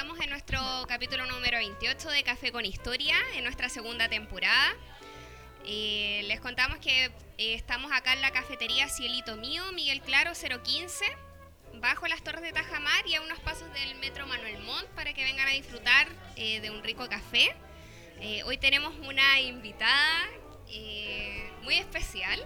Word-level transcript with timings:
estamos 0.00 0.20
en 0.20 0.30
nuestro 0.30 0.58
capítulo 0.88 1.26
número 1.26 1.58
28 1.58 2.08
de 2.08 2.22
Café 2.22 2.50
con 2.52 2.64
Historia, 2.64 3.14
en 3.34 3.44
nuestra 3.44 3.68
segunda 3.68 4.08
temporada. 4.08 4.74
Eh, 5.66 6.22
les 6.24 6.40
contamos 6.40 6.78
que 6.78 7.04
eh, 7.04 7.52
estamos 7.52 7.92
acá 7.92 8.14
en 8.14 8.22
la 8.22 8.30
cafetería 8.30 8.88
Cielito 8.88 9.36
Mío, 9.36 9.62
Miguel 9.74 10.00
Claro 10.00 10.32
015, 10.32 11.04
bajo 11.74 12.06
las 12.06 12.24
torres 12.24 12.40
de 12.40 12.50
Tajamar 12.50 13.06
y 13.06 13.14
a 13.14 13.20
unos 13.20 13.40
pasos 13.40 13.70
del 13.74 13.94
metro 13.96 14.26
Manuel 14.26 14.62
Montt 14.62 14.88
para 14.94 15.12
que 15.12 15.22
vengan 15.22 15.46
a 15.46 15.50
disfrutar 15.50 16.08
eh, 16.36 16.60
de 16.60 16.70
un 16.70 16.82
rico 16.82 17.06
café. 17.06 17.54
Eh, 18.22 18.42
hoy 18.44 18.56
tenemos 18.56 18.94
una 19.06 19.38
invitada 19.40 20.30
eh, 20.70 21.52
muy 21.62 21.74
especial, 21.74 22.42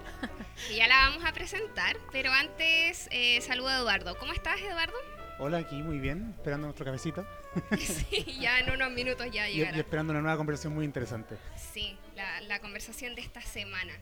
que 0.66 0.74
ya 0.74 0.88
la 0.88 1.08
vamos 1.08 1.24
a 1.24 1.32
presentar, 1.32 1.96
pero 2.10 2.32
antes 2.32 3.06
eh, 3.12 3.40
saludo 3.42 3.68
a 3.68 3.76
Eduardo. 3.76 4.18
¿Cómo 4.18 4.32
estás, 4.32 4.60
Eduardo? 4.60 5.13
Hola, 5.38 5.58
aquí 5.58 5.82
muy 5.82 5.98
bien, 5.98 6.32
esperando 6.36 6.66
nuestro 6.68 6.84
cafecito 6.86 7.26
sí, 7.78 8.24
ya 8.40 8.60
en 8.60 8.70
unos 8.70 8.90
minutos 8.92 9.26
ya 9.32 9.48
y, 9.48 9.54
y 9.54 9.56
llegará. 9.58 9.78
esperando 9.78 10.12
una 10.12 10.20
nueva 10.22 10.36
conversación 10.36 10.74
muy 10.74 10.84
interesante. 10.84 11.36
Sí, 11.56 11.98
la, 12.14 12.40
la 12.42 12.60
conversación 12.60 13.14
de 13.14 13.22
esta 13.22 13.40
semana. 13.40 13.92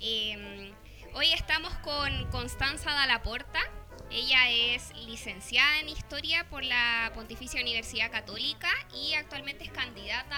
Eh, 0.00 0.72
hoy 1.14 1.32
estamos 1.32 1.74
con 1.78 2.30
Constanza 2.30 2.90
Dalaporta. 2.90 3.60
Ella 4.10 4.48
es 4.50 4.94
licenciada 5.04 5.80
en 5.80 5.88
Historia 5.88 6.46
por 6.48 6.62
la 6.62 7.10
Pontificia 7.14 7.60
Universidad 7.60 8.10
Católica 8.10 8.68
y 8.94 9.14
actualmente 9.14 9.64
es 9.64 9.70
candidata 9.72 10.36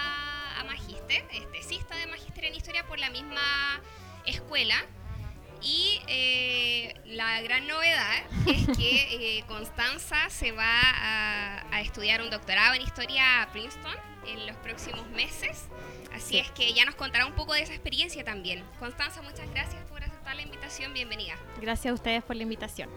a 0.58 0.64
magíster, 0.64 1.24
es 1.32 1.52
tesista 1.52 1.94
de 1.96 2.06
magíster 2.06 2.46
en 2.46 2.54
Historia 2.54 2.86
por 2.86 2.98
la 2.98 3.10
misma 3.10 3.82
escuela. 4.24 4.74
Y 5.60 6.00
eh, 6.06 6.94
la 7.06 7.40
gran 7.42 7.66
novedad 7.66 8.22
es 8.46 8.66
que 8.76 9.38
eh, 9.38 9.44
Constanza 9.48 10.30
se 10.30 10.52
va 10.52 10.64
a, 10.80 11.66
a 11.74 11.80
estudiar 11.80 12.22
un 12.22 12.30
doctorado 12.30 12.74
en 12.74 12.82
Historia 12.82 13.42
a 13.42 13.50
Princeton 13.50 13.94
en 14.26 14.46
los 14.46 14.56
próximos 14.56 15.06
meses. 15.10 15.66
Así 16.14 16.34
Sí. 16.34 16.38
es 16.38 16.50
que 16.52 16.72
ya 16.72 16.84
nos 16.84 16.94
contará 16.94 17.26
un 17.26 17.34
poco 17.34 17.54
de 17.54 17.62
esa 17.62 17.72
experiencia 17.74 18.24
también. 18.24 18.62
Constanza, 18.78 19.20
muchas 19.22 19.48
gracias 19.50 19.82
por 19.88 20.02
aceptar 20.02 20.36
la 20.36 20.42
invitación. 20.42 20.92
Bienvenida. 20.94 21.34
Gracias 21.60 21.90
a 21.90 21.94
ustedes 21.94 22.22
por 22.22 22.36
la 22.36 22.42
invitación. 22.44 22.88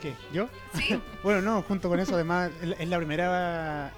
¿Qué? 0.00 0.14
¿Yo? 0.32 0.48
Sí, 0.74 1.00
Bueno, 1.22 1.40
no, 1.42 1.62
junto 1.62 1.88
con 1.88 1.98
eso, 1.98 2.14
además, 2.14 2.50
es 2.62 2.68
la- 2.68 2.76
es 2.76 2.88
la 2.88 2.96
primera 2.98 3.92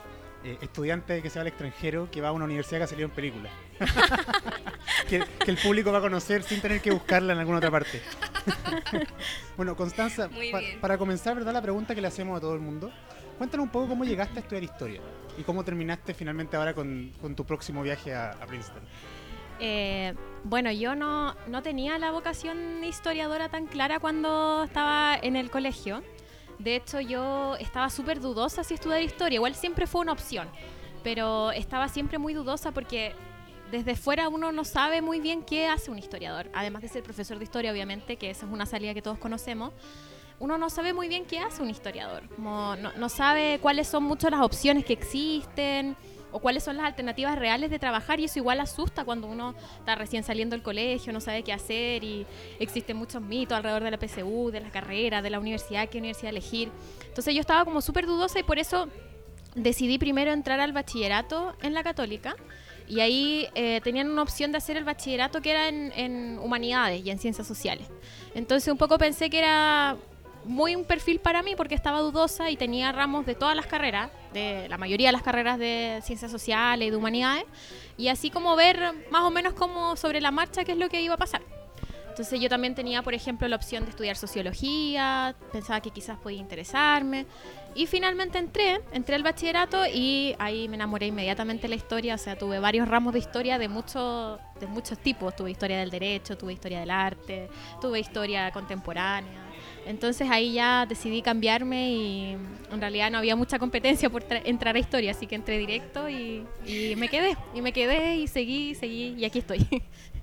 eh, 0.44 0.56
estudiante 0.60 1.20
que 1.22 1.28
se 1.30 1.38
va 1.38 1.42
al 1.42 1.48
extranjero 1.48 2.08
que 2.10 2.20
va 2.20 2.28
a 2.28 2.32
una 2.32 2.44
universidad 2.44 2.78
que 2.78 2.84
ha 2.84 2.88
salido 2.88 3.08
en 3.08 3.14
película. 3.14 3.50
que, 5.07 5.25
que 5.45 5.51
el 5.51 5.57
público 5.59 5.93
va 5.93 5.99
a 5.99 6.01
conocer 6.03 6.43
sin 6.43 6.61
tener 6.61 6.81
que 6.81 6.91
buscarla 6.91 7.33
en 7.33 7.39
alguna 7.39 7.59
otra 7.59 7.71
parte. 7.71 8.01
bueno, 9.57 9.77
Constanza, 9.77 10.29
pa- 10.29 10.61
para 10.81 10.99
comenzar, 10.99 11.35
¿verdad? 11.35 11.53
La 11.53 11.62
pregunta 11.62 11.95
que 11.95 12.01
le 12.01 12.09
hacemos 12.09 12.37
a 12.37 12.41
todo 12.41 12.55
el 12.55 12.61
mundo. 12.61 12.91
Cuéntanos 13.39 13.65
un 13.65 13.71
poco 13.71 13.89
cómo 13.89 14.05
llegaste 14.05 14.39
a 14.39 14.43
estudiar 14.43 14.62
historia 14.62 15.01
y 15.39 15.43
cómo 15.43 15.62
terminaste 15.65 16.15
finalmente 16.15 16.57
ahora 16.57 16.75
con, 16.75 17.12
con 17.21 17.34
tu 17.34 17.45
próximo 17.45 17.83
viaje 17.83 18.15
a, 18.15 18.31
a 18.33 18.47
Princeton. 18.47 18.83
Eh, 19.61 20.15
bueno, 20.45 20.71
yo 20.72 20.95
no, 20.95 21.34
no 21.47 21.62
tenía 21.62 21.99
la 21.99 22.11
vocación 22.11 22.83
historiadora 22.84 23.49
tan 23.49 23.66
clara 23.66 24.00
cuando 24.00 24.65
estaba 24.65 25.16
en 25.21 25.37
el 25.37 25.50
colegio. 25.50 26.03
De 26.59 26.77
hecho, 26.77 27.00
yo 27.00 27.56
estaba 27.56 27.91
súper 27.91 28.21
dudosa 28.21 28.65
si 28.65 28.75
estudiar 28.75 29.03
historia. 29.03 29.37
Igual 29.37 29.55
siempre 29.55 29.87
fue 29.87 30.00
una 30.00 30.12
opción, 30.12 30.49
pero 31.03 31.53
estaba 31.53 31.89
siempre 31.89 32.16
muy 32.19 32.33
dudosa 32.33 32.72
porque 32.72 33.15
desde 33.71 33.97
fuera 33.97 34.28
uno 34.28 34.53
no 34.53 34.65
sabe 34.65 35.03
muy 35.03 35.21
bien 35.21 35.43
qué 35.43 35.66
hace 35.66 35.91
un 35.91 35.99
historiador. 35.99 36.49
Además 36.54 36.82
de 36.82 36.88
ser 36.88 37.03
profesor 37.03 37.38
de 37.38 37.44
historia, 37.44 37.72
obviamente, 37.72 38.16
que 38.16 38.31
esa 38.31 38.47
es 38.47 38.53
una 38.53 38.66
salida 38.66 38.94
que 38.94 39.03
todos 39.03 39.19
conocemos. 39.19 39.72
Uno 40.38 40.59
no 40.59 40.69
sabe 40.69 40.93
muy 40.93 41.09
bien 41.09 41.25
qué 41.25 41.38
hace 41.38 41.62
un 41.62 41.71
historiador. 41.71 42.22
No 42.38 43.09
sabe 43.09 43.59
cuáles 43.60 43.88
son 43.88 44.04
muchas 44.04 44.31
las 44.31 44.43
opciones 44.43 44.84
que 44.84 44.93
existen 44.93 45.97
o 46.32 46.41
cuáles 46.41 46.65
son 46.65 46.77
las 46.77 46.84
alternativas 46.84 47.38
reales 47.38 47.71
de 47.71 47.78
trabajar 47.78 48.21
y 48.21 48.25
eso 48.25 48.38
igual 48.38 48.60
asusta 48.60 49.04
cuando 49.04 49.27
uno 49.27 49.54
está 49.78 49.94
recién 49.94 50.22
saliendo 50.22 50.54
del 50.54 50.62
colegio, 50.62 51.12
no 51.12 51.21
sabe 51.21 51.43
qué 51.43 51.53
hacer 51.53 52.04
y 52.04 52.27
existen 52.59 52.97
muchos 52.98 53.22
mitos 53.22 53.56
alrededor 53.56 53.84
de 53.84 53.91
la 53.91 53.97
PSU, 53.98 54.50
de 54.50 54.60
la 54.60 54.71
carrera, 54.71 55.22
de 55.22 55.31
la 55.31 55.41
universidad, 55.41 55.88
qué 55.88 55.98
universidad 55.98 56.31
elegir. 56.31 56.71
Entonces 57.06 57.33
yo 57.33 57.41
estaba 57.41 57.65
como 57.65 57.81
súper 57.81 58.06
dudosa 58.06 58.38
y 58.38 58.43
por 58.43 58.59
eso 58.59 58.88
decidí 59.54 59.97
primero 59.97 60.33
entrar 60.33 60.60
al 60.60 60.72
bachillerato 60.72 61.54
en 61.62 61.72
la 61.72 61.83
católica 61.83 62.37
y 62.88 63.00
ahí 63.00 63.48
eh, 63.54 63.80
tenían 63.82 64.10
una 64.10 64.22
opción 64.22 64.52
de 64.52 64.58
hacer 64.58 64.76
el 64.76 64.84
bachillerato 64.84 65.41
que 65.41 65.50
era 65.50 65.69
en, 65.69 66.38
humanidades 66.38 67.04
y 67.04 67.10
en 67.10 67.19
ciencias 67.19 67.47
sociales. 67.47 67.88
Entonces 68.34 68.70
un 68.70 68.78
poco 68.78 68.98
pensé 68.98 69.30
que 69.30 69.38
era 69.38 69.97
muy 70.44 70.76
un 70.76 70.84
perfil 70.84 71.19
para 71.19 71.42
mí 71.42 71.56
porque 71.56 71.74
estaba 71.74 72.00
dudosa 72.00 72.50
y 72.50 72.56
tenía 72.56 72.92
ramos 72.92 73.26
de 73.26 73.34
todas 73.34 73.56
las 73.56 73.66
carreras, 73.66 74.10
de 74.32 74.69
la 74.69 74.78
mayoría 74.78 75.08
de 75.08 75.12
las 75.12 75.22
carreras 75.22 75.58
de 75.58 76.00
ciencias 76.04 76.30
sociales 76.30 76.86
y 76.86 76.91
de 76.91 76.97
humanidades, 76.97 77.44
y 77.97 78.08
así 78.08 78.30
como 78.30 78.54
ver 78.54 78.92
más 79.10 79.22
o 79.22 79.30
menos 79.30 79.54
como 79.54 79.97
sobre 79.97 80.20
la 80.20 80.30
marcha 80.30 80.64
qué 80.64 80.72
es 80.72 80.78
lo 80.78 80.88
que 80.88 81.00
iba 81.00 81.14
a 81.14 81.18
pasar. 81.18 81.42
Entonces 82.16 82.41
yo 82.41 82.49
también 82.49 82.75
tenía, 82.75 83.03
por 83.03 83.12
ejemplo, 83.12 83.47
la 83.47 83.56
opción 83.56 83.84
de 83.84 83.91
estudiar 83.91 84.16
sociología, 84.16 85.37
pensaba 85.53 85.82
que 85.82 85.91
quizás 85.91 86.16
podía 86.16 86.38
interesarme. 86.41 87.27
Y 87.75 87.84
finalmente 87.84 88.38
entré, 88.38 88.81
entré 88.91 89.16
al 89.16 89.22
bachillerato 89.22 89.84
y 89.87 90.34
ahí 90.38 90.66
me 90.66 90.77
enamoré 90.77 91.09
inmediatamente 91.09 91.65
de 91.65 91.69
la 91.69 91.75
historia. 91.75 92.15
O 92.15 92.19
sea, 92.19 92.34
tuve 92.38 92.59
varios 92.59 92.88
ramos 92.88 93.12
de 93.12 93.19
historia 93.19 93.59
de, 93.59 93.69
muchos 93.69 94.41
de 94.59 94.66
muchos 94.66 94.97
tipos. 94.97 95.37
Tuve 95.37 95.50
historia 95.50 95.77
del 95.78 95.91
derecho, 95.91 96.38
tuve 96.38 96.54
historia 96.54 96.81
del 96.81 96.91
arte, 96.91 97.50
tuve 97.82 98.00
historia 98.00 98.50
contemporánea. 98.50 99.43
Entonces 99.84 100.27
ahí 100.31 100.54
ya 100.54 100.87
decidí 100.87 101.21
cambiarme 101.21 101.91
y 101.91 102.33
en 102.72 102.81
realidad 102.81 103.10
no 103.10 103.19
había 103.19 103.37
mucha 103.37 103.59
competencia 103.59 104.09
por 104.09 104.27
tra- 104.27 104.41
entrar 104.47 104.75
a 104.75 104.78
historia, 104.78 105.10
así 105.10 105.27
que 105.27 105.34
entré 105.34 105.59
directo 105.59 106.09
y, 106.09 106.47
y 106.66 106.97
me 106.97 107.09
quedé, 107.10 107.37
y 107.54 107.60
me 107.60 107.72
quedé 107.75 108.16
y 108.16 108.27
seguí, 108.27 108.75
seguí 108.75 109.15
y 109.19 109.27
aquí 109.27 109.41
estoy. 109.41 109.66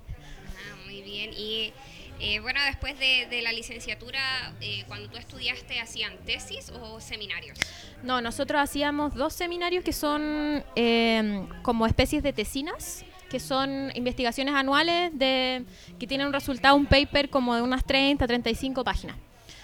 Bien. 1.13 1.31
Y 1.37 1.73
eh, 2.19 2.39
bueno, 2.39 2.59
después 2.65 2.97
de, 2.99 3.27
de 3.29 3.41
la 3.41 3.51
licenciatura, 3.51 4.19
eh, 4.61 4.83
cuando 4.87 5.09
tú 5.09 5.17
estudiaste, 5.17 5.79
¿hacían 5.79 6.17
tesis 6.25 6.71
o 6.71 6.99
seminarios? 6.99 7.57
No, 8.01 8.21
nosotros 8.21 8.61
hacíamos 8.61 9.13
dos 9.13 9.33
seminarios 9.33 9.83
que 9.83 9.93
son 9.93 10.63
eh, 10.75 11.45
como 11.61 11.85
especies 11.85 12.23
de 12.23 12.33
tesinas, 12.33 13.05
que 13.29 13.39
son 13.39 13.91
investigaciones 13.95 14.53
anuales 14.55 15.11
de 15.13 15.65
que 15.99 16.07
tienen 16.07 16.27
un 16.27 16.33
resultado, 16.33 16.75
un 16.75 16.85
paper 16.85 17.29
como 17.29 17.55
de 17.55 17.61
unas 17.61 17.83
30, 17.83 18.25
35 18.25 18.83
páginas. 18.83 19.17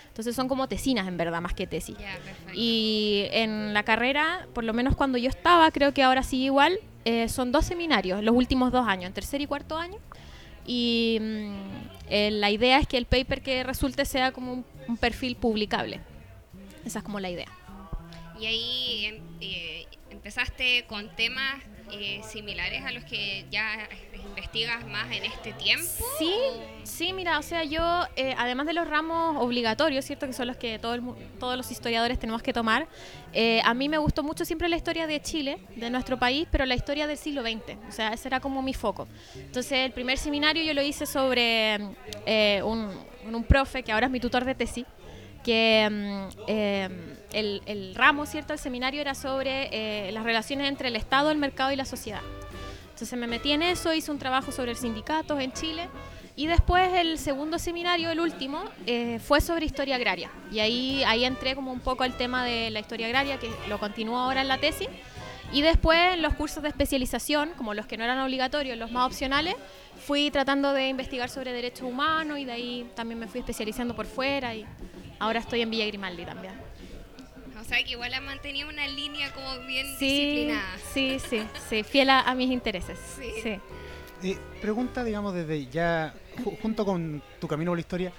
Entonces 0.07 0.35
son 0.35 0.49
como 0.49 0.67
tesinas 0.67 1.07
en 1.07 1.15
verdad, 1.15 1.39
más 1.39 1.53
que 1.53 1.65
tesis. 1.65 1.95
Perfecto. 1.95 2.51
Y 2.53 3.27
en 3.31 3.73
la 3.73 3.83
carrera, 3.83 4.47
por 4.53 4.65
lo 4.65 4.73
menos 4.73 4.95
cuando 4.95 5.17
yo 5.17 5.29
estaba, 5.29 5.71
creo 5.71 5.93
que 5.93 6.03
ahora 6.03 6.23
sí 6.23 6.43
igual, 6.43 6.77
eh, 7.05 7.29
son 7.29 7.51
dos 7.51 7.65
seminarios, 7.65 8.21
los 8.21 8.35
últimos 8.35 8.71
dos 8.71 8.85
años, 8.87 9.07
en 9.07 9.13
tercer 9.13 9.39
y 9.39 9.47
cuarto 9.47 9.77
año. 9.77 9.97
Y 10.71 11.17
mm, 11.19 11.53
eh, 12.11 12.29
la 12.29 12.51
idea 12.51 12.77
es 12.77 12.87
que 12.87 12.97
el 12.97 13.05
paper 13.05 13.41
que 13.41 13.63
resulte 13.63 14.05
sea 14.05 14.31
como 14.31 14.63
un, 14.87 14.97
perfil 14.97 15.35
publicable. 15.35 15.99
Esa 16.85 16.99
es 16.99 17.05
como 17.05 17.19
la 17.19 17.31
idea. 17.31 17.47
Y 18.39 18.45
ahí 18.45 19.05
em- 19.05 19.23
eh, 19.41 19.87
empezaste 20.11 20.85
con 20.85 21.09
temas 21.15 21.55
eh, 21.91 22.21
similares 22.23 22.83
a 22.85 22.91
los 22.91 23.03
que 23.03 23.45
ya 23.49 23.87
investigas 24.13 24.85
más 24.87 25.11
en 25.11 25.25
este 25.25 25.53
tiempo. 25.53 25.87
Sí, 26.17 26.33
¿o? 26.33 26.63
sí, 26.83 27.13
mira, 27.13 27.39
o 27.39 27.41
sea, 27.41 27.63
yo, 27.63 28.05
eh, 28.15 28.35
además 28.37 28.65
de 28.67 28.73
los 28.73 28.87
ramos 28.87 29.37
obligatorios, 29.39 30.05
¿cierto? 30.05 30.27
Que 30.27 30.33
son 30.33 30.47
los 30.47 30.57
que 30.57 30.79
todo 30.79 30.93
el 30.93 31.03
todos 31.39 31.57
los 31.57 31.71
historiadores 31.71 32.19
tenemos 32.19 32.41
que 32.41 32.53
tomar, 32.53 32.87
eh, 33.33 33.61
a 33.63 33.73
mí 33.73 33.89
me 33.89 33.97
gustó 33.97 34.23
mucho 34.23 34.45
siempre 34.45 34.67
la 34.69 34.75
historia 34.75 35.07
de 35.07 35.21
Chile, 35.21 35.59
de 35.75 35.89
nuestro 35.89 36.17
país, 36.17 36.47
pero 36.51 36.65
la 36.65 36.75
historia 36.75 37.07
del 37.07 37.17
siglo 37.17 37.41
XX. 37.41 37.77
O 37.87 37.91
sea, 37.91 38.13
ese 38.13 38.27
era 38.27 38.39
como 38.39 38.61
mi 38.61 38.73
foco. 38.73 39.07
Entonces, 39.35 39.71
el 39.85 39.91
primer 39.91 40.17
seminario 40.17 40.63
yo 40.63 40.73
lo 40.73 40.81
hice 40.81 41.05
sobre 41.05 41.79
eh, 42.25 42.61
un, 42.63 42.91
un 43.25 43.43
profe 43.43 43.83
que 43.83 43.91
ahora 43.91 44.07
es 44.07 44.11
mi 44.11 44.19
tutor 44.19 44.45
de 44.45 44.55
tesis, 44.55 44.85
que 45.43 45.87
mm, 45.89 46.41
eh, 46.47 46.89
el, 47.33 47.61
el 47.65 47.95
ramo, 47.95 48.25
¿cierto? 48.25 48.53
El 48.53 48.59
seminario 48.59 49.01
era 49.01 49.15
sobre 49.15 49.69
eh, 49.71 50.11
las 50.11 50.23
relaciones 50.23 50.67
entre 50.67 50.89
el 50.89 50.95
Estado, 50.95 51.31
el 51.31 51.37
mercado 51.37 51.71
y 51.71 51.75
la 51.75 51.85
sociedad. 51.85 52.21
Entonces 52.89 53.17
me 53.17 53.27
metí 53.27 53.51
en 53.51 53.61
eso, 53.61 53.93
hice 53.93 54.11
un 54.11 54.19
trabajo 54.19 54.51
sobre 54.51 54.75
sindicatos 54.75 55.39
en 55.39 55.53
Chile 55.53 55.87
Y 56.35 56.47
después 56.47 56.93
el 56.95 57.17
segundo 57.17 57.57
seminario, 57.57 58.11
el 58.11 58.19
último, 58.19 58.61
eh, 58.85 59.19
fue 59.19 59.39
sobre 59.39 59.65
historia 59.65 59.95
agraria. 59.95 60.29
Y 60.51 60.59
ahí, 60.59 61.03
ahí 61.05 61.23
entré 61.23 61.55
como 61.55 61.71
un 61.71 61.79
poco 61.79 62.03
al 62.03 62.17
tema 62.17 62.43
de 62.43 62.69
la 62.71 62.79
historia 62.81 63.07
agraria, 63.07 63.39
que 63.39 63.49
lo 63.69 63.79
continúo 63.79 64.17
ahora 64.17 64.41
en 64.41 64.49
la 64.49 64.57
tesis. 64.57 64.89
Y 65.53 65.61
después 65.61 66.13
en 66.13 66.21
los 66.21 66.33
cursos 66.33 66.61
de 66.61 66.69
especialización, 66.69 67.51
como 67.57 67.73
los 67.73 67.87
que 67.87 67.97
no 67.97 68.03
eran 68.03 68.19
obligatorios, 68.19 68.77
los 68.77 68.91
más 68.91 69.05
opcionales, 69.07 69.55
fui 70.05 70.29
tratando 70.29 70.73
de 70.73 70.89
investigar 70.89 71.29
sobre 71.29 71.53
derechos 71.53 71.83
humanos 71.83 72.37
y 72.37 72.45
de 72.45 72.51
ahí 72.51 72.89
también 72.95 73.19
me 73.19 73.27
fui 73.27 73.39
especializando 73.39 73.95
por 73.95 74.05
fuera 74.05 74.53
y 74.55 74.65
ahora 75.19 75.39
estoy 75.39 75.61
en 75.61 75.69
Villa 75.69 75.85
Grimaldi 75.85 76.25
también. 76.25 76.53
O 77.59 77.63
sea 77.63 77.83
que 77.83 77.91
igual 77.91 78.13
ha 78.13 78.21
mantenido 78.21 78.69
una 78.69 78.87
línea 78.87 79.31
como 79.33 79.59
bien 79.67 79.85
Sí, 79.99 80.05
disciplinada. 80.07 80.77
sí, 80.93 81.19
sí, 81.29 81.43
sí, 81.69 81.83
fiel 81.83 82.09
a, 82.09 82.21
a 82.21 82.33
mis 82.35 82.49
intereses. 82.51 82.97
Sí. 83.17 83.31
sí. 83.43 83.59
Eh, 84.23 84.37
pregunta, 84.61 85.03
digamos, 85.03 85.33
desde 85.33 85.67
ya, 85.67 86.13
ju- 86.43 86.57
junto 86.61 86.85
con 86.85 87.21
tu 87.39 87.47
camino 87.47 87.71
por 87.71 87.77
la 87.77 87.81
historia, 87.81 88.11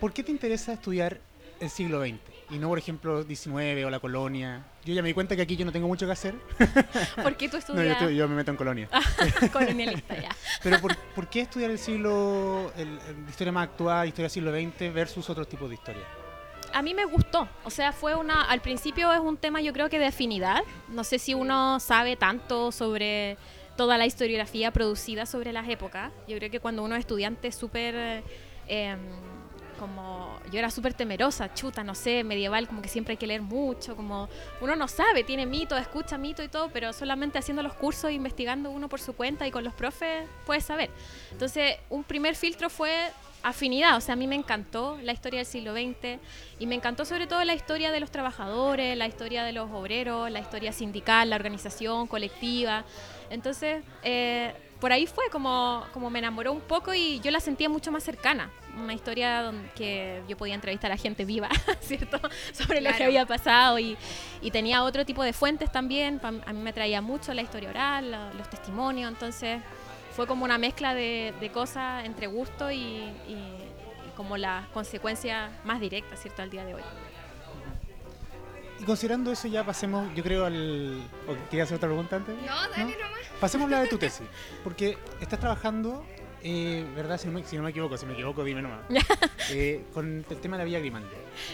¿por 0.00 0.12
qué 0.12 0.22
te 0.22 0.30
interesa 0.32 0.72
estudiar 0.72 1.20
el 1.60 1.68
siglo 1.70 2.00
XX? 2.00 2.14
Y 2.50 2.58
no, 2.58 2.68
por 2.68 2.78
ejemplo, 2.78 3.22
XIX 3.22 3.84
o 3.84 3.90
la 3.90 4.00
colonia. 4.00 4.64
Yo 4.84 4.92
ya 4.94 5.02
me 5.02 5.08
di 5.08 5.14
cuenta 5.14 5.36
que 5.36 5.42
aquí 5.42 5.56
yo 5.56 5.64
no 5.64 5.70
tengo 5.72 5.86
mucho 5.86 6.06
que 6.06 6.12
hacer. 6.12 6.34
¿Por 7.22 7.36
qué 7.36 7.48
tú 7.48 7.56
No, 7.68 7.74
yo, 7.74 7.80
estudias 7.82 7.96
estoy- 8.00 8.16
yo 8.16 8.28
me 8.28 8.34
meto 8.34 8.50
en 8.50 8.56
colonia. 8.56 8.88
colonialista 9.52 10.16
ya? 10.20 10.30
Pero 10.62 10.80
¿por, 10.80 10.96
por 10.96 11.28
qué 11.28 11.42
estudiar 11.42 11.70
el 11.70 11.78
siglo, 11.78 12.72
el, 12.76 12.88
el- 12.88 13.28
historia 13.28 13.52
más 13.52 13.68
actual, 13.68 14.08
historia 14.08 14.24
del 14.24 14.30
siglo 14.30 14.52
XX 14.52 14.92
versus 14.94 15.28
otros 15.30 15.48
tipos 15.48 15.68
de 15.68 15.74
historia? 15.74 16.02
A 16.72 16.82
mí 16.82 16.94
me 16.94 17.04
gustó, 17.04 17.48
o 17.64 17.70
sea, 17.70 17.92
fue 17.92 18.14
una, 18.14 18.42
al 18.42 18.60
principio 18.60 19.12
es 19.12 19.20
un 19.20 19.36
tema 19.36 19.60
yo 19.60 19.72
creo 19.72 19.88
que 19.88 19.98
de 19.98 20.06
afinidad, 20.06 20.62
no 20.88 21.04
sé 21.04 21.18
si 21.18 21.34
uno 21.34 21.80
sabe 21.80 22.16
tanto 22.16 22.70
sobre 22.72 23.36
toda 23.76 23.98
la 23.98 24.06
historiografía 24.06 24.70
producida 24.70 25.26
sobre 25.26 25.52
las 25.52 25.68
épocas, 25.68 26.12
yo 26.28 26.36
creo 26.38 26.50
que 26.50 26.60
cuando 26.60 26.84
uno 26.84 26.94
es 26.94 27.00
estudiante 27.00 27.48
es 27.48 27.54
súper, 27.54 27.94
eh, 27.94 28.22
em, 28.68 28.98
como, 29.80 30.38
yo 30.52 30.58
era 30.58 30.70
súper 30.70 30.92
temerosa, 30.92 31.54
chuta, 31.54 31.82
no 31.82 31.94
sé, 31.94 32.22
medieval, 32.22 32.68
como 32.68 32.82
que 32.82 32.88
siempre 32.88 33.12
hay 33.12 33.16
que 33.16 33.26
leer 33.26 33.40
mucho, 33.40 33.96
como 33.96 34.28
uno 34.60 34.76
no 34.76 34.86
sabe, 34.86 35.24
tiene 35.24 35.46
mito, 35.46 35.74
escucha 35.78 36.18
mito 36.18 36.42
y 36.42 36.48
todo, 36.48 36.68
pero 36.68 36.92
solamente 36.92 37.38
haciendo 37.38 37.62
los 37.62 37.72
cursos, 37.72 38.12
investigando 38.12 38.70
uno 38.70 38.90
por 38.90 39.00
su 39.00 39.14
cuenta 39.14 39.46
y 39.46 39.50
con 39.50 39.64
los 39.64 39.72
profes 39.72 40.28
puedes 40.44 40.64
saber. 40.64 40.90
Entonces, 41.32 41.76
un 41.88 42.04
primer 42.04 42.36
filtro 42.36 42.68
fue 42.68 43.10
afinidad, 43.42 43.96
o 43.96 44.02
sea, 44.02 44.12
a 44.12 44.16
mí 44.16 44.26
me 44.26 44.34
encantó 44.34 44.98
la 45.02 45.12
historia 45.12 45.38
del 45.38 45.46
siglo 45.46 45.72
XX 45.72 46.20
y 46.58 46.66
me 46.66 46.74
encantó 46.74 47.06
sobre 47.06 47.26
todo 47.26 47.42
la 47.44 47.54
historia 47.54 47.90
de 47.90 48.00
los 48.00 48.10
trabajadores, 48.10 48.98
la 48.98 49.06
historia 49.06 49.44
de 49.44 49.54
los 49.54 49.70
obreros, 49.70 50.30
la 50.30 50.40
historia 50.40 50.72
sindical, 50.74 51.30
la 51.30 51.36
organización 51.36 52.06
colectiva. 52.06 52.84
Entonces, 53.30 53.82
eh, 54.02 54.52
por 54.78 54.92
ahí 54.92 55.06
fue 55.06 55.24
como, 55.32 55.86
como 55.94 56.10
me 56.10 56.18
enamoró 56.18 56.52
un 56.52 56.60
poco 56.60 56.92
y 56.92 57.18
yo 57.20 57.30
la 57.30 57.40
sentía 57.40 57.70
mucho 57.70 57.90
más 57.90 58.04
cercana. 58.04 58.50
Una 58.78 58.94
historia 58.94 59.42
donde 59.42 59.68
que 59.70 60.22
yo 60.28 60.36
podía 60.36 60.54
entrevistar 60.54 60.90
a 60.92 60.96
gente 60.96 61.24
viva, 61.24 61.48
¿cierto? 61.80 62.20
Sobre 62.52 62.80
lo 62.80 62.92
que 62.94 63.04
había 63.04 63.26
pasado 63.26 63.78
y, 63.78 63.96
y 64.40 64.50
tenía 64.50 64.82
otro 64.84 65.04
tipo 65.04 65.22
de 65.22 65.32
fuentes 65.32 65.70
también. 65.72 66.20
A 66.22 66.30
mí 66.52 66.60
me 66.62 66.72
traía 66.72 67.00
mucho 67.00 67.34
la 67.34 67.42
historia 67.42 67.70
oral, 67.70 68.32
los 68.36 68.48
testimonios, 68.50 69.10
entonces 69.10 69.60
fue 70.14 70.26
como 70.26 70.44
una 70.44 70.58
mezcla 70.58 70.94
de, 70.94 71.32
de 71.40 71.50
cosas 71.50 72.04
entre 72.04 72.26
gusto 72.26 72.70
y, 72.70 72.76
y- 72.78 73.56
y 74.06 74.10
como 74.16 74.36
las 74.36 74.66
consecuencias 74.68 75.50
más 75.64 75.80
directas, 75.80 76.20
¿cierto? 76.20 76.42
Al 76.42 76.50
día 76.50 76.64
de 76.64 76.74
hoy. 76.74 76.82
Y 78.80 78.84
considerando 78.84 79.30
eso 79.30 79.46
ya 79.46 79.62
pasemos, 79.64 80.08
yo 80.14 80.22
creo, 80.22 80.46
al... 80.46 81.02
¿o 81.28 81.34
¿Querías 81.50 81.66
hacer 81.66 81.76
otra 81.76 81.88
pregunta 81.88 82.16
antes? 82.16 82.34
No, 82.36 82.68
dale 82.70 82.84
nomás. 82.96 83.20
Pasemos 83.38 83.66
a 83.68 83.70
la 83.72 83.80
de 83.82 83.88
tu 83.88 83.98
tesis. 83.98 84.26
Porque 84.64 84.96
estás 85.20 85.38
trabajando, 85.38 86.02
eh, 86.42 86.84
¿verdad? 86.94 87.18
Si 87.20 87.26
no, 87.26 87.32
me, 87.34 87.44
si 87.44 87.56
no 87.56 87.62
me 87.62 87.70
equivoco, 87.70 87.96
si 87.96 88.06
me 88.06 88.12
equivoco, 88.14 88.44
dime 88.44 88.62
nomás. 88.62 88.80
Eh, 89.52 89.82
con 89.92 90.24
el 90.30 90.36
tema 90.40 90.56
de 90.56 90.60
la 90.60 90.64
Villa 90.64 90.78
Grimaldi. 90.78 91.08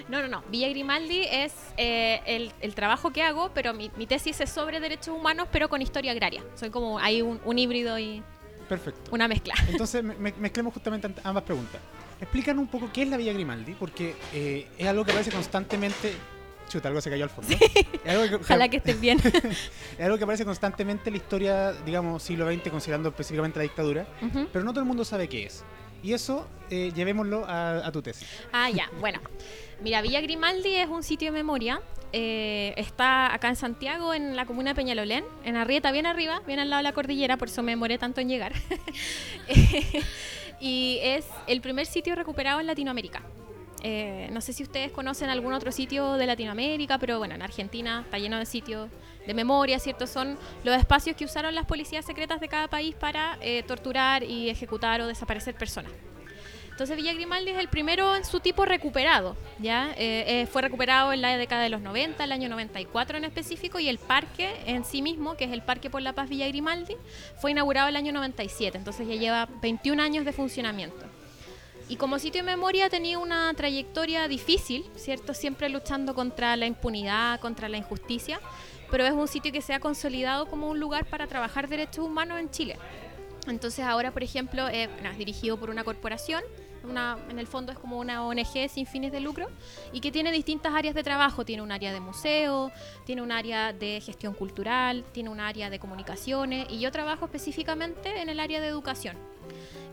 No, 0.09 0.21
no, 0.21 0.29
no. 0.29 0.43
Villa 0.50 0.69
Grimaldi 0.69 1.23
es 1.31 1.55
eh, 1.79 2.21
el, 2.27 2.53
el 2.61 2.75
trabajo 2.75 3.11
que 3.11 3.23
hago, 3.23 3.50
pero 3.55 3.73
mi, 3.73 3.91
mi 3.97 4.06
tesis 4.06 4.38
es 4.43 4.50
sobre 4.50 4.81
derechos 4.81 5.17
humanos, 5.17 5.49
pero 5.50 5.71
con 5.71 5.81
historia 5.81 6.12
agraria. 6.12 6.43
Soy 6.56 6.69
como 6.69 6.99
hay 6.99 7.23
un, 7.23 7.41
un 7.43 7.59
híbrido 7.59 7.99
y 7.99 8.23
Perfecto. 8.69 9.11
una 9.15 9.29
mezcla. 9.29 9.55
Entonces 9.71 10.05
me- 10.05 10.15
me- 10.17 10.35
mezclemos 10.38 10.75
justamente 10.75 11.09
ambas 11.25 11.44
preguntas. 11.44 11.81
Explícanos 12.21 12.61
un 12.61 12.69
poco 12.69 12.91
qué 12.93 13.03
es 13.05 13.09
la 13.09 13.17
Villa 13.17 13.33
Grimaldi, 13.33 13.73
porque 13.73 14.15
eh, 14.35 14.67
es 14.77 14.87
algo 14.87 15.03
que 15.05 15.12
aparece 15.12 15.31
constantemente. 15.31 16.12
Chuta, 16.69 16.89
algo 16.89 17.01
se 17.01 17.11
cayó 17.11 17.25
al 17.25 17.31
fondo. 17.31 17.55
Es, 18.05 18.11
algo 18.15 18.29
que, 18.29 18.35
Ojalá 18.45 18.69
que 18.69 18.79
estén 18.79 19.01
bien. 19.01 19.19
es 19.99 20.01
algo 20.05 20.19
que 20.19 20.25
aparece 20.25 20.45
constantemente 20.45 21.09
en 21.11 21.15
la 21.15 21.19
historia, 21.19 21.73
digamos, 21.85 22.23
siglo 22.23 22.51
XX, 22.53 22.71
considerando 22.71 23.09
específicamente 23.11 23.59
la 23.59 23.65
dictadura, 23.65 24.07
Ujú. 24.23 24.49
pero 24.53 24.65
no 24.65 24.73
todo 24.73 24.81
el 24.81 24.87
mundo 24.87 25.05
sabe 25.05 25.29
qué 25.29 25.47
es. 25.47 25.65
Y 26.03 26.13
eso, 26.13 26.47
eh, 26.71 26.93
llevémoslo 26.95 27.45
a, 27.47 27.87
a 27.87 27.91
tu 27.93 28.03
tesis. 28.03 28.29
Ah, 28.53 28.71
ya, 28.71 28.91
bueno. 29.01 29.21
Mira, 29.81 30.03
Villa 30.03 30.21
Grimaldi 30.21 30.75
es 30.77 30.89
un 30.89 31.03
sitio 31.03 31.29
de 31.33 31.39
memoria. 31.39 31.81
eh, 32.13 32.75
está 32.77 33.35
acá 33.35 33.49
en 33.49 33.57
Santiago, 33.57 34.15
en 34.15 34.37
la 34.37 34.47
comuna 34.47 34.71
de 34.71 34.75
Peñalolén, 34.77 35.25
en 35.45 35.57
Arrieta, 35.57 35.91
bien 35.93 36.07
arriba, 36.07 36.43
bien 36.47 36.59
al 36.61 36.71
lado 36.71 36.79
de 36.81 36.85
la 36.85 36.93
cordillera, 36.93 37.37
por 37.37 37.49
eso 37.49 37.62
me 37.62 37.73
demoré 37.73 37.99
tanto 37.99 38.21
en 38.21 38.29
llegar. 38.29 38.53
y 40.61 40.99
es 41.03 41.27
el 41.47 41.61
primer 41.61 41.87
sitio 41.87 42.15
recuperado 42.15 42.61
en 42.61 42.67
Latinoamérica. 42.67 43.23
Eh, 43.82 44.28
no 44.32 44.40
sé 44.40 44.52
si 44.52 44.62
ustedes 44.62 44.90
conocen 44.90 45.31
algún 45.31 45.52
otro 45.52 45.70
sitio 45.70 46.14
de 46.14 46.26
Latinoamérica, 46.26 46.99
pero 46.99 47.19
bueno, 47.19 47.34
en 47.34 47.43
Argentina 47.43 48.02
está 48.05 48.19
lleno 48.19 48.38
de 48.38 48.46
sitios 48.46 48.90
de 49.26 49.34
memoria, 49.34 49.78
¿cierto? 49.78 50.06
Son 50.06 50.38
los 50.64 50.76
espacios 50.76 51.17
que 51.17 51.25
usaron 51.25 51.55
las 51.55 51.67
policías 51.67 52.05
secretas 52.05 52.40
de 52.40 52.49
cada 52.49 52.69
país 52.69 52.94
para 52.94 53.38
eh, 53.40 53.62
torturar 53.64 54.23
y 54.23 54.49
ejecutar 54.49 55.00
o 55.00 55.06
desaparecer 55.06 55.55
personas. 55.55 55.93
Entonces 56.76 56.94
Villa 56.99 57.14
Grimaldi 57.14 57.52
es 57.52 57.58
el 57.58 57.69
primero 57.69 58.14
en 58.14 58.26
su 58.26 58.38
tipo 58.38 58.67
recuperado, 58.67 59.34
¿ya? 59.58 59.93
Eh, 59.96 60.43
eh, 60.43 60.46
fue 60.46 60.61
recuperado 60.61 61.11
en 61.11 61.23
la 61.23 61.34
década 61.38 61.62
de 61.62 61.70
los 61.70 61.81
90, 61.81 62.23
el 62.23 62.32
año 62.32 62.50
94 62.50 63.17
en 63.17 63.25
específico, 63.25 63.78
y 63.78 63.88
el 63.88 63.96
parque 63.96 64.55
en 64.67 64.84
sí 64.84 65.00
mismo, 65.00 65.38
que 65.38 65.44
es 65.44 65.52
el 65.52 65.62
Parque 65.62 65.88
por 65.88 66.02
la 66.02 66.12
Paz 66.12 66.28
Villa 66.28 66.46
Grimaldi, 66.49 66.94
fue 67.40 67.52
inaugurado 67.52 67.88
el 67.88 67.96
año 67.96 68.12
97, 68.12 68.76
entonces 68.76 69.08
ya 69.08 69.14
lleva 69.14 69.49
21 69.62 70.02
años 70.02 70.26
de 70.26 70.34
funcionamiento. 70.34 71.06
Y 71.88 71.97
como 71.97 72.19
sitio 72.19 72.43
de 72.43 72.50
memoria 72.50 72.91
tenía 72.91 73.19
una 73.19 73.53
trayectoria 73.55 74.27
difícil, 74.27 74.85
¿cierto? 74.97 75.35
Siempre 75.35 75.69
luchando 75.69 76.15
contra 76.15 76.56
la 76.56 76.67
impunidad, 76.67 77.38
contra 77.38 77.69
la 77.69 77.77
injusticia, 77.77 78.41
pero 78.91 79.05
es 79.05 79.12
un 79.12 79.29
sitio 79.29 79.53
que 79.53 79.62
se 79.62 79.73
ha 79.73 79.81
consolidado 79.81 80.47
como 80.47 80.69
un 80.69 80.81
lugar 80.81 81.06
para 81.06 81.27
trabajar 81.29 81.69
derechos 81.69 82.05
humanos 82.05 82.41
en 82.41 82.50
Chile. 82.50 82.77
Entonces 83.47 83.85
ahora, 83.85 84.11
por 84.11 84.25
ejemplo, 84.25 84.69
eh, 84.69 84.88
bueno, 84.88 85.11
es 85.11 85.19
dirigido 85.19 85.56
por 85.56 85.71
una 85.71 85.85
corporación, 85.85 86.43
una, 86.83 87.19
en 87.29 87.38
el 87.38 87.47
fondo 87.47 87.73
es 87.73 87.79
como 87.79 87.99
una 87.99 88.25
ONG 88.25 88.69
sin 88.69 88.87
fines 88.87 89.12
de 89.12 89.21
lucro 89.21 89.49
y 89.93 90.00
que 90.00 90.12
tiene 90.12 90.31
distintas 90.33 90.75
áreas 90.75 90.95
de 90.95 91.02
trabajo. 91.02 91.45
Tiene 91.45 91.62
un 91.62 91.73
área 91.73 91.93
de 91.93 92.00
museo, 92.00 92.71
tiene 93.05 93.23
un 93.23 93.33
área 93.33 93.73
de 93.73 94.00
gestión 94.00 94.35
cultural, 94.35 95.05
tiene 95.12 95.31
un 95.31 95.40
área 95.40 95.71
de 95.71 95.78
comunicaciones 95.78 96.66
y 96.71 96.78
yo 96.78 96.90
trabajo 96.93 97.25
específicamente 97.26 98.21
en 98.21 98.28
el 98.28 98.40
área 98.40 98.61
de 98.61 98.69
educación. 98.69 99.16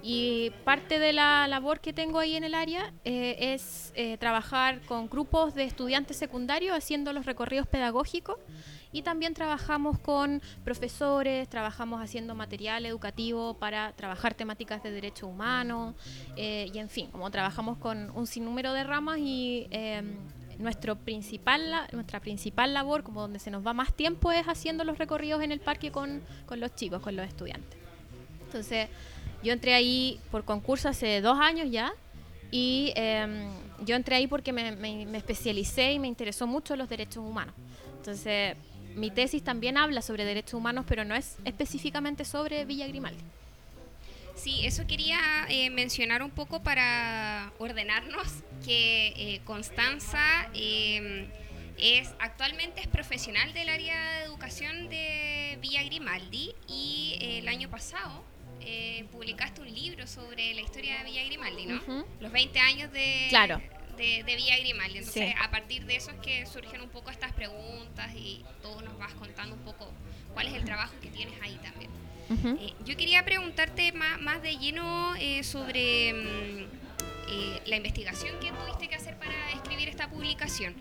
Y 0.05 0.51
parte 0.65 0.99
de 0.99 1.13
la 1.13 1.47
labor 1.47 1.79
que 1.79 1.93
tengo 1.93 2.19
ahí 2.19 2.35
en 2.35 2.43
el 2.43 2.55
área 2.55 2.93
eh, 3.05 3.53
es 3.53 3.93
eh, 3.95 4.17
trabajar 4.17 4.81
con 4.81 5.09
grupos 5.09 5.55
de 5.55 5.63
estudiantes 5.63 6.17
secundarios 6.17 6.75
haciendo 6.75 7.13
los 7.13 7.25
recorridos 7.25 7.67
pedagógicos 7.67 8.37
y 8.93 9.01
también 9.01 9.33
trabajamos 9.33 9.99
con 9.99 10.41
profesores, 10.63 11.49
trabajamos 11.49 12.01
haciendo 12.01 12.35
material 12.35 12.85
educativo 12.85 13.55
para 13.55 13.91
trabajar 13.93 14.35
temáticas 14.35 14.83
de 14.83 14.91
derechos 14.91 15.29
humanos 15.29 15.95
eh, 16.37 16.69
y 16.71 16.77
en 16.77 16.89
fin, 16.89 17.07
como 17.07 17.29
trabajamos 17.31 17.77
con 17.79 18.11
un 18.11 18.27
sinnúmero 18.27 18.71
de 18.71 18.83
ramas 18.83 19.17
y 19.17 19.67
eh, 19.71 20.03
nuestro 20.59 20.95
principal, 20.95 21.61
nuestra 21.91 22.19
principal 22.19 22.73
labor, 22.73 23.03
como 23.03 23.21
donde 23.21 23.39
se 23.39 23.49
nos 23.49 23.65
va 23.65 23.73
más 23.73 23.93
tiempo, 23.93 24.31
es 24.31 24.45
haciendo 24.45 24.83
los 24.83 24.99
recorridos 24.99 25.41
en 25.41 25.51
el 25.51 25.59
parque 25.59 25.91
con, 25.91 26.21
con 26.45 26.59
los 26.59 26.75
chicos, 26.75 27.01
con 27.01 27.15
los 27.15 27.27
estudiantes. 27.27 27.79
Entonces, 28.45 28.87
yo 29.43 29.53
entré 29.53 29.73
ahí 29.73 30.19
por 30.31 30.45
concurso 30.45 30.89
hace 30.89 31.21
dos 31.21 31.37
años 31.39 31.67
ya 31.71 31.93
y 32.51 32.93
em, 32.95 33.45
yo 33.85 33.95
entré 33.95 34.15
ahí 34.15 34.27
porque 34.27 34.51
me, 34.53 34.71
me- 34.73 35.05
me 35.05 35.17
especialicé 35.17 35.91
y 35.93 35.99
me 35.99 36.07
interesó 36.07 36.47
mucho 36.47 36.75
los 36.75 36.87
derechos 36.89 37.17
humanos. 37.17 37.53
Entonces, 37.97 38.55
mi 38.95 39.09
tesis 39.11 39.43
también 39.43 39.77
habla 39.77 40.01
sobre 40.01 40.23
derechos 40.25 40.53
humanos, 40.55 40.85
pero 40.87 41.03
no 41.03 41.15
es 41.15 41.37
específicamente 41.45 42.25
sobre 42.25 42.63
Villa 42.65 42.87
Grimaldi. 42.87 43.23
Sí, 44.35 44.65
eso 44.65 44.85
quería 44.87 45.17
eh, 45.49 45.69
mencionar 45.69 46.23
un 46.23 46.31
poco 46.31 46.61
para 46.63 47.51
ordenarnos 47.59 48.27
que 48.65 49.07
eh, 49.15 49.41
Constanza 49.45 50.19
eh, 50.53 51.27
es 51.77 52.09
actualmente 52.19 52.81
es 52.81 52.87
profesional 52.87 53.53
del 53.53 53.69
área 53.69 54.19
de 54.19 54.25
educación 54.25 54.89
de 54.89 55.57
Villa 55.61 55.83
Grimaldi 55.83 56.53
y 56.67 57.17
eh, 57.21 57.39
el 57.39 57.47
año 57.47 57.69
pasado 57.69 58.23
eh, 58.65 59.05
publicaste 59.11 59.61
un 59.61 59.73
libro 59.73 60.05
sobre 60.07 60.53
la 60.53 60.61
historia 60.61 60.97
de 60.99 61.03
Villa 61.05 61.23
Grimaldi, 61.25 61.65
¿no? 61.65 62.05
Los 62.19 62.31
20 62.31 62.59
años 62.59 62.91
de, 62.91 63.27
Claro. 63.29 63.61
de, 63.97 64.23
de 64.23 64.35
Villa 64.35 64.57
Grimaldi. 64.59 64.97
Entonces, 64.99 65.29
Sí. 65.29 65.35
a 65.41 65.51
partir 65.51 65.85
de 65.85 65.95
eso 65.95 66.11
es 66.11 66.17
que 66.17 66.45
surgen 66.45 66.81
un 66.81 66.89
poco 66.89 67.09
estas 67.11 67.31
preguntas 67.33 68.11
y 68.15 68.43
tú 68.61 68.69
nos 68.81 68.97
vas 68.97 69.13
contando 69.13 69.55
un 69.55 69.61
poco 69.61 69.91
cuál 70.33 70.47
es 70.47 70.53
el 70.53 70.65
trabajo 70.65 70.93
que 71.01 71.09
tienes 71.09 71.35
ahí 71.41 71.59
también. 71.63 71.91
Eh, 72.59 72.73
yo 72.85 72.95
quería 72.97 73.23
preguntarte 73.25 73.91
más, 73.91 74.19
más 74.19 74.41
de 74.41 74.57
lleno 74.57 75.13
eh, 75.19 75.43
sobre 75.43 76.13
mm, 76.13 76.57
eh, 77.29 77.61
la 77.67 77.75
investigación 77.75 78.39
que 78.39 78.51
tuviste 78.51 78.87
que 78.87 78.95
hacer 78.95 79.17
para 79.17 79.51
escribir 79.51 79.89
esta 79.89 80.09
publicación. 80.09 80.73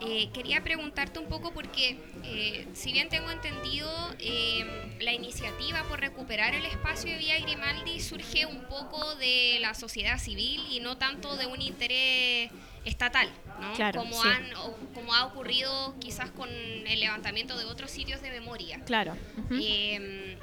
Eh, 0.00 0.28
quería 0.34 0.62
preguntarte 0.62 1.18
un 1.18 1.28
poco 1.28 1.52
porque, 1.52 1.96
eh, 2.24 2.66
si 2.74 2.92
bien 2.92 3.08
tengo 3.08 3.30
entendido, 3.30 3.88
eh, 4.18 4.96
la 5.00 5.12
iniciativa 5.12 5.82
por 5.84 6.00
recuperar 6.00 6.54
el 6.54 6.64
espacio 6.66 7.10
de 7.12 7.18
Villa 7.18 7.38
Grimaldi 7.38 8.00
surge 8.00 8.44
un 8.44 8.64
poco 8.64 9.14
de 9.16 9.58
la 9.60 9.72
sociedad 9.74 10.18
civil 10.18 10.66
y 10.70 10.80
no 10.80 10.98
tanto 10.98 11.36
de 11.36 11.46
un 11.46 11.62
interés 11.62 12.50
estatal, 12.84 13.30
¿no? 13.60 13.72
Claro, 13.74 14.00
como, 14.00 14.20
sí. 14.20 14.28
han, 14.28 14.54
o- 14.56 14.76
como 14.94 15.14
ha 15.14 15.24
ocurrido 15.26 15.94
quizás 16.00 16.30
con 16.32 16.50
el 16.50 17.00
levantamiento 17.00 17.56
de 17.56 17.64
otros 17.64 17.90
sitios 17.90 18.20
de 18.20 18.30
memoria. 18.30 18.80
Claro. 18.84 19.16
Eh, 19.52 20.36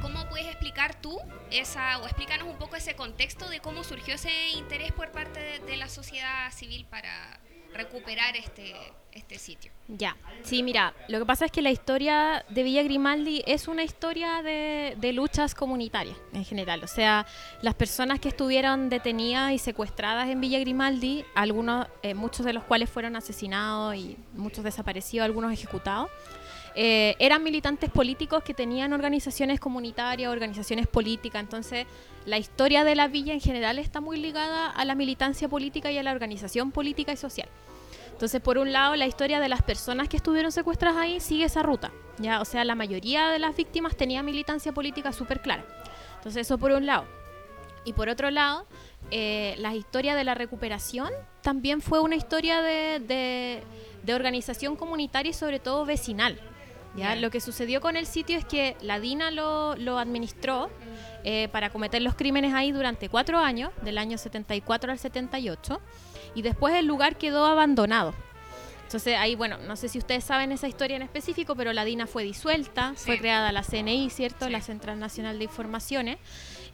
¿Cómo 0.00 0.28
puedes 0.28 0.46
explicar 0.46 1.00
tú 1.00 1.18
esa, 1.50 1.98
o 1.98 2.04
explícanos 2.06 2.48
un 2.48 2.58
poco 2.58 2.76
ese 2.76 2.94
contexto 2.96 3.48
de 3.48 3.60
cómo 3.60 3.82
surgió 3.84 4.14
ese 4.14 4.48
interés 4.50 4.92
por 4.92 5.10
parte 5.12 5.40
de, 5.40 5.58
de 5.60 5.76
la 5.76 5.88
sociedad 5.88 6.52
civil 6.52 6.84
para 6.84 7.38
recuperar 7.76 8.36
este, 8.36 8.74
este 9.12 9.38
sitio? 9.38 9.72
Ya, 9.88 10.16
sí, 10.42 10.62
mira, 10.62 10.94
lo 11.08 11.20
que 11.20 11.26
pasa 11.26 11.44
es 11.44 11.52
que 11.52 11.62
la 11.62 11.70
historia 11.70 12.44
de 12.48 12.62
Villa 12.64 12.82
Grimaldi 12.82 13.44
es 13.46 13.68
una 13.68 13.84
historia 13.84 14.42
de, 14.42 14.96
de 14.98 15.12
luchas 15.12 15.54
comunitarias 15.54 16.16
en 16.32 16.44
general. 16.44 16.82
O 16.82 16.88
sea, 16.88 17.24
las 17.62 17.74
personas 17.74 18.18
que 18.18 18.28
estuvieron 18.28 18.88
detenidas 18.88 19.52
y 19.52 19.58
secuestradas 19.58 20.28
en 20.28 20.40
Villa 20.40 20.58
Grimaldi, 20.58 21.24
algunos, 21.34 21.86
eh, 22.02 22.14
muchos 22.14 22.44
de 22.44 22.52
los 22.52 22.64
cuales 22.64 22.90
fueron 22.90 23.14
asesinados 23.14 23.94
y 23.94 24.16
muchos 24.34 24.64
desaparecidos, 24.64 25.24
algunos 25.24 25.52
ejecutados, 25.52 26.10
eh, 26.76 27.16
eran 27.18 27.42
militantes 27.42 27.90
políticos 27.90 28.42
que 28.44 28.52
tenían 28.54 28.92
organizaciones 28.92 29.58
comunitarias, 29.58 30.30
organizaciones 30.30 30.86
políticas. 30.86 31.40
Entonces, 31.42 31.86
la 32.26 32.36
historia 32.38 32.84
de 32.84 32.94
la 32.94 33.08
villa 33.08 33.32
en 33.32 33.40
general 33.40 33.78
está 33.78 34.00
muy 34.00 34.18
ligada 34.18 34.70
a 34.70 34.84
la 34.84 34.94
militancia 34.94 35.48
política 35.48 35.90
y 35.90 35.96
a 35.98 36.02
la 36.02 36.12
organización 36.12 36.72
política 36.72 37.12
y 37.12 37.16
social. 37.16 37.48
Entonces, 38.12 38.40
por 38.40 38.58
un 38.58 38.72
lado, 38.72 38.94
la 38.96 39.06
historia 39.06 39.40
de 39.40 39.48
las 39.48 39.62
personas 39.62 40.08
que 40.08 40.16
estuvieron 40.16 40.52
secuestradas 40.52 40.98
ahí 40.98 41.20
sigue 41.20 41.44
esa 41.44 41.62
ruta. 41.62 41.90
¿ya? 42.18 42.40
O 42.40 42.44
sea, 42.44 42.64
la 42.64 42.74
mayoría 42.74 43.28
de 43.28 43.38
las 43.38 43.56
víctimas 43.56 43.96
tenía 43.96 44.22
militancia 44.22 44.72
política 44.72 45.12
súper 45.12 45.40
clara. 45.42 45.64
Entonces, 46.16 46.46
eso 46.46 46.58
por 46.58 46.72
un 46.72 46.86
lado. 46.86 47.04
Y 47.84 47.92
por 47.92 48.08
otro 48.08 48.30
lado, 48.30 48.66
eh, 49.10 49.54
la 49.58 49.74
historia 49.74 50.14
de 50.14 50.24
la 50.24 50.34
recuperación 50.34 51.10
también 51.42 51.80
fue 51.80 52.00
una 52.00 52.16
historia 52.16 52.60
de, 52.60 53.00
de- 53.00 53.62
de 54.02 54.14
organización 54.14 54.76
comunitaria 54.76 55.30
y 55.30 55.34
sobre 55.34 55.58
todo 55.58 55.84
vecinal. 55.84 56.38
¿Ya? 56.96 57.14
Lo 57.16 57.30
que 57.30 57.40
sucedió 57.40 57.80
con 57.80 57.96
el 57.96 58.06
sitio 58.06 58.36
es 58.38 58.44
que 58.44 58.76
la 58.80 58.98
DINA 59.00 59.30
lo, 59.30 59.76
lo 59.76 59.98
administró 59.98 60.70
eh, 61.24 61.48
para 61.52 61.70
cometer 61.70 62.02
los 62.02 62.14
crímenes 62.14 62.54
ahí 62.54 62.72
durante 62.72 63.08
cuatro 63.08 63.38
años, 63.38 63.70
del 63.82 63.98
año 63.98 64.18
74 64.18 64.92
al 64.92 64.98
78, 64.98 65.80
y 66.34 66.42
después 66.42 66.74
el 66.74 66.86
lugar 66.86 67.16
quedó 67.16 67.46
abandonado. 67.46 68.14
Entonces 68.84 69.16
ahí, 69.18 69.34
bueno, 69.34 69.58
no 69.66 69.74
sé 69.74 69.88
si 69.88 69.98
ustedes 69.98 70.22
saben 70.22 70.52
esa 70.52 70.68
historia 70.68 70.94
en 70.96 71.02
específico, 71.02 71.56
pero 71.56 71.72
la 71.72 71.84
DINA 71.84 72.06
fue 72.06 72.22
disuelta, 72.22 72.92
Sí. 72.96 73.06
fue 73.06 73.18
creada 73.18 73.50
la 73.50 73.62
CNI, 73.64 74.10
¿cierto? 74.10 74.46
Sí. 74.46 74.52
La 74.52 74.60
Central 74.60 75.00
Nacional 75.00 75.38
de 75.38 75.44
Informaciones. 75.44 76.18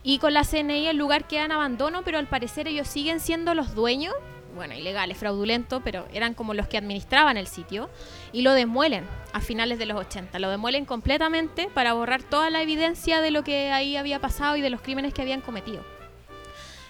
Y 0.02 0.18
con 0.18 0.34
la 0.34 0.44
CNI 0.44 0.88
el 0.88 0.96
lugar 0.98 1.26
queda 1.26 1.46
en 1.46 1.52
abandono, 1.52 2.02
pero 2.04 2.18
al 2.18 2.26
parecer 2.28 2.68
ellos 2.68 2.86
siguen 2.88 3.18
siendo 3.20 3.54
los 3.54 3.74
dueños, 3.74 4.14
bueno, 4.54 4.74
ilegales, 4.74 5.18
fraudulentos, 5.18 5.82
pero 5.84 6.06
eran 6.12 6.34
como 6.34 6.54
los 6.54 6.68
que 6.68 6.78
administraban 6.78 7.36
el 7.36 7.46
sitio, 7.46 7.90
y 8.32 8.42
lo 8.42 8.52
demuelen 8.52 9.04
a 9.32 9.40
finales 9.40 9.78
de 9.78 9.86
los 9.86 9.98
80. 9.98 10.38
Lo 10.38 10.50
demuelen 10.50 10.84
completamente 10.84 11.68
para 11.74 11.92
borrar 11.92 12.22
toda 12.22 12.50
la 12.50 12.62
evidencia 12.62 13.20
de 13.20 13.30
lo 13.30 13.44
que 13.44 13.72
ahí 13.72 13.96
había 13.96 14.20
pasado 14.20 14.56
y 14.56 14.60
de 14.60 14.70
los 14.70 14.80
crímenes 14.82 15.14
que 15.14 15.22
habían 15.22 15.40
cometido. 15.40 15.84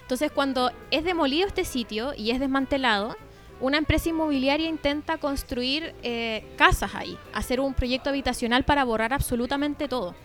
Entonces, 0.01 0.31
cuando 0.31 0.71
es 0.91 1.03
demolido 1.03 1.47
este 1.47 1.65
sitio 1.65 2.13
y 2.15 2.31
es 2.31 2.39
desmantelado, 2.39 3.15
una 3.61 3.77
empresa 3.77 4.09
inmobiliaria 4.09 4.67
intenta 4.67 5.17
construir 5.17 5.95
eh, 6.03 6.45
casas 6.57 6.95
ahí, 6.95 7.17
hacer 7.33 7.61
un 7.61 7.73
proyecto 7.73 8.09
habitacional 8.09 8.65
para 8.65 8.83
borrar 8.83 9.13
absolutamente 9.13 9.87
todo. 9.87 10.15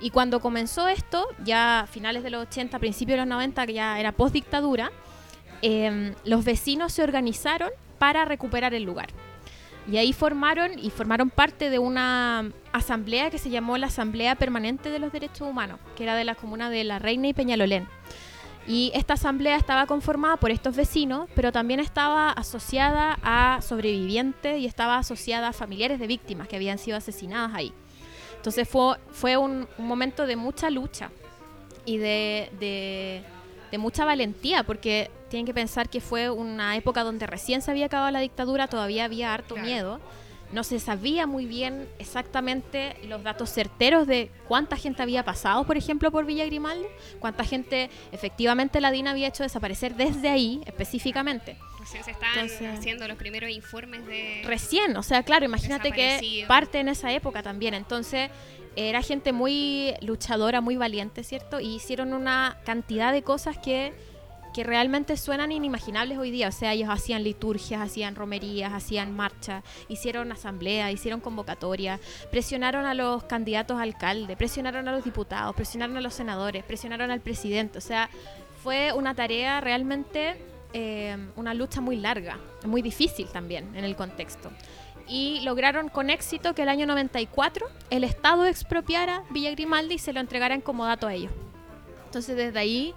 Y 0.00 0.10
cuando 0.10 0.40
comenzó 0.40 0.88
esto, 0.88 1.28
ya 1.44 1.80
a 1.80 1.86
finales 1.86 2.22
de 2.22 2.30
los 2.30 2.42
80, 2.42 2.78
principios 2.80 3.14
de 3.14 3.18
los 3.18 3.28
90, 3.28 3.66
que 3.66 3.72
ya 3.72 3.98
era 3.98 4.12
post 4.12 4.34
dictadura, 4.34 4.90
los 5.62 6.44
vecinos 6.44 6.92
se 6.92 7.02
organizaron 7.02 7.70
para 7.98 8.24
recuperar 8.24 8.74
el 8.74 8.82
lugar. 8.82 9.08
Y 9.90 9.96
ahí 9.96 10.12
formaron 10.12 10.78
y 10.78 10.90
formaron 10.90 11.30
parte 11.30 11.68
de 11.70 11.78
una 11.78 12.50
asamblea 12.72 13.30
que 13.30 13.38
se 13.38 13.50
llamó 13.50 13.78
la 13.78 13.88
Asamblea 13.88 14.36
Permanente 14.36 14.90
de 14.90 15.00
los 15.00 15.12
Derechos 15.12 15.48
Humanos, 15.48 15.80
que 15.96 16.04
era 16.04 16.14
de 16.14 16.24
la 16.24 16.36
comuna 16.36 16.70
de 16.70 16.84
La 16.84 16.98
Reina 16.98 17.28
y 17.28 17.34
Peñalolén. 17.34 17.88
Y 18.66 18.92
esta 18.94 19.14
asamblea 19.14 19.56
estaba 19.56 19.86
conformada 19.86 20.36
por 20.36 20.52
estos 20.52 20.76
vecinos, 20.76 21.28
pero 21.34 21.50
también 21.50 21.80
estaba 21.80 22.30
asociada 22.30 23.18
a 23.22 23.60
sobrevivientes 23.60 24.60
y 24.60 24.66
estaba 24.66 24.98
asociada 24.98 25.48
a 25.48 25.52
familiares 25.52 25.98
de 25.98 26.06
víctimas 26.06 26.46
que 26.46 26.54
habían 26.54 26.78
sido 26.78 26.96
asesinadas 26.96 27.52
ahí. 27.54 27.72
Entonces 28.36 28.68
fue, 28.68 28.96
fue 29.10 29.36
un, 29.36 29.66
momento 29.78 30.26
de 30.26 30.36
mucha 30.36 30.70
lucha 30.70 31.10
y 31.84 31.98
de- 31.98 33.24
de 33.72 33.78
mucha 33.78 34.04
valentía, 34.04 34.62
porque 34.62 35.10
tienen 35.30 35.46
que 35.46 35.54
pensar 35.54 35.88
que 35.88 36.00
fue 36.00 36.30
una 36.30 36.76
época 36.76 37.02
donde 37.02 37.26
recién 37.26 37.62
se 37.62 37.70
había 37.72 37.86
acabado 37.86 38.10
la 38.12 38.20
dictadura, 38.20 38.68
todavía 38.68 39.04
había 39.06 39.34
harto 39.34 39.54
Claro. 39.54 39.66
miedo. 39.68 40.00
No 40.52 40.62
se 40.64 40.78
sabía 40.78 41.26
muy 41.26 41.46
bien 41.46 41.88
exactamente 41.98 42.94
los 43.08 43.22
datos 43.22 43.50
certeros 43.50 44.06
de 44.06 44.30
cuánta 44.46 44.76
gente 44.76 45.02
había 45.02 45.24
pasado, 45.24 45.64
por 45.64 45.78
ejemplo, 45.78 46.10
por 46.12 46.26
Villa 46.26 46.44
Grimaldi, 46.44 46.84
cuánta 47.20 47.42
gente 47.44 47.88
efectivamente 48.12 48.78
la 48.82 48.90
DINA 48.90 49.12
había 49.12 49.28
hecho 49.28 49.42
desaparecer 49.42 49.94
desde 49.94 50.28
ahí 50.28 50.60
específicamente. 50.66 51.56
Recién 51.80 52.04
se 52.04 52.10
están 52.10 52.28
Entonces- 52.38 52.78
haciendo 52.78 53.08
los 53.08 53.16
primeros 53.16 53.48
informes 53.50 54.06
de... 54.06 54.42
Recién, 54.44 54.94
o 54.98 55.02
sea, 55.02 55.22
claro, 55.22 55.46
imagínate 55.46 55.90
que 55.90 56.44
parte 56.46 56.78
en 56.80 56.88
esa 56.90 57.10
época 57.12 57.42
también. 57.42 57.72
Entonces, 57.72 58.30
era 58.76 59.02
gente 59.02 59.32
muy 59.32 59.94
luchadora, 60.00 60.60
muy 60.60 60.76
valiente, 60.76 61.24
¿cierto? 61.24 61.60
Y 61.60 61.76
hicieron 61.76 62.12
una 62.12 62.58
cantidad 62.64 63.12
de 63.12 63.22
cosas 63.22 63.58
que, 63.58 63.92
que 64.54 64.64
realmente 64.64 65.16
suenan 65.16 65.52
inimaginables 65.52 66.18
hoy 66.18 66.30
día. 66.30 66.48
O 66.48 66.52
sea, 66.52 66.72
ellos 66.72 66.88
hacían 66.90 67.22
liturgias, 67.22 67.80
hacían 67.80 68.14
romerías, 68.14 68.72
hacían 68.72 69.14
marchas, 69.14 69.62
hicieron 69.88 70.32
asambleas, 70.32 70.92
hicieron 70.92 71.20
convocatorias, 71.20 72.00
presionaron 72.30 72.86
a 72.86 72.94
los 72.94 73.24
candidatos 73.24 73.78
a 73.78 73.82
alcalde, 73.82 74.36
presionaron 74.36 74.88
a 74.88 74.92
los 74.92 75.04
diputados, 75.04 75.54
presionaron 75.54 75.96
a 75.96 76.00
los 76.00 76.14
senadores, 76.14 76.64
presionaron 76.64 77.10
al 77.10 77.20
presidente. 77.20 77.78
O 77.78 77.82
sea, 77.82 78.08
fue 78.62 78.92
una 78.92 79.14
tarea 79.14 79.60
realmente 79.60 80.36
eh, 80.74 81.16
una 81.36 81.52
lucha 81.52 81.82
muy 81.82 81.96
larga, 81.96 82.38
muy 82.64 82.80
difícil 82.80 83.28
también 83.28 83.76
en 83.76 83.84
el 83.84 83.94
contexto. 83.94 84.50
Y 85.12 85.40
lograron 85.40 85.90
con 85.90 86.08
éxito 86.08 86.54
que 86.54 86.62
el 86.62 86.70
año 86.70 86.86
94 86.86 87.66
el 87.90 88.02
Estado 88.02 88.46
expropiara 88.46 89.24
Villa 89.28 89.50
Grimaldi 89.50 89.96
y 89.96 89.98
se 89.98 90.14
lo 90.14 90.20
entregara 90.20 90.54
en 90.54 90.62
comodato 90.62 91.06
a 91.06 91.12
ellos. 91.12 91.32
Entonces 92.06 92.34
desde 92.34 92.58
ahí 92.58 92.94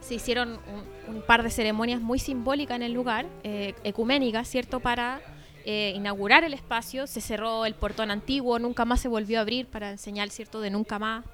se 0.00 0.14
hicieron 0.14 0.60
un, 1.08 1.16
un 1.16 1.22
par 1.22 1.42
de 1.42 1.50
ceremonias 1.50 2.00
muy 2.00 2.20
simbólicas 2.20 2.76
en 2.76 2.82
el 2.82 2.92
lugar, 2.92 3.26
eh, 3.42 3.74
ecuménicas, 3.82 4.48
¿cierto? 4.48 4.78
Para 4.78 5.20
eh, 5.64 5.92
inaugurar 5.96 6.44
el 6.44 6.54
espacio, 6.54 7.08
se 7.08 7.20
cerró 7.20 7.66
el 7.66 7.74
portón 7.74 8.12
antiguo, 8.12 8.60
nunca 8.60 8.84
más 8.84 9.00
se 9.00 9.08
volvió 9.08 9.38
a 9.38 9.42
abrir 9.42 9.66
para 9.66 9.90
enseñar, 9.90 10.30
¿cierto? 10.30 10.60
De 10.60 10.70
nunca 10.70 11.00
más. 11.00 11.24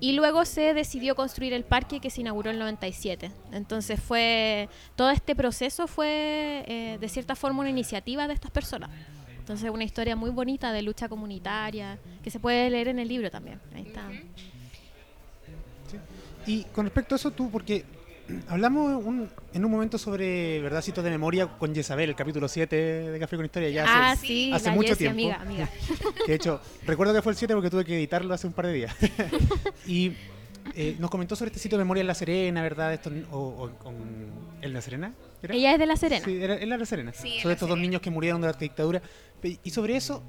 Y 0.00 0.12
luego 0.12 0.44
se 0.44 0.74
decidió 0.74 1.14
construir 1.14 1.52
el 1.52 1.64
parque 1.64 2.00
que 2.00 2.10
se 2.10 2.22
inauguró 2.22 2.50
en 2.50 2.56
el 2.56 2.60
97. 2.60 3.30
Entonces 3.52 4.00
fue 4.00 4.68
todo 4.96 5.10
este 5.10 5.34
proceso 5.34 5.86
fue 5.86 6.64
eh, 6.66 6.98
de 7.00 7.08
cierta 7.08 7.34
forma 7.34 7.60
una 7.60 7.70
iniciativa 7.70 8.26
de 8.26 8.34
estas 8.34 8.50
personas. 8.50 8.90
Entonces 9.48 9.70
una 9.70 9.84
historia 9.84 10.14
muy 10.14 10.28
bonita 10.28 10.74
de 10.74 10.82
lucha 10.82 11.08
comunitaria 11.08 11.98
que 12.22 12.30
se 12.30 12.38
puede 12.38 12.68
leer 12.68 12.88
en 12.88 12.98
el 12.98 13.08
libro 13.08 13.30
también. 13.30 13.58
Ahí 13.74 13.86
está. 13.86 14.02
Y 16.46 16.64
con 16.64 16.84
respecto 16.84 17.14
a 17.14 17.16
eso, 17.16 17.30
tú, 17.30 17.50
porque 17.50 17.82
hablamos 18.46 19.02
un- 19.02 19.30
en 19.54 19.64
un 19.64 19.70
momento 19.70 19.96
sobre 19.96 20.60
verdad 20.60 20.82
citos 20.82 21.02
de 21.02 21.08
memoria 21.08 21.46
con 21.46 21.74
Jezabel, 21.74 22.10
el 22.10 22.14
capítulo 22.14 22.46
7 22.46 22.76
de 22.76 23.18
Café 23.18 23.36
con 23.36 23.46
Historia, 23.46 23.70
ya 23.70 23.84
ah, 23.88 24.10
hace, 24.10 24.26
sí, 24.26 24.50
hace 24.52 24.66
la 24.68 24.74
mucho 24.74 24.88
Jessie, 24.94 25.10
tiempo. 25.14 25.34
amiga, 25.40 25.40
amiga. 25.40 25.70
que 26.26 26.32
de 26.32 26.34
hecho, 26.34 26.60
recuerdo 26.84 27.14
que 27.14 27.22
fue 27.22 27.32
el 27.32 27.38
7 27.38 27.54
porque 27.54 27.70
tuve 27.70 27.86
que 27.86 27.96
editarlo 27.96 28.34
hace 28.34 28.46
un 28.46 28.52
par 28.52 28.66
de 28.66 28.74
días. 28.74 28.94
y 29.86 30.12
eh, 30.74 30.94
nos 30.98 31.08
comentó 31.10 31.36
sobre 31.36 31.48
este 31.48 31.58
sitio 31.58 31.78
de 31.78 31.84
memoria 31.84 32.02
en 32.02 32.06
La 32.06 32.14
Serena, 32.14 32.60
¿verdad? 32.60 32.92
Esto, 32.92 33.10
o, 33.30 33.38
o- 33.38 33.70
con 33.78 33.94
¿El 34.60 34.74
La 34.74 34.82
Serena? 34.82 35.14
¿Era? 35.42 35.54
Ella 35.54 35.72
es 35.74 35.78
de 35.78 35.86
La 35.86 35.96
Serena. 35.96 36.24
Sí, 36.24 36.42
era, 36.42 36.56
en 36.56 36.68
La 36.68 36.84
Serena. 36.84 37.12
Sí, 37.12 37.36
sobre 37.36 37.46
La 37.48 37.52
estos 37.54 37.68
dos 37.68 37.78
niños 37.78 38.00
que 38.00 38.10
murieron 38.10 38.40
durante 38.40 38.58
la 38.64 38.68
dictadura. 38.68 39.02
Y 39.62 39.70
sobre 39.70 39.96
eso, 39.96 40.22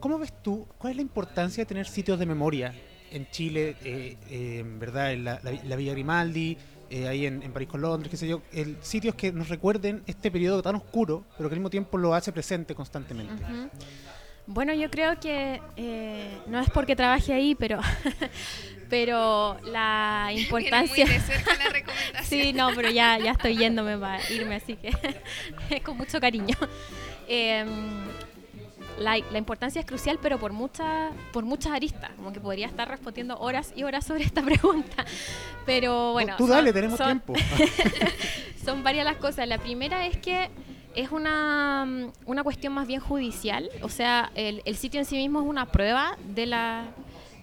¿cómo 0.00 0.18
ves 0.18 0.32
tú? 0.42 0.66
¿Cuál 0.78 0.92
es 0.92 0.96
la 0.96 1.02
importancia 1.02 1.62
de 1.62 1.66
tener 1.66 1.86
sitios 1.86 2.18
de 2.18 2.26
memoria 2.26 2.74
en 3.10 3.30
Chile, 3.30 3.76
eh, 3.84 4.16
eh, 4.30 4.58
en 4.60 4.78
verdad, 4.80 5.12
en 5.12 5.24
la, 5.24 5.38
la- 5.44 5.52
la 5.52 5.76
Villa 5.76 5.92
Grimaldi, 5.92 6.56
eh, 6.90 7.06
ahí 7.08 7.26
en, 7.26 7.42
en 7.42 7.52
París 7.52 7.68
con 7.68 7.80
Londres, 7.80 8.10
qué 8.10 8.16
sé 8.16 8.26
yo? 8.26 8.42
El, 8.52 8.76
sitios 8.82 9.14
que 9.14 9.30
nos 9.32 9.48
recuerden 9.48 10.02
este 10.06 10.30
periodo 10.30 10.62
tan 10.62 10.74
oscuro, 10.76 11.24
pero 11.36 11.48
que 11.48 11.54
al 11.54 11.60
mismo 11.60 11.70
tiempo 11.70 11.96
lo 11.98 12.12
hace 12.14 12.32
presente 12.32 12.74
constantemente. 12.74 13.42
Bueno, 14.46 14.74
yo 14.74 14.90
creo 14.90 15.18
que 15.20 15.60
eh, 15.76 16.38
no 16.48 16.60
es 16.60 16.68
porque 16.70 16.94
trabaje 16.96 17.32
ahí, 17.32 17.54
pero, 17.54 17.78
pero 18.94 19.56
la 19.64 20.30
importancia... 20.36 21.04
Viene 21.04 21.18
muy 21.18 21.26
de 21.28 21.34
cerca 21.34 21.54
la 21.56 21.68
recomendación. 21.78 22.24
Sí, 22.24 22.52
no, 22.52 22.70
pero 22.76 22.90
ya, 22.90 23.18
ya 23.18 23.32
estoy 23.32 23.56
yéndome 23.56 23.98
para 23.98 24.20
irme, 24.30 24.54
así 24.54 24.76
que 24.76 25.80
con 25.84 25.96
mucho 25.96 26.20
cariño. 26.20 26.54
Em, 27.26 27.66
la, 29.00 29.18
la 29.32 29.38
importancia 29.38 29.80
es 29.80 29.86
crucial, 29.86 30.20
pero 30.22 30.38
por, 30.38 30.52
muchas 30.52 31.10
por 31.32 31.44
muchas 31.44 31.72
aristas. 31.72 32.12
Como 32.14 32.32
que 32.32 32.38
podría 32.38 32.68
estar 32.68 32.88
respondiendo 32.88 33.36
horas 33.40 33.72
y 33.74 33.82
horas 33.82 34.06
sobre 34.06 34.22
esta 34.22 34.42
pregunta. 34.42 35.04
Pero 35.66 36.12
bueno. 36.12 36.36
Tú 36.36 36.44
son- 36.46 36.50
dale, 36.56 36.72
tenemos 36.72 36.96
son- 36.96 37.20
tiempo. 37.20 37.34
son 38.64 38.84
varias 38.84 39.04
las 39.04 39.16
cosas. 39.16 39.48
La 39.48 39.58
primera 39.58 40.06
es 40.06 40.16
que 40.18 40.50
es 40.94 41.10
una, 41.10 41.84
una 42.26 42.44
cuestión 42.44 42.72
más 42.74 42.86
bien 42.86 43.00
judicial. 43.00 43.68
O 43.82 43.88
sea, 43.88 44.30
el, 44.36 44.62
el 44.64 44.76
sitio 44.76 45.00
en 45.00 45.06
sí 45.06 45.16
mismo 45.16 45.40
es 45.40 45.46
una 45.46 45.66
prueba 45.66 46.16
de, 46.28 46.46
la, 46.46 46.84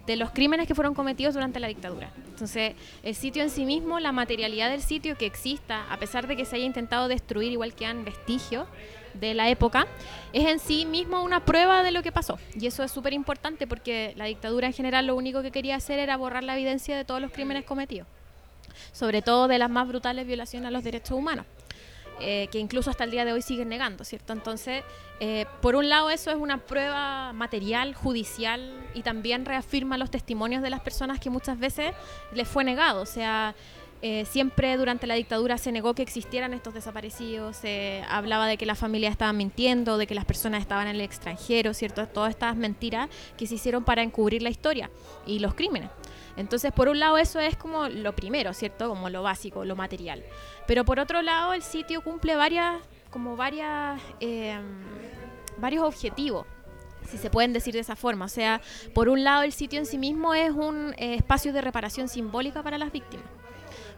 de 0.06 0.16
los 0.16 0.32
crímenes 0.32 0.68
que 0.68 0.76
fueron 0.76 0.94
cometidos 0.94 1.34
durante 1.34 1.60
la 1.60 1.68
dictadura. 1.68 2.12
Entonces, 2.28 2.74
el 3.04 3.16
sitio 3.16 3.44
en 3.44 3.50
sí 3.50 3.66
mismo, 3.66 4.00
la 4.00 4.12
materialidad 4.12 4.70
del 4.70 4.82
sitio 4.82 5.18
que 5.18 5.26
exista, 5.26 5.92
a 5.92 5.98
pesar 5.98 6.28
de 6.28 6.36
que 6.36 6.46
se 6.46 6.56
haya 6.56 6.66
intentado 6.66 7.08
destruir, 7.08 7.52
igual 7.52 7.74
quedan 7.74 8.04
vestigios 8.04 8.68
de 9.14 9.34
la 9.34 9.50
época, 9.50 9.88
es 10.34 10.48
en 10.48 10.60
sí 10.60 10.86
mismo 10.86 11.22
una 11.22 11.46
prueba 11.46 11.84
de 11.84 11.92
lo 11.92 12.02
que 12.02 12.12
pasó. 12.12 12.40
Y 12.60 12.68
eso 12.68 12.84
es 12.84 12.92
súper 12.92 13.14
importante 13.14 13.68
porque 13.68 14.14
la 14.16 14.26
dictadura 14.26 14.68
en 14.68 14.74
general 14.74 15.08
lo 15.08 15.16
único 15.16 15.42
que 15.42 15.52
quería 15.52 15.76
hacer 15.76 16.00
era 16.00 16.18
borrar 16.18 16.44
la 16.44 16.56
evidencia 16.56 16.96
de 16.96 17.06
todos 17.06 17.22
los 17.22 17.32
crímenes 17.32 17.66
cometidos 17.66 18.08
sobre 18.92 19.22
todo 19.22 19.48
de 19.48 19.58
las 19.58 19.70
más 19.70 19.88
brutales 19.88 20.28
violaciones 20.28 20.68
a 20.68 20.72
los 20.72 20.84
derechos 20.84 21.18
humanos, 21.18 21.46
eh, 22.22 22.48
que 22.52 22.60
incluso 22.60 22.90
hasta 22.90 23.04
el 23.04 23.12
día 23.12 23.26
de 23.26 23.34
hoy 23.34 23.42
siguen 23.42 23.70
negando, 23.70 24.04
¿cierto? 24.04 24.34
Entonces, 24.34 24.84
eh, 25.20 25.46
por 25.62 25.76
un 25.76 25.90
lado 25.90 26.10
eso 26.10 26.32
es 26.32 26.38
una 26.38 26.60
prueba 26.60 27.34
material, 27.34 27.94
judicial, 27.96 28.72
y 28.94 29.02
también 29.02 29.46
reafirma 29.46 29.98
los 29.98 30.10
testimonios 30.10 30.62
de 30.62 30.70
las 30.70 30.82
personas 30.82 31.20
que 31.20 31.30
muchas 31.30 31.60
veces 31.60 31.94
les 32.34 32.48
fue 32.48 32.64
negado, 32.64 33.02
o 33.02 33.06
sea... 33.06 33.56
eh, 34.04 34.26
siempre 34.26 34.78
durante 34.78 35.06
la 35.06 35.14
dictadura 35.14 35.60
se 35.60 35.72
negó 35.72 35.94
que 35.94 36.02
existieran 36.02 36.56
estos 36.56 36.74
desaparecidos, 36.74 37.58
se 37.58 38.04
hablaba 38.10 38.48
de 38.48 38.58
que 38.58 38.66
las 38.66 38.80
familias 38.80 39.12
estaban 39.12 39.38
mintiendo, 39.38 40.00
de 40.00 40.08
que 40.08 40.16
las 40.16 40.26
personas 40.26 40.62
estaban 40.62 40.88
en 40.88 40.96
el 40.96 41.02
extranjero, 41.02 41.74
¿cierto? 41.76 42.08
Todas 42.08 42.32
estas 42.32 42.56
mentiras 42.56 43.10
que 43.38 43.46
se 43.46 43.56
hicieron 43.56 43.84
para 43.84 44.02
encubrir 44.02 44.42
la 44.42 44.50
historia 44.50 44.90
y 45.28 45.38
los 45.38 45.54
crímenes. 45.54 45.92
Entonces, 46.38 46.72
por 46.72 46.88
un 46.90 47.00
lado, 47.00 47.18
eso 47.18 47.40
es 47.40 47.56
como 47.58 47.88
lo 47.90 48.16
primero, 48.16 48.54
¿cierto? 48.54 48.90
Como 48.90 49.10
lo 49.10 49.24
básico, 49.24 49.66
lo 49.66 49.76
material. 49.76 50.24
Pero 50.68 50.86
por 50.86 51.00
otro 51.00 51.22
lado, 51.22 51.54
el 51.54 51.62
sitio 51.62 52.02
cumple 52.02 52.36
varias, 52.36 52.82
como 53.10 53.36
varias, 53.36 54.02
eh, 54.20 54.60
varios 55.58 55.84
objetivos 55.84 56.46
si 57.10 57.18
se 57.18 57.30
pueden 57.30 57.52
decir 57.52 57.74
de 57.74 57.82
esa 57.82 57.96
forma. 57.96 58.26
O 58.26 58.30
sea, 58.30 58.62
por 58.94 59.10
un 59.10 59.24
lado, 59.24 59.44
el 59.44 59.52
sitio 59.52 59.80
en 59.80 59.86
sí 59.86 59.98
mismo 59.98 60.34
es 60.34 60.52
un 60.52 60.94
eh, 60.98 61.16
espacio 61.16 61.52
de 61.52 61.62
reparación 61.62 62.08
simbólica 62.08 62.64
para 62.64 62.78
las 62.78 62.92
víctimas. 62.92 63.26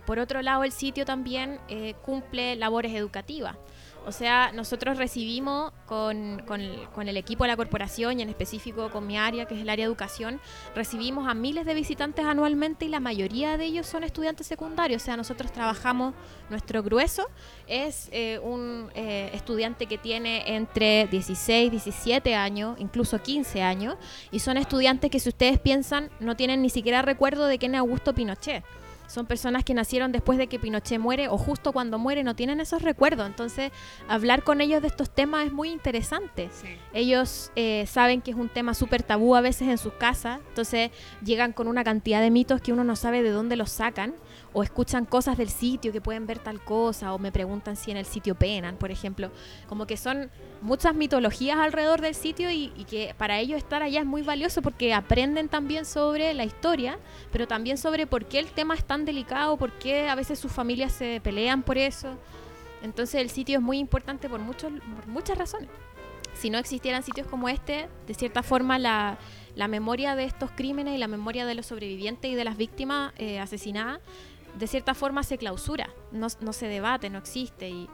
Por 0.06 0.20
otro 0.20 0.42
lado, 0.42 0.64
el 0.64 0.72
sitio 0.72 1.06
también 1.06 1.60
eh, 1.70 1.96
cumple 2.02 2.56
labores 2.56 2.94
educativas. 2.94 3.56
O 4.06 4.12
sea, 4.12 4.52
nosotros 4.52 4.98
recibimos 4.98 5.72
con, 5.86 6.42
con 6.46 6.62
el, 7.08 7.18
equipo 7.18 7.44
de 7.44 7.48
la 7.50 7.56
corporación 7.56 8.20
y 8.20 8.22
en 8.22 8.30
específico 8.30 8.90
con 8.90 9.08
mi 9.08 9.18
área, 9.18 9.46
que 9.46 9.56
es 9.56 9.62
el 9.62 9.70
área 9.70 9.86
de 9.86 9.88
educación, 9.88 10.42
recibimos 10.76 11.28
a 11.28 11.34
miles 11.34 11.66
de 11.66 11.74
visitantes 11.74 12.26
anualmente 12.26 12.86
y 12.86 12.90
la 12.90 13.00
mayoría 13.00 13.58
de 13.58 13.66
ellos 13.66 13.88
son 13.88 14.04
estudiantes 14.04 14.48
secundarios. 14.48 15.02
O 15.02 15.06
sea, 15.06 15.16
nosotros 15.16 15.52
trabajamos, 15.52 16.14
nuestro 16.50 16.84
grueso 16.84 17.28
es 17.68 18.10
eh, 18.12 18.40
un 18.44 18.92
eh, 18.96 19.32
estudiante 19.34 19.86
que 19.86 19.98
tiene 19.98 20.56
entre 20.56 21.08
16, 21.08 21.72
17 21.72 22.36
años, 22.36 22.76
incluso 22.80 23.22
15 23.22 23.62
años, 23.62 23.96
y 24.32 24.40
son 24.40 24.58
estudiantes 24.58 25.10
que 25.10 25.20
si 25.20 25.30
ustedes 25.30 25.60
piensan 25.60 26.10
no 26.20 26.36
tienen 26.36 26.62
ni 26.62 26.70
siquiera 26.70 27.02
recuerdo 27.02 27.46
de 27.46 27.58
quién 27.58 27.76
es 27.76 27.80
Augusto 27.80 28.14
Pinochet. 28.14 28.64
Son 29.14 29.28
personas 29.28 29.64
que 29.64 29.76
nacieron 29.76 30.12
después 30.12 30.40
de 30.40 30.48
que 30.48 30.58
Pinochet 30.58 31.00
muere 31.00 31.28
o 31.28 31.38
justo 31.38 31.72
cuando 31.72 32.00
muere, 32.00 32.24
no 32.24 32.36
tienen 32.36 32.60
esos 32.60 32.82
recuerdos. 32.82 33.28
Entonces, 33.28 33.72
hablar 34.08 34.42
con 34.42 34.60
ellos 34.60 34.82
de 34.82 34.88
estos 34.88 35.12
temas 35.12 35.46
es 35.46 35.54
muy 35.54 35.70
interesante. 35.70 36.50
Sí. 36.52 36.70
Ellos 36.94 37.52
eh, 37.56 37.86
saben 37.88 38.22
que 38.22 38.32
es 38.32 38.38
un 38.38 38.50
tema 38.50 38.74
súper 38.74 39.04
tabú 39.04 39.36
a 39.36 39.42
veces 39.42 39.68
en 39.68 39.78
sus 39.78 39.94
casas, 39.94 40.40
entonces 40.48 40.90
llegan 41.24 41.54
con 41.54 41.68
una 41.68 41.84
cantidad 41.84 42.22
de 42.22 42.32
mitos 42.32 42.60
que 42.60 42.74
uno 42.74 42.84
no 42.84 42.96
sabe 42.96 43.22
de 43.22 43.30
dónde 43.30 43.56
los 43.56 43.70
sacan, 43.70 44.16
o 44.52 44.64
escuchan 44.64 45.06
cosas 45.06 45.38
del 45.38 45.50
sitio 45.50 45.92
que 45.92 46.02
pueden 46.02 46.26
ver 46.26 46.40
tal 46.40 46.64
cosa, 46.64 47.14
o 47.14 47.20
me 47.20 47.32
preguntan 47.32 47.76
si 47.76 47.92
en 47.92 47.98
el 47.98 48.06
sitio 48.06 48.36
penan, 48.36 48.78
por 48.78 48.90
ejemplo. 48.92 49.32
Como 49.68 49.86
que 49.86 49.98
son 49.98 50.32
muchas 50.62 50.96
mitologías 50.96 51.58
alrededor 51.58 52.02
del 52.02 52.16
sitio 52.16 52.50
y, 52.50 52.72
y 52.76 52.86
que 52.86 53.14
para 53.18 53.40
ellos 53.40 53.58
estar 53.58 53.84
allá 53.84 54.00
es 54.00 54.06
muy 54.06 54.22
valioso 54.22 54.62
porque 54.62 54.94
aprenden 54.94 55.50
también 55.50 55.86
sobre 55.86 56.34
la 56.34 56.46
historia, 56.46 56.98
pero 57.32 57.48
también 57.48 57.78
sobre 57.78 58.08
por 58.08 58.26
qué 58.26 58.40
el 58.40 58.48
tema 58.48 58.76
es 58.76 58.86
tan 58.86 59.03
delicado, 59.06 59.58
por 59.58 59.72
qué 59.74 60.10
a 60.10 60.16
veces 60.16 60.40
sus 60.40 60.52
familias 60.52 60.92
se 60.92 61.22
pelean 61.22 61.64
por 61.64 61.78
eso. 61.78 62.18
Entonces 62.82 63.22
el 63.22 63.30
sitio 63.30 63.60
es 63.60 63.64
muy 63.64 63.80
importante 63.80 64.30
por, 64.30 64.40
muchos, 64.40 64.72
por 64.96 65.08
muchas 65.08 65.38
razones. 65.38 65.70
Si 66.34 66.50
no 66.50 66.58
existieran 66.58 67.04
sitios 67.04 67.28
como 67.28 67.48
este, 67.48 67.88
de 68.08 68.14
cierta 68.14 68.44
forma 68.44 68.80
la, 68.80 69.18
la 69.56 69.68
memoria 69.68 70.16
de 70.16 70.26
estos 70.26 70.52
crímenes 70.52 70.96
y 70.96 70.98
la 70.98 71.08
memoria 71.08 71.46
de 71.46 71.56
los 71.56 71.68
sobrevivientes 71.68 72.32
y 72.32 72.36
de 72.36 72.44
las 72.44 72.58
víctimas 72.58 73.14
eh, 73.18 73.40
asesinadas, 73.40 74.00
de 74.58 74.68
cierta 74.68 74.94
forma 74.94 75.24
se 75.24 75.38
clausura, 75.38 75.90
no, 76.12 76.28
no 76.42 76.54
se 76.54 76.68
debate, 76.68 77.10
no 77.10 77.20
existe. 77.20 77.70
Y 77.70 77.88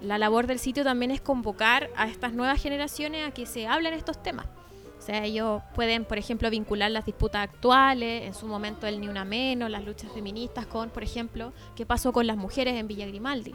la 0.00 0.18
labor 0.18 0.46
del 0.46 0.58
sitio 0.58 0.84
también 0.84 1.10
es 1.10 1.20
convocar 1.20 1.90
a 1.96 2.08
estas 2.08 2.32
nuevas 2.32 2.60
generaciones 2.60 3.26
a 3.26 3.30
que 3.32 3.46
se 3.46 3.66
hablen 3.66 3.94
estos 3.94 4.22
temas. 4.22 4.46
Sea, 5.04 5.22
ellos 5.22 5.60
pueden, 5.74 6.06
por 6.06 6.16
ejemplo, 6.16 6.48
vincular 6.48 6.90
las 6.90 7.04
disputas 7.04 7.42
actuales, 7.42 8.22
en 8.22 8.32
su 8.32 8.46
momento 8.46 8.86
el 8.86 9.02
Ni 9.02 9.08
Una 9.08 9.26
Menos, 9.26 9.68
las 9.68 9.84
luchas 9.84 10.10
feministas 10.10 10.64
con, 10.64 10.88
por 10.88 11.02
ejemplo, 11.02 11.52
qué 11.76 11.84
pasó 11.84 12.10
con 12.10 12.26
las 12.26 12.38
mujeres 12.38 12.80
en 12.80 12.88
Villa 12.88 13.06
Grimaldi. 13.06 13.54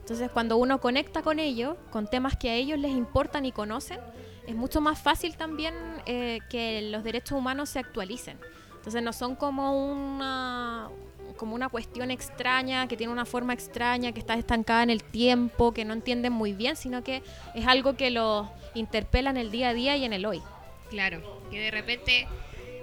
Entonces, 0.00 0.30
cuando 0.30 0.56
uno 0.56 0.80
conecta 0.80 1.20
con 1.20 1.38
ellos, 1.38 1.76
con 1.90 2.06
temas 2.06 2.38
que 2.38 2.48
a 2.48 2.54
ellos 2.54 2.78
les 2.78 2.92
importan 2.92 3.44
y 3.44 3.52
conocen, 3.52 4.00
es 4.46 4.54
mucho 4.54 4.80
más 4.80 4.98
fácil 4.98 5.36
también 5.36 5.74
eh, 6.06 6.38
que 6.48 6.80
los 6.90 7.04
derechos 7.04 7.36
humanos 7.36 7.68
se 7.68 7.78
actualicen. 7.78 8.38
Entonces, 8.76 9.02
no 9.02 9.12
son 9.12 9.36
como 9.36 9.92
una, 9.92 10.88
como 11.36 11.54
una 11.54 11.68
cuestión 11.68 12.10
extraña, 12.10 12.88
que 12.88 12.96
tiene 12.96 13.12
una 13.12 13.26
forma 13.26 13.52
extraña, 13.52 14.12
que 14.12 14.20
está 14.20 14.32
estancada 14.32 14.82
en 14.82 14.88
el 14.88 15.04
tiempo, 15.04 15.72
que 15.72 15.84
no 15.84 15.92
entienden 15.92 16.32
muy 16.32 16.54
bien, 16.54 16.74
sino 16.74 17.04
que 17.04 17.22
es 17.54 17.66
algo 17.66 17.98
que 17.98 18.10
los 18.10 18.46
interpela 18.72 19.28
en 19.28 19.36
el 19.36 19.50
día 19.50 19.68
a 19.68 19.74
día 19.74 19.94
y 19.98 20.06
en 20.06 20.14
el 20.14 20.24
hoy. 20.24 20.40
Claro, 20.90 21.42
que 21.50 21.58
de 21.60 21.70
repente, 21.70 22.26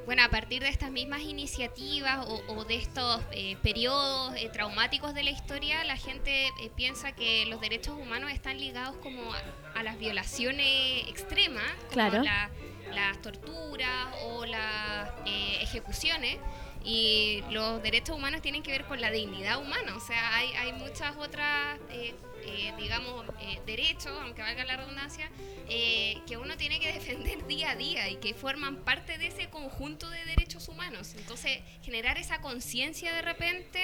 bueno, 0.05 0.23
a 0.23 0.29
partir 0.29 0.61
de 0.61 0.69
estas 0.69 0.91
mismas 0.91 1.21
iniciativas 1.21 2.25
o, 2.27 2.41
o 2.53 2.65
de 2.65 2.75
estos 2.75 3.21
eh, 3.31 3.55
periodos 3.63 4.35
eh, 4.35 4.49
traumáticos 4.49 5.13
de 5.13 5.23
la 5.23 5.29
historia, 5.31 5.83
la 5.85 5.95
gente 5.97 6.47
eh, 6.47 6.69
piensa 6.75 7.13
que 7.13 7.45
los 7.45 7.61
derechos 7.61 7.97
humanos 7.97 8.31
están 8.31 8.59
ligados 8.59 8.95
como 8.97 9.33
a, 9.33 9.41
a 9.75 9.83
las 9.83 9.97
violaciones 9.97 11.07
extremas, 11.07 11.63
como 11.81 11.91
Claro. 11.93 12.23
la- 12.23 12.49
las 12.93 13.19
torturas 13.23 14.07
o 14.25 14.45
las 14.45 15.09
eh, 15.25 15.57
ejecuciones. 15.61 16.37
Y 16.85 17.41
los 17.49 17.81
derechos 17.81 18.13
humanos 18.15 18.41
tienen 18.41 18.61
que 18.61 18.71
ver 18.71 18.83
con 18.83 18.99
la 18.99 19.09
dignidad 19.09 19.61
humana, 19.61 19.95
o 19.95 20.01
sea, 20.01 20.35
hay, 20.35 20.51
hay 20.53 20.73
muchas 20.73 21.15
otras, 21.15 21.79
eh, 21.91 22.13
eh, 22.45 22.73
digamos, 22.77 23.25
eh, 23.39 23.59
derechos, 23.65 24.13
aunque 24.21 24.41
valga 24.41 24.63
la 24.65 24.77
redundancia, 24.77 25.29
eh, 25.69 26.21
que 26.27 26.37
uno 26.37 26.57
tiene 26.57 26.79
que 26.79 26.91
defender 26.93 27.45
día 27.47 27.71
a 27.71 27.75
día 27.75 28.09
y 28.09 28.17
que 28.17 28.33
forman 28.33 28.83
parte 28.83 29.17
de 29.17 29.27
ese 29.27 29.49
conjunto 29.49 30.09
de 30.09 30.23
derechos 30.25 30.67
humanos. 30.67 31.13
Entonces, 31.17 31.59
generar 31.81 32.17
esa 32.17 32.41
conciencia 32.41 33.13
de 33.13 33.21
repente, 33.21 33.81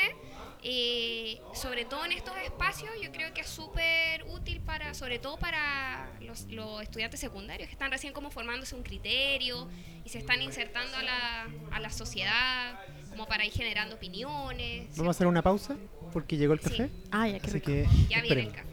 eh, 0.63 1.39
sobre 1.53 1.85
todo 1.85 2.05
en 2.05 2.11
estos 2.11 2.35
espacios, 2.37 2.91
yo 3.01 3.11
creo 3.11 3.33
que 3.33 3.41
es 3.41 3.49
súper 3.49 4.23
útil 4.25 4.59
para, 4.61 4.93
sobre 4.93 5.19
todo 5.19 5.37
para 5.37 6.11
los, 6.21 6.43
los 6.49 6.81
estudiantes 6.81 7.19
secundarios 7.19 7.67
que 7.67 7.73
están 7.73 7.91
recién 7.91 8.13
como 8.13 8.29
formándose 8.29 8.75
un 8.75 8.83
criterio 8.83 9.69
y 10.03 10.09
se 10.09 10.17
están 10.17 10.41
insertando 10.41 10.97
a 10.97 11.03
la, 11.03 11.47
a 11.71 11.79
la 11.79 11.89
sociedad, 11.89 12.79
como 13.09 13.25
para 13.27 13.45
ir 13.45 13.51
generando 13.51 13.95
opiniones. 13.95 14.89
Vamos 14.97 15.07
a 15.07 15.11
hacer 15.11 15.27
una 15.27 15.41
pausa 15.41 15.75
porque 16.13 16.37
llegó 16.37 16.53
el 16.53 16.59
Sí. 16.59 16.69
café. 16.69 16.89
Ah, 17.11 17.27
ya, 17.27 17.39
qué 17.39 17.47
Así 17.47 17.61
que 17.61 17.87
Ya 18.09 18.21
viene 18.21 18.41
el 18.43 18.51
café. 18.51 18.69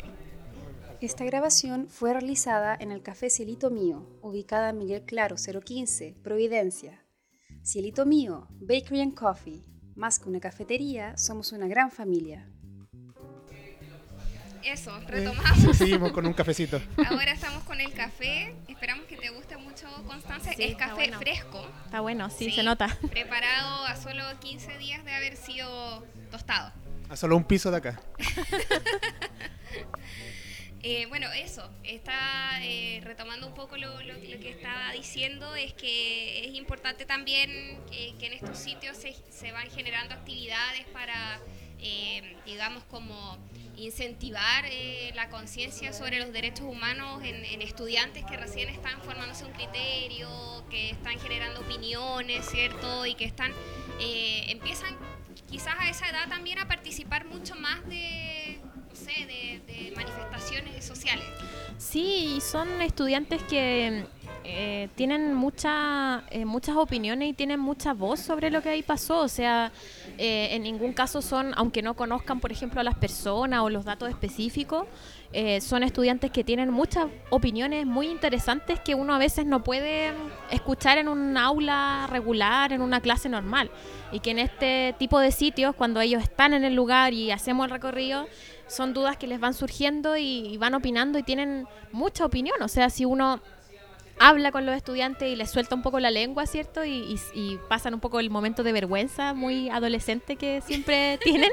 Esta 1.01 1.25
grabación 1.25 1.88
fue 1.88 2.12
realizada 2.14 2.75
en 2.81 2.90
el 2.90 3.03
Café 3.03 3.29
Cielito 3.29 3.70
Mío, 3.70 4.07
ubicada 4.22 4.70
en 4.70 4.79
Miguel 4.79 5.03
Claro 5.03 5.37
015, 5.37 6.16
Providencia. 6.22 7.05
Cielito 7.62 8.07
Mío, 8.07 8.49
Bakery 8.61 9.03
and 9.03 9.14
Coffee. 9.14 9.62
Más 9.94 10.18
que 10.18 10.29
una 10.29 10.40
cafetería, 10.40 11.16
somos 11.18 11.53
una 11.53 11.68
gran 11.68 11.90
familia. 11.90 12.51
Eso, 14.66 14.96
Eh, 14.98 15.05
retomamos. 15.07 15.76
seguimos 15.76 16.11
con 16.12 16.26
un 16.26 16.33
cafecito. 16.33 16.81
Ahora 17.09 17.33
estamos 17.33 17.62
con 17.64 17.81
el 17.81 17.92
café. 17.92 18.52
Esperamos 18.68 19.07
que 19.07 19.16
te 19.16 19.29
guste 19.31 19.57
mucho, 19.57 19.87
Constanza. 20.07 20.52
Sí, 20.55 20.64
es 20.64 20.70
está 20.72 20.87
café 20.88 20.94
bueno. 20.94 21.18
fresco, 21.18 21.68
Está 21.85 22.00
bueno, 22.00 22.31
sí, 22.31 22.46
Sí. 22.46 22.52
se 22.57 22.62
nota. 22.64 22.88
preparado 23.11 23.85
a 23.85 23.94
solo 23.96 24.24
15 24.40 24.76
días 24.79 25.05
de 25.05 25.12
haber 25.14 25.37
sido 25.37 26.05
tostado. 26.33 26.72
A 27.09 27.16
solo 27.16 27.37
un 27.37 27.44
piso 27.44 27.70
de 27.70 27.76
acá. 27.76 28.00
Eh, 30.88 31.07
bueno, 31.07 31.26
eso, 31.33 31.68
está 31.83 32.61
eh, 32.62 33.00
retomando 33.02 33.48
un 33.48 33.55
poco 33.55 33.76
lo, 33.76 34.00
lo- 34.02 34.12
lo 34.14 34.38
que 34.38 34.50
estaba 34.50 34.92
diciendo, 34.92 35.57
es 35.57 35.72
que 35.72 36.44
es 36.46 36.55
importante 36.55 37.05
también 37.05 37.50
eh, 37.90 38.14
que 38.20 38.26
en 38.26 38.35
estos 38.35 38.57
sitios 38.57 38.96
se, 38.96 39.16
se 39.33 39.50
van 39.50 39.68
generando 39.70 40.14
actividades 40.14 40.85
para, 40.92 41.40
eh, 41.80 42.36
digamos, 42.46 42.82
como 42.84 43.38
incentivar 43.76 44.64
eh, 44.66 45.12
la 45.14 45.28
conciencia 45.28 45.92
sobre 45.92 46.18
los 46.18 46.32
derechos 46.32 46.66
humanos 46.66 47.22
en, 47.22 47.60
estudiantes 47.62 48.24
que 48.24 48.36
recién 48.36 48.68
están 48.68 49.00
formándose 49.02 49.44
un 49.44 49.52
criterio, 49.52 50.28
que 50.70 50.90
están 50.90 51.18
generando 51.18 51.60
opiniones, 51.60 52.46
¿cierto? 52.46 53.04
Y 53.06 53.14
que 53.14 53.24
están, 53.24 53.50
eh, 54.00 54.46
empiezan 54.48 54.96
quizás 55.50 55.74
a 55.78 55.90
esa 55.90 56.08
edad 56.08 56.28
también 56.28 56.58
a 56.58 56.68
participar 56.68 57.26
mucho 57.26 57.54
más 57.56 57.86
de, 57.86 58.58
no 58.88 58.94
sé, 58.94 59.26
de, 59.26 59.92
manifestaciones 59.94 60.84
sociales. 60.84 61.24
Sí, 61.78 62.38
son 62.40 62.82
estudiantes 62.82 63.42
que 63.44 64.04
eh, 64.44 64.88
tienen 64.94 65.34
mucha, 65.34 66.22
eh, 66.30 66.44
muchas 66.44 66.76
opiniones 66.76 67.30
y 67.30 67.32
tienen 67.32 67.58
mucha 67.58 67.94
voz 67.94 68.20
sobre 68.20 68.50
lo 68.50 68.62
que 68.62 68.68
ahí 68.68 68.82
pasó. 68.82 69.20
O 69.20 69.28
sea, 69.28 69.72
eh, 70.18 70.48
en 70.52 70.62
ningún 70.62 70.92
caso 70.92 71.20
son, 71.20 71.52
aunque 71.57 71.83
no 71.83 71.94
conozcan, 71.94 72.40
por 72.40 72.50
ejemplo, 72.50 72.81
a 72.81 72.85
las 72.85 72.94
personas 72.94 73.61
o 73.61 73.70
los 73.70 73.85
datos 73.85 74.09
específicos, 74.09 74.87
eh, 75.33 75.61
son 75.61 75.83
estudiantes 75.83 76.31
que 76.31 76.44
tienen 76.44 76.70
muchas 76.70 77.07
opiniones 77.31 77.85
muy 77.85 78.09
interesantes 78.09 78.81
que 78.81 78.94
uno 78.94 79.14
a 79.14 79.18
veces 79.18 79.44
no 79.44 79.62
puede 79.62 80.12
escuchar 80.50 80.98
en 80.98 81.09
un 81.09 81.37
aula 81.37 82.07
regular, 82.11 82.72
en 82.72 82.81
una 82.81 83.00
clase 83.00 83.29
normal. 83.29 83.70
Y 84.12 84.20
que 84.20 84.31
en 84.31 84.38
este 84.38 84.94
tipo 84.98 85.18
de 85.18 85.33
sitios, 85.33 85.74
cuando 85.74 86.00
ellos 86.00 86.22
están 86.22 86.55
en 86.55 86.64
el 86.64 86.74
lugar 86.74 87.12
y 87.12 87.31
hacemos 87.31 87.66
el 87.66 87.72
recorrido, 87.72 88.26
son 88.68 88.94
dudas 88.94 89.16
que 89.16 89.26
les 89.26 89.38
van 89.38 89.52
surgiendo 89.52 90.16
y, 90.16 90.46
y 90.46 90.57
van 90.57 90.74
opinando 90.74 91.18
y 91.18 91.22
tienen 91.22 91.66
mucha 91.92 92.24
opinión. 92.24 92.61
O 92.62 92.68
sea, 92.68 92.88
si 92.88 93.05
uno 93.05 93.40
habla 94.18 94.50
con 94.52 94.64
los 94.66 94.74
estudiantes 94.76 95.29
y 95.31 95.37
les 95.37 95.50
suelta 95.50 95.74
un 95.74 95.83
poco 95.83 96.00
la 96.00 96.11
lengua, 96.11 96.46
¿cierto? 96.46 96.85
Y, 96.85 96.90
y- 96.90 97.20
y 97.35 97.59
pasan 97.68 97.94
un 97.94 98.00
poco 98.00 98.18
el 98.20 98.31
momento 98.31 98.62
de 98.62 98.72
vergüenza 98.72 99.35
muy 99.35 99.68
adolescente 99.68 100.37
que 100.37 100.61
siempre 100.62 101.18
tienen. 101.22 101.50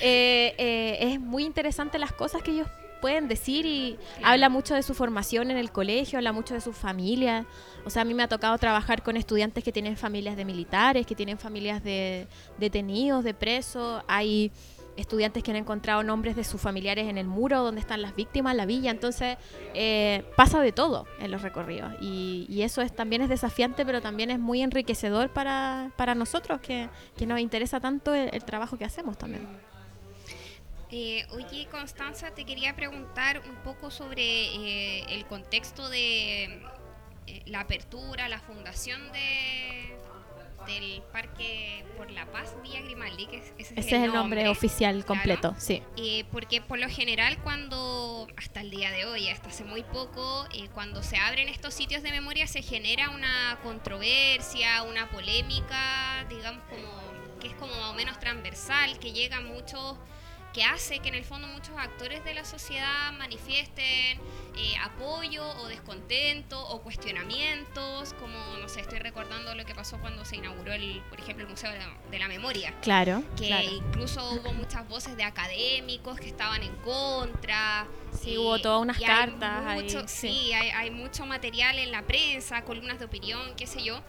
Eh, 0.00 0.54
eh, 0.58 0.98
es 1.00 1.20
muy 1.20 1.44
interesante 1.44 1.98
las 1.98 2.12
cosas 2.12 2.42
que 2.42 2.52
ellos 2.52 2.68
pueden 3.00 3.28
decir 3.28 3.66
y 3.66 3.98
habla 4.22 4.48
mucho 4.48 4.74
de 4.74 4.82
su 4.82 4.94
formación 4.94 5.50
en 5.50 5.58
el 5.58 5.70
colegio, 5.70 6.18
habla 6.18 6.32
mucho 6.32 6.54
de 6.54 6.60
su 6.60 6.72
familia. 6.72 7.44
O 7.84 7.90
sea, 7.90 8.02
a 8.02 8.04
mí 8.04 8.14
me 8.14 8.22
ha 8.22 8.28
tocado 8.28 8.56
trabajar 8.58 9.02
con 9.02 9.16
estudiantes 9.16 9.62
que 9.62 9.70
tienen 9.70 9.96
familias 9.96 10.36
de 10.36 10.44
militares, 10.44 11.06
que 11.06 11.14
tienen 11.14 11.38
familias 11.38 11.84
de 11.84 12.26
detenidos, 12.58 13.22
de 13.22 13.34
presos. 13.34 14.02
Hay 14.08 14.50
estudiantes 14.96 15.42
que 15.42 15.50
han 15.50 15.56
encontrado 15.56 16.02
nombres 16.02 16.36
de 16.36 16.44
sus 16.44 16.60
familiares 16.60 17.08
en 17.08 17.18
el 17.18 17.26
muro 17.26 17.62
donde 17.62 17.80
están 17.80 18.02
las 18.02 18.14
víctimas, 18.16 18.54
la 18.56 18.66
villa. 18.66 18.90
Entonces, 18.90 19.36
eh, 19.74 20.24
pasa 20.36 20.60
de 20.60 20.72
todo 20.72 21.06
en 21.20 21.30
los 21.30 21.42
recorridos. 21.42 21.92
Y, 22.00 22.46
y 22.48 22.62
eso 22.62 22.82
es, 22.82 22.94
también 22.94 23.22
es 23.22 23.28
desafiante, 23.28 23.84
pero 23.84 24.00
también 24.00 24.30
es 24.30 24.38
muy 24.38 24.62
enriquecedor 24.62 25.30
para, 25.30 25.92
para 25.96 26.14
nosotros, 26.14 26.60
que, 26.60 26.88
que 27.16 27.26
nos 27.26 27.40
interesa 27.40 27.80
tanto 27.80 28.14
el, 28.14 28.44
trabajo 28.44 28.76
que 28.76 28.84
hacemos 28.84 29.18
también. 29.18 29.46
Eh, 30.90 31.26
oye, 31.30 31.66
Constanza, 31.70 32.30
te 32.30 32.44
quería 32.44 32.76
preguntar 32.76 33.42
un 33.48 33.56
poco 33.56 33.90
sobre 33.90 34.22
eh, 34.22 35.04
el 35.08 35.26
contexto 35.26 35.88
de 35.88 36.62
la 37.46 37.60
apertura, 37.60 38.28
la 38.28 38.38
fundación 38.40 39.00
de, 39.12 39.96
del 40.66 41.00
Parque 41.12 41.84
por 41.96 42.10
la 42.10 42.26
Paz 42.26 42.54
Villa 42.62 42.80
Grimaldi, 42.80 43.26
que 43.26 43.36
es- 43.38 43.52
ese, 43.58 43.74
Ese 43.78 43.96
es 43.96 44.02
el 44.02 44.12
nombre 44.12 44.48
oficial 44.48 44.94
claro. 44.96 45.06
completo, 45.06 45.54
sí. 45.58 45.82
Eh, 45.96 46.24
porque 46.32 46.60
por 46.60 46.78
lo 46.78 46.88
general 46.88 47.38
cuando, 47.44 48.26
hasta 48.36 48.60
el 48.60 48.70
día 48.70 48.90
de 48.90 49.04
hoy, 49.04 49.28
hasta 49.28 49.48
hace 49.50 49.64
muy 49.64 49.82
poco, 49.84 50.46
eh, 50.52 50.68
cuando 50.74 51.02
se 51.04 51.16
abren 51.18 51.48
estos 51.48 51.72
sitios 51.74 52.02
de 52.02 52.10
memoria 52.10 52.46
se 52.48 52.62
genera 52.62 53.10
una 53.10 53.58
controversia, 53.62 54.82
una 54.82 55.08
polémica, 55.10 56.24
digamos 56.28 56.62
como 56.68 57.06
que 57.40 57.48
es 57.48 57.54
como 57.54 57.72
más 57.74 57.90
o 57.90 57.94
menos 57.94 58.18
transversal, 58.18 58.98
que 58.98 59.12
llega 59.12 59.36
a 59.36 59.40
muchos 59.42 59.96
que 60.56 60.64
hace 60.64 61.00
que 61.00 61.10
en 61.10 61.14
el 61.16 61.24
fondo 61.24 61.46
muchos 61.48 61.76
actores 61.76 62.24
de 62.24 62.32
la 62.32 62.42
sociedad 62.46 63.12
manifiesten 63.18 64.18
eh, 64.56 64.74
apoyo 64.82 65.46
o 65.60 65.68
descontento 65.68 66.58
o 66.68 66.80
cuestionamientos, 66.80 68.14
como, 68.14 68.38
no 68.58 68.66
sé, 68.66 68.80
estoy 68.80 68.98
recordando 69.00 69.54
lo 69.54 69.66
que 69.66 69.74
pasó 69.74 69.98
cuando 69.98 70.24
se 70.24 70.36
inauguró, 70.36 70.72
el, 70.72 71.02
por 71.10 71.20
ejemplo, 71.20 71.44
el 71.44 71.50
Museo 71.50 71.70
de 71.70 71.78
la- 71.78 71.92
de 72.10 72.18
la 72.18 72.28
Memoria 72.28 72.72
Claro, 72.80 73.22
que 73.36 73.48
claro. 73.48 73.68
incluso 73.70 74.30
hubo 74.32 74.54
muchas 74.54 74.88
voces 74.88 75.14
de 75.18 75.24
académicos 75.24 76.18
que 76.18 76.28
estaban 76.28 76.62
en 76.62 76.74
contra. 76.76 77.86
Sí, 78.18 78.38
hubo 78.38 78.58
todas 78.58 78.80
unas 78.80 78.96
hay 78.96 79.04
cartas 79.04 79.66
ahí, 79.66 79.82
mucho- 79.82 80.08
sí. 80.08 80.30
sí, 80.30 80.52
hay, 80.54 80.70
hay 80.70 80.90
mucho 80.90 81.26
material 81.26 81.78
en 81.78 81.92
la 81.92 82.00
prensa, 82.00 82.62
columnas 82.62 82.98
de 82.98 83.04
opinión, 83.04 83.42
qué 83.58 83.66
sé 83.66 83.84
yo. 83.84 84.00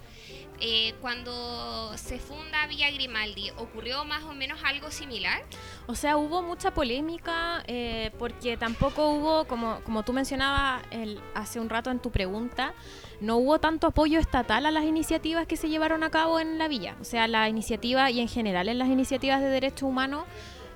Eh, 0.59 0.95
cuando 1.01 1.91
se 1.97 2.17
funda 2.17 2.65
Villa 2.67 2.89
Grimaldi, 2.89 3.51
¿ocurrió 3.57 4.05
más 4.05 4.23
o 4.23 4.33
menos 4.33 4.59
algo 4.65 4.89
similar? 4.89 5.43
O 5.85 5.93
sea, 5.93 6.17
hubo 6.17 6.41
mucha 6.41 6.71
polémica 6.73 7.63
eh, 7.67 8.11
porque 8.17 8.57
tampoco 8.57 9.09
hubo, 9.11 9.45
como, 9.45 9.79
como 9.83 10.01
tú 10.03 10.13
mencionabas 10.13 10.81
el- 10.89 11.21
hace 11.35 11.59
un 11.59 11.69
rato 11.69 11.91
en 11.91 11.99
tu 11.99 12.09
pregunta, 12.11 12.73
no 13.21 13.37
hubo 13.37 13.59
tanto 13.59 13.85
apoyo 13.87 14.19
estatal 14.19 14.65
a 14.65 14.71
las 14.71 14.83
iniciativas 14.85 15.45
que 15.45 15.57
se 15.57 15.69
llevaron 15.69 16.03
a 16.03 16.09
cabo 16.09 16.39
en 16.39 16.57
la 16.57 16.67
villa. 16.67 16.95
O 16.99 17.03
sea, 17.03 17.27
la 17.27 17.47
iniciativa 17.49 18.09
y 18.09 18.19
en 18.19 18.27
general 18.27 18.67
en 18.67 18.79
las 18.79 18.87
iniciativas 18.87 19.41
de 19.41 19.49
derechos 19.49 19.83
humanos 19.83 20.25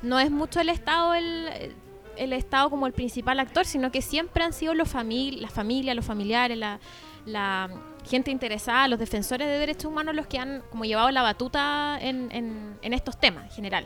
no 0.03 0.19
es 0.19 0.29
mucho 0.29 0.59
el 0.59 0.69
Estado 0.69 1.15
el, 1.15 1.73
el 2.17 2.33
Estado 2.33 2.69
como 2.69 2.85
el 2.85 2.93
principal 2.93 3.39
actor, 3.39 3.65
sino 3.65 3.91
que 3.91 4.03
siempre 4.03 4.43
han 4.43 4.53
sido 4.53 4.75
los 4.75 4.89
famili 4.89 5.39
las 5.39 5.51
familias, 5.51 5.95
los 5.95 6.05
familiares, 6.05 6.57
la, 6.57 6.79
la 7.25 7.69
gente 8.05 8.31
interesada, 8.31 8.87
los 8.87 8.99
defensores 8.99 9.47
de 9.47 9.57
derechos 9.57 9.85
humanos 9.85 10.15
los 10.15 10.27
que 10.27 10.37
han 10.39 10.63
como 10.71 10.85
llevado 10.85 11.11
la 11.11 11.21
batuta 11.21 11.97
en, 12.01 12.29
en- 12.31 12.77
en 12.81 12.93
estos 12.93 13.19
temas 13.19 13.45
en 13.45 13.51
general. 13.51 13.85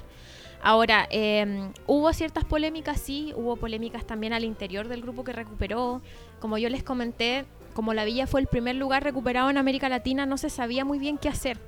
Ahora, 0.62 1.08
eh, 1.12 1.70
hubo 1.86 2.12
ciertas 2.14 2.44
polémicas, 2.44 3.00
sí, 3.00 3.34
hubo 3.36 3.56
polémicas 3.56 4.06
también 4.06 4.34
al 4.34 4.44
interior 4.44 4.88
del 4.88 5.02
grupo 5.02 5.24
que 5.24 5.32
recuperó. 5.32 6.02
Como 6.40 6.58
yo 6.58 6.70
les 6.70 6.82
comenté, 6.84 7.46
como 7.76 7.94
la 7.94 8.04
villa 8.06 8.26
fue 8.26 8.42
el 8.42 8.48
primer 8.48 8.76
lugar 8.76 9.04
recuperado 9.04 9.50
en 9.50 9.58
América 9.58 9.90
Latina, 9.90 10.26
no 10.26 10.38
se 10.38 10.50
sabía 10.50 10.84
muy 10.84 10.98
bien 10.98 11.18
qué 11.20 11.30
hacer. 11.30 11.60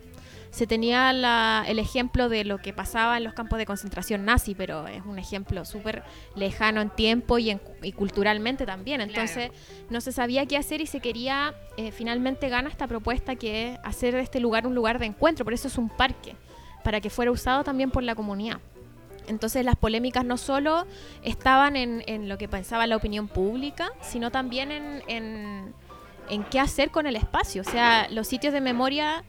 Se 0.49 0.65
tenía 0.67 1.11
la- 1.13 1.63
el 1.67 1.77
ejemplo 1.79 2.29
de 2.29 2.43
lo 2.45 2.57
que 2.59 2.73
pasaba 2.73 3.17
en 3.17 3.23
los 3.23 3.33
campos 3.33 3.59
de 3.59 3.65
concentración 3.65 4.25
nazi, 4.25 4.55
pero 4.55 4.87
es 4.87 5.03
un 5.05 5.19
ejemplo 5.19 5.65
súper 5.65 6.03
lejano 6.35 6.81
en 6.81 6.89
tiempo 6.89 7.37
y, 7.37 7.49
en- 7.51 7.61
y 7.83 7.91
culturalmente 7.91 8.65
también. 8.65 9.01
Entonces 9.01 9.51
no 9.89 10.01
se 10.01 10.11
sabía 10.11 10.45
qué 10.45 10.57
hacer 10.57 10.81
y 10.81 10.87
se 10.87 10.99
quería, 10.99 11.53
eh, 11.77 11.91
finalmente 11.91 12.49
gana 12.49 12.69
esta 12.69 12.87
propuesta 12.87 13.35
que 13.35 13.73
es 13.73 13.79
hacer 13.83 14.13
de 14.15 14.21
este 14.21 14.39
lugar 14.39 14.65
un 14.65 14.73
lugar 14.75 14.99
de 14.99 15.05
encuentro, 15.07 15.43
por 15.45 15.53
eso 15.53 15.67
es 15.67 15.77
un 15.77 15.89
parque, 15.89 16.35
para 16.83 17.01
que 17.01 17.09
fuera 17.09 17.31
usado 17.31 17.63
también 17.63 17.91
por 17.91 18.03
la 18.03 18.15
comunidad. 18.15 18.59
Entonces 19.27 19.65
las 19.65 19.75
polémicas 19.75 20.23
no 20.23 20.37
solo 20.37 20.85
estaban 21.21 21.75
en, 21.75 22.01
en 22.07 22.29
lo 22.29 22.37
que 22.37 22.47
pensaba 22.47 22.87
la 22.87 22.95
opinión 22.95 23.27
pública, 23.27 23.89
sino 24.01 24.31
también 24.31 24.71
en, 24.71 25.03
en- 25.07 25.73
en 26.29 26.43
qué 26.45 26.59
hacer 26.61 26.91
con 26.91 27.07
el 27.07 27.15
espacio. 27.17 27.61
O 27.61 27.65
sea, 27.65 28.07
los 28.09 28.27
sitios 28.27 28.53
de 28.53 28.61
memoria, 28.61 29.23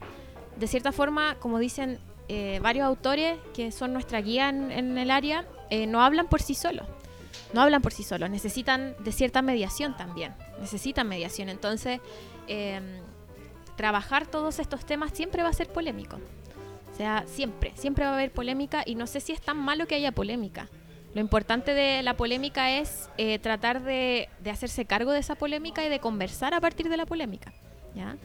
de 0.59 0.67
cierta 0.67 0.91
forma, 0.91 1.35
como 1.39 1.57
dicen 1.59 1.99
eh, 2.27 2.59
varios 2.61 2.85
autores 2.85 3.39
que 3.53 3.71
son 3.71 3.93
nuestra 3.93 4.21
guía 4.21 4.49
en, 4.49 4.97
el 4.97 5.09
área, 5.09 5.45
eh, 5.69 5.87
no 5.87 6.01
hablan 6.01 6.27
por 6.27 6.41
sí 6.41 6.53
solos. 6.53 6.85
No 7.53 7.61
hablan 7.61 7.81
por 7.81 7.93
sí 7.93 8.03
solos, 8.03 8.29
necesitan 8.29 8.95
de 8.99 9.11
cierta 9.11 9.41
mediación 9.41 9.97
también. 9.97 10.35
Necesitan 10.59 11.07
mediación. 11.07 11.49
Entonces, 11.49 11.99
eh, 12.47 13.01
trabajar 13.75 14.27
todos 14.27 14.59
estos 14.59 14.85
temas 14.85 15.11
siempre 15.13 15.41
va 15.41 15.49
a 15.49 15.53
ser 15.53 15.69
polémico. 15.69 16.17
O 16.91 16.95
sea, 16.95 17.23
siempre, 17.27 17.71
siempre 17.75 18.03
va 18.03 18.11
a 18.11 18.13
haber 18.15 18.31
polémica 18.31 18.83
y 18.85 18.95
no 18.95 19.07
sé 19.07 19.21
si 19.21 19.31
es 19.31 19.41
tan 19.41 19.57
malo 19.57 19.87
que 19.87 19.95
haya 19.95 20.11
polémica. 20.11 20.67
Lo 21.15 21.21
importante 21.21 21.73
de 21.73 22.03
la 22.03 22.15
polémica 22.15 22.77
es 22.77 23.09
eh, 23.17 23.39
tratar 23.39 23.81
de, 23.81 24.29
de 24.43 24.51
hacerse 24.51 24.85
cargo 24.85 25.11
de 25.11 25.19
esa 25.19 25.35
polémica 25.35 25.83
y 25.83 25.89
de 25.89 25.99
conversar 25.99 26.53
a 26.53 26.59
partir 26.59 26.89
de 26.89 26.97
la 26.97 27.05
polémica. 27.05 27.53
¿ya? 27.95 28.17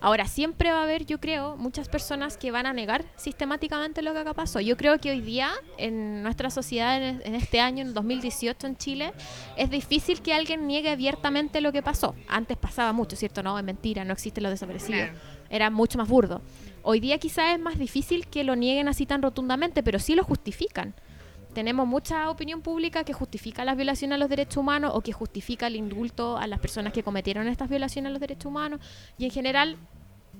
Ahora, 0.00 0.26
siempre 0.26 0.70
va 0.70 0.80
a 0.80 0.82
haber, 0.84 1.06
yo 1.06 1.18
creo, 1.18 1.56
muchas 1.56 1.88
personas 1.88 2.36
que 2.36 2.50
van 2.50 2.66
a 2.66 2.72
negar 2.72 3.04
sistemáticamente 3.16 4.02
lo 4.02 4.12
que 4.12 4.20
acá 4.20 4.34
pasó. 4.34 4.60
Yo 4.60 4.76
creo 4.76 4.98
que 4.98 5.10
hoy 5.10 5.20
día, 5.20 5.50
en 5.76 6.22
nuestra 6.22 6.50
sociedad, 6.50 7.02
en, 7.02 7.20
en 7.24 7.34
este 7.34 7.60
año, 7.60 7.82
en 7.82 7.94
2018 7.94 8.66
en 8.66 8.76
Chile, 8.76 9.12
es 9.56 9.70
difícil 9.70 10.22
que 10.22 10.34
alguien 10.34 10.66
niegue 10.66 10.90
abiertamente 10.90 11.60
lo 11.60 11.72
que 11.72 11.82
pasó. 11.82 12.14
Antes 12.28 12.56
pasaba 12.56 12.92
mucho, 12.92 13.16
¿cierto? 13.16 13.42
No, 13.42 13.58
es 13.58 13.64
mentira, 13.64 14.04
no 14.04 14.12
existen 14.12 14.42
los 14.42 14.52
desaparecidos. 14.52 15.10
Era 15.50 15.70
mucho 15.70 15.98
más 15.98 16.08
burdo. 16.08 16.42
Hoy 16.82 17.00
día 17.00 17.18
quizás 17.18 17.54
es 17.54 17.60
más 17.60 17.78
difícil 17.78 18.26
que 18.26 18.44
lo 18.44 18.56
nieguen 18.56 18.88
así 18.88 19.06
tan 19.06 19.22
rotundamente, 19.22 19.82
pero 19.82 19.98
sí 19.98 20.14
lo 20.14 20.24
justifican. 20.24 20.94
Tenemos 21.54 21.86
mucha 21.86 22.30
opinión 22.30 22.60
pública 22.60 23.04
que 23.04 23.12
justifica 23.12 23.64
las 23.64 23.76
violaciones 23.76 24.16
a 24.16 24.18
los 24.18 24.28
derechos 24.28 24.58
humanos 24.58 24.92
o 24.94 25.00
que 25.00 25.12
justifica 25.12 25.66
el 25.66 25.76
indulto 25.76 26.36
a 26.36 26.46
las 26.46 26.60
personas 26.60 26.92
que 26.92 27.02
cometieron 27.02 27.48
estas 27.48 27.68
violaciones 27.68 28.10
a 28.10 28.12
los 28.12 28.20
derechos 28.20 28.46
humanos. 28.46 28.80
Y 29.16 29.24
en 29.24 29.30
general 29.30 29.76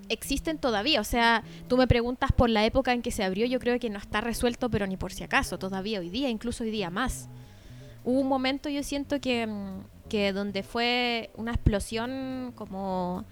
existen 0.09 0.59
todavía. 0.59 1.01
O 1.01 1.05
sea, 1.05 1.43
tú 1.69 1.77
me 1.77 1.87
preguntas 1.87 2.33
por 2.33 2.51
la 2.51 2.65
época 2.65 2.93
en 2.93 3.03
que 3.03 3.11
se 3.11 3.25
abrió, 3.25 3.47
yo 3.47 3.59
creo 3.59 3.79
que 3.79 3.91
no 3.91 3.99
está 3.99 4.21
resuelto, 4.21 4.71
pero 4.71 4.87
ni 4.87 4.97
por 4.97 5.13
si 5.13 5.25
acaso, 5.25 5.59
todavía 5.59 6.01
hoy 6.01 6.11
día, 6.11 6.29
incluso 6.29 6.65
hoy 6.65 6.71
día 6.71 6.91
más. 6.91 7.29
hubo 8.05 8.21
un 8.21 8.29
momento, 8.29 8.69
yo 8.71 8.83
siento 8.83 9.21
que, 9.21 9.47
mm, 9.47 10.09
que 10.09 10.33
donde 10.33 10.63
fue 10.63 11.31
una 11.37 11.53
explosión 11.53 12.53
como 12.55 13.25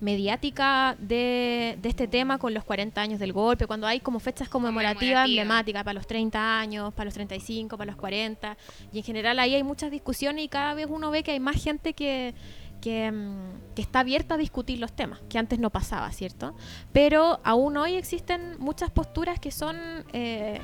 mediática 0.00 0.96
de, 0.98 1.76
de 1.82 1.88
este 1.88 2.06
tema 2.06 2.38
con 2.38 2.54
los 2.54 2.64
40 2.64 3.00
años 3.00 3.18
del 3.18 3.32
golpe, 3.32 3.66
cuando 3.66 3.86
hay 3.86 4.00
como 4.00 4.20
fechas 4.20 4.48
conmemorativas 4.48 4.98
Conmemorativa. 4.98 5.24
emblemáticas 5.24 5.82
para 5.84 5.94
los 5.94 6.06
30 6.06 6.60
años, 6.60 6.94
para 6.94 7.06
los 7.06 7.14
35, 7.14 7.76
para 7.76 7.90
los 7.90 7.96
40, 8.00 8.56
y 8.92 8.98
en 8.98 9.04
general 9.04 9.38
ahí 9.38 9.54
hay 9.54 9.62
muchas 9.62 9.90
discusiones 9.90 10.44
y 10.44 10.48
cada 10.48 10.74
vez 10.74 10.86
uno 10.88 11.10
ve 11.10 11.22
que 11.22 11.32
hay 11.32 11.40
más 11.40 11.62
gente 11.62 11.94
que, 11.94 12.34
que, 12.80 13.10
mm, 13.10 13.74
que 13.74 13.82
está 13.82 14.00
abierta 14.00 14.34
a 14.34 14.38
discutir 14.38 14.78
los 14.78 14.92
temas, 14.92 15.20
que 15.28 15.38
antes 15.38 15.58
no 15.58 15.70
pasaba, 15.70 16.12
¿cierto? 16.12 16.54
Pero 16.92 17.40
aún 17.42 17.76
hoy 17.76 17.94
existen 17.94 18.56
muchas 18.58 18.90
posturas 18.90 19.40
que 19.40 19.50
son... 19.50 19.76
eh, 20.12 20.60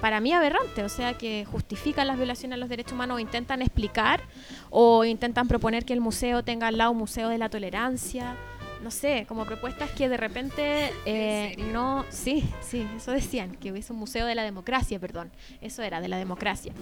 para 0.00 0.20
mí 0.20 0.32
aberrantes, 0.32 0.84
o 0.84 0.88
sea, 0.90 1.14
que 1.14 1.46
justifican 1.50 2.06
las 2.06 2.18
violaciones 2.18 2.56
a 2.56 2.58
los 2.58 2.68
derechos 2.68 2.92
humanos 2.92 3.16
o 3.16 3.20
intentan 3.20 3.62
explicar 3.62 4.20
o 4.68 5.02
intentan 5.06 5.48
proponer 5.48 5.86
que 5.86 5.94
el 5.94 6.02
museo 6.02 6.42
tenga 6.44 6.66
al 6.66 6.76
lado 6.76 6.90
un 6.90 6.98
museo 6.98 7.30
de 7.30 7.38
la 7.38 7.48
tolerancia, 7.48 8.36
no 8.84 8.90
sé, 8.90 9.24
como 9.26 9.46
propuestas 9.46 9.90
que 9.92 10.10
de 10.10 10.18
repente 10.18 10.92
eh, 11.06 11.56
no, 11.72 12.04
sí, 12.10 12.44
sí, 12.60 12.86
eso 12.94 13.12
decían, 13.12 13.56
que 13.56 13.72
hubiese 13.72 13.94
un 13.94 13.98
museo 13.98 14.26
de 14.26 14.34
la 14.34 14.42
democracia, 14.44 15.00
perdón, 15.00 15.32
eso 15.62 15.82
era, 15.82 16.02
de 16.02 16.08
la 16.08 16.18
democracia. 16.18 16.72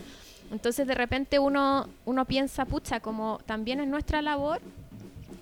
Entonces 0.50 0.86
de 0.88 0.96
repente 0.96 1.38
uno, 1.38 1.88
uno 2.04 2.24
piensa, 2.24 2.66
pucha, 2.66 2.98
como 2.98 3.38
también 3.46 3.78
es 3.78 3.86
nuestra 3.86 4.20
labor 4.20 4.60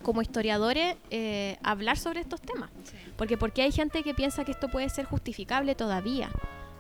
como 0.03 0.21
historiadores 0.21 0.97
eh, 1.11 1.57
hablar 1.63 1.97
sobre 1.97 2.21
estos 2.21 2.43
temas. 2.43 2.71
Sí. 2.85 2.97
Porque 3.17 3.39
porque 3.39 3.63
hay 3.63 3.73
gente 3.73 4.03
que 4.03 4.15
piensa 4.15 4.45
que 4.45 4.53
esto 4.53 4.69
puede 4.69 4.89
ser 4.91 5.07
justificable 5.07 5.75
todavía. 5.75 6.31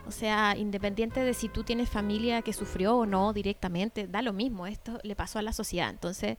O 0.06 0.10
sea, 0.12 0.56
independiente 0.58 1.20
de 1.20 1.32
si 1.32 1.48
tú 1.48 1.64
tienes 1.64 1.88
familia 1.88 2.42
que 2.42 2.52
sufrió 2.52 2.96
o 2.96 3.06
no 3.06 3.32
directamente, 3.32 4.06
da 4.06 4.20
lo 4.22 4.32
mismo, 4.32 4.66
esto 4.66 4.98
le 5.02 5.16
pasó 5.16 5.38
a 5.38 5.42
la 5.42 5.52
sociedad. 5.52 5.88
Entonces, 5.90 6.36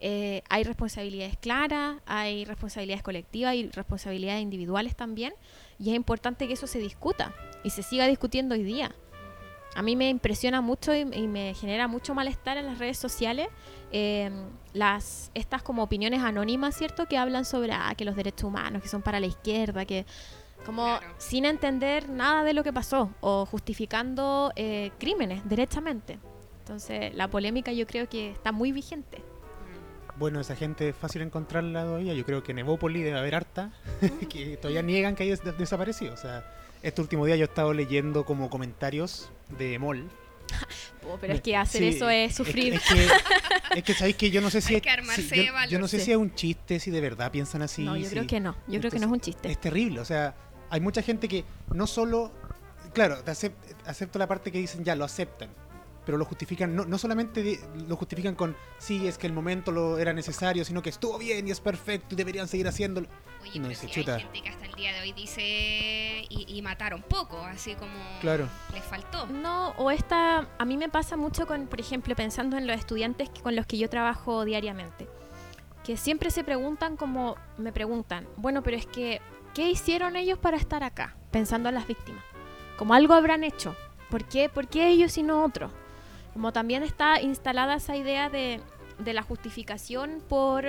eh, 0.00 0.42
hay 0.48 0.64
responsabilidades 0.64 1.36
claras, 1.36 1.96
hay 2.06 2.44
responsabilidades 2.44 3.02
colectivas 3.02 3.54
y 3.54 3.68
responsabilidades 3.70 4.42
individuales 4.42 4.96
también, 4.96 5.34
y 5.78 5.90
es 5.90 5.96
importante 5.96 6.46
que 6.46 6.54
eso 6.54 6.66
se 6.66 6.78
discuta 6.78 7.34
y 7.62 7.70
se 7.70 7.82
siga 7.82 8.06
discutiendo 8.06 8.54
hoy 8.54 8.62
día. 8.62 8.94
A 9.76 9.82
mí 9.82 9.96
me 9.96 10.08
impresiona 10.08 10.60
mucho 10.60 10.94
y, 10.94 11.00
y 11.00 11.26
me 11.26 11.52
genera 11.54 11.88
mucho 11.88 12.14
malestar 12.14 12.56
en 12.58 12.66
las 12.66 12.78
redes 12.78 12.96
sociales 12.96 13.48
eh, 13.90 14.30
las 14.72 15.30
estas 15.34 15.62
como 15.62 15.82
opiniones 15.82 16.20
anónimas, 16.22 16.76
¿cierto? 16.76 17.06
Que 17.06 17.16
hablan 17.16 17.44
sobre 17.44 17.72
ah, 17.72 17.92
que 17.96 18.04
los 18.04 18.14
derechos 18.14 18.44
humanos, 18.44 18.82
que 18.82 18.88
son 18.88 19.02
para 19.02 19.18
la 19.18 19.26
izquierda, 19.26 19.84
que 19.84 20.06
como 20.64 20.84
Claro. 20.84 21.06
sin 21.18 21.44
entender 21.44 22.08
nada 22.08 22.44
de 22.44 22.54
lo 22.54 22.62
que 22.62 22.72
pasó 22.72 23.10
o 23.20 23.46
justificando 23.46 24.52
eh, 24.56 24.92
crímenes 24.98 25.42
derechamente. 25.48 26.18
Entonces 26.60 27.14
la 27.14 27.28
polémica 27.28 27.72
yo 27.72 27.86
creo 27.86 28.08
que 28.08 28.30
está 28.30 28.52
muy 28.52 28.72
vigente. 28.72 29.22
Bueno, 30.16 30.40
esa 30.40 30.54
gente 30.54 30.88
es 30.90 30.96
fácil 30.96 31.22
encontrarla 31.22 31.82
todavía. 31.84 32.14
Yo 32.14 32.24
creo 32.24 32.42
que 32.42 32.52
en 32.52 32.60
Evópoli 32.60 33.02
debe 33.02 33.18
haber 33.18 33.34
harta 33.34 33.72
que 34.30 34.56
todavía 34.56 34.82
niegan 34.82 35.14
que 35.16 35.24
haya 35.24 35.36
des- 35.36 35.58
desaparecido. 35.58 36.14
O 36.14 36.16
sea, 36.16 36.44
este 36.82 37.00
último 37.00 37.26
día 37.26 37.36
yo 37.36 37.42
he 37.44 37.48
estado 37.48 37.72
leyendo 37.74 38.24
como 38.24 38.48
comentarios 38.50 39.30
de 39.58 39.78
MOL. 39.78 40.08
Oh, 41.06 41.18
pero 41.20 41.34
es 41.34 41.42
que 41.42 41.54
hacer 41.54 41.82
Sí, 41.82 41.88
eso 41.88 42.08
es 42.08 42.34
sufrir. 42.34 42.72
Es 42.72 42.82
que, 42.82 43.06
es 43.76 43.84
que 43.84 43.92
sabéis 43.92 44.16
que 44.16 44.30
yo 44.30 44.40
no 44.40 44.48
sé 44.48 44.62
si 44.62 44.76
es- 44.76 44.82
si- 45.16 45.46
yo, 45.68 45.78
no 45.78 45.86
sé 45.86 46.00
si 46.00 46.12
es 46.12 46.16
un 46.16 46.34
chiste, 46.34 46.80
si 46.80 46.90
de 46.90 47.02
verdad 47.02 47.30
piensan 47.30 47.60
así. 47.60 47.82
no, 47.84 47.94
yo 47.94 48.04
si- 48.06 48.10
creo 48.12 48.26
que 48.26 48.40
no. 48.40 48.56
Yo 48.68 48.78
creo 48.80 48.90
que 48.90 48.98
no 48.98 49.06
es 49.08 49.12
un 49.12 49.20
chiste. 49.20 49.50
Es 49.50 49.60
terrible, 49.60 50.00
o 50.00 50.04
sea, 50.06 50.34
hay 50.70 50.80
mucha 50.80 51.02
gente 51.02 51.28
que 51.28 51.44
no 51.74 51.86
solo, 51.86 52.32
claro, 52.94 53.22
te 53.22 53.32
acep- 53.32 53.52
acepto 53.84 54.18
la 54.18 54.26
parte 54.26 54.50
que 54.50 54.56
dicen 54.56 54.82
ya, 54.82 54.94
lo 54.96 55.04
aceptan, 55.04 55.50
pero 56.04 56.18
lo 56.18 56.24
justifican, 56.24 56.74
no, 56.76 56.84
no 56.84 56.98
solamente 56.98 57.42
de- 57.42 57.60
lo 57.88 57.96
justifican 57.96 58.34
con, 58.34 58.56
sí, 58.78 59.06
es 59.06 59.18
que 59.18 59.26
el 59.26 59.32
momento 59.32 59.72
lo 59.72 59.98
era 59.98 60.12
necesario, 60.12 60.64
sino 60.64 60.82
que 60.82 60.90
estuvo 60.90 61.18
bien 61.18 61.48
y 61.48 61.50
es 61.50 61.60
perfecto 61.60 62.14
y 62.14 62.16
deberían 62.16 62.46
seguir 62.48 62.68
haciéndolo. 62.68 63.08
Oye, 63.42 63.50
No, 63.58 63.64
pero 63.64 63.68
dice, 63.68 63.86
si 63.88 63.92
chuta. 63.92 64.14
hay 64.16 64.20
gente 64.22 64.42
que 64.42 64.48
hasta 64.48 64.66
el 64.66 64.74
día 64.74 64.92
de 64.94 65.00
hoy 65.00 65.12
dice 65.12 65.42
y, 66.28 66.46
y 66.48 66.62
mataron 66.62 67.02
poco, 67.02 67.38
así 67.42 67.74
como 67.74 67.92
Claro. 68.20 68.48
les 68.72 68.82
faltó. 68.84 69.26
No, 69.26 69.70
o 69.76 69.90
esta, 69.90 70.48
a 70.58 70.64
mí 70.64 70.76
me 70.76 70.88
pasa 70.88 71.16
mucho 71.16 71.46
con, 71.46 71.66
por 71.66 71.80
ejemplo, 71.80 72.14
pensando 72.14 72.56
en 72.56 72.66
los 72.66 72.76
estudiantes 72.76 73.28
que- 73.30 73.40
con 73.42 73.54
los 73.56 73.66
que 73.66 73.78
yo 73.78 73.88
trabajo 73.88 74.44
diariamente, 74.44 75.08
que 75.84 75.96
siempre 75.96 76.30
se 76.30 76.44
preguntan 76.44 76.96
como, 76.96 77.36
me 77.58 77.72
preguntan, 77.72 78.26
bueno, 78.36 78.62
pero 78.62 78.76
es 78.76 78.86
que, 78.86 79.20
¿qué 79.54 79.68
hicieron 79.70 80.16
ellos 80.16 80.38
para 80.38 80.56
estar 80.56 80.82
acá? 80.82 81.14
Pensando 81.30 81.68
en 81.68 81.74
las 81.74 81.86
víctimas. 81.86 82.22
Como 82.78 82.94
algo 82.94 83.14
habrán 83.14 83.44
hecho. 83.44 83.76
¿Por 84.10 84.24
qué, 84.24 84.48
¿Por 84.48 84.68
qué 84.68 84.88
ellos 84.88 85.16
y 85.18 85.22
no 85.22 85.44
otros? 85.44 85.70
Como 86.34 86.52
también 86.52 86.82
está 86.82 87.20
instalada 87.20 87.76
esa 87.76 87.96
idea 87.96 88.28
de, 88.28 88.60
de 88.98 89.12
la 89.14 89.22
justificación 89.22 90.22
por, 90.28 90.66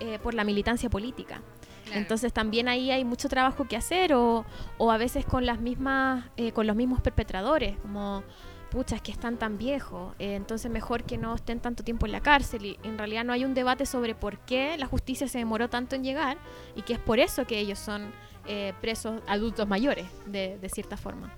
eh, 0.00 0.18
por 0.22 0.34
la 0.34 0.44
militancia 0.44 0.88
política. 0.88 1.42
Claro. 1.84 2.00
Entonces 2.00 2.32
también 2.32 2.68
ahí 2.68 2.90
hay 2.90 3.04
mucho 3.04 3.28
trabajo 3.28 3.66
que 3.66 3.76
hacer 3.76 4.14
o, 4.14 4.44
o 4.78 4.90
a 4.90 4.96
veces 4.98 5.24
con 5.24 5.46
las 5.46 5.60
mismas 5.60 6.24
eh, 6.36 6.52
con 6.52 6.66
los 6.66 6.76
mismos 6.76 7.00
perpetradores 7.00 7.78
como 7.78 8.22
pucha 8.70 8.96
es 8.96 9.00
que 9.00 9.10
están 9.10 9.38
tan 9.38 9.56
viejos 9.56 10.14
eh, 10.18 10.34
entonces 10.34 10.70
mejor 10.70 11.04
que 11.04 11.16
no 11.16 11.34
estén 11.34 11.60
tanto 11.60 11.82
tiempo 11.82 12.04
en 12.04 12.12
la 12.12 12.20
cárcel 12.20 12.66
y 12.66 12.78
en 12.82 12.98
realidad 12.98 13.24
no 13.24 13.32
hay 13.32 13.46
un 13.46 13.54
debate 13.54 13.86
sobre 13.86 14.14
por 14.14 14.38
qué 14.40 14.76
la 14.76 14.86
justicia 14.86 15.28
se 15.28 15.38
demoró 15.38 15.70
tanto 15.70 15.96
en 15.96 16.04
llegar 16.04 16.36
y 16.76 16.82
que 16.82 16.92
es 16.92 16.98
por 16.98 17.18
eso 17.18 17.46
que 17.46 17.58
ellos 17.58 17.78
son 17.78 18.12
eh, 18.46 18.72
presos 18.80 19.20
adultos 19.26 19.66
mayores 19.68 20.06
de, 20.26 20.58
de 20.58 20.68
cierta 20.68 20.96
forma. 20.96 21.34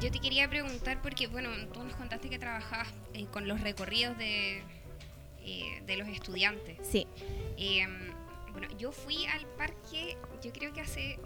Yo 0.00 0.10
te 0.10 0.18
quería 0.20 0.48
preguntar 0.48 1.02
porque, 1.02 1.26
bueno, 1.26 1.50
tú 1.72 1.82
nos 1.84 1.94
contaste 1.96 2.30
que 2.30 2.38
trabajabas 2.38 2.88
eh, 3.14 3.26
con 3.30 3.46
los 3.46 3.60
recorridos 3.60 4.16
de, 4.16 4.62
eh, 5.44 5.82
de 5.86 5.96
los 5.96 6.08
estudiantes. 6.08 6.78
sí 6.88 7.06
Eh, 7.58 7.86
bueno, 8.52 8.68
yo 8.78 8.92
fui 8.92 9.26
al 9.26 9.46
parque, 9.58 10.16
yo 10.42 10.52
creo 10.52 10.72
que 10.72 10.80
hace 10.80 11.18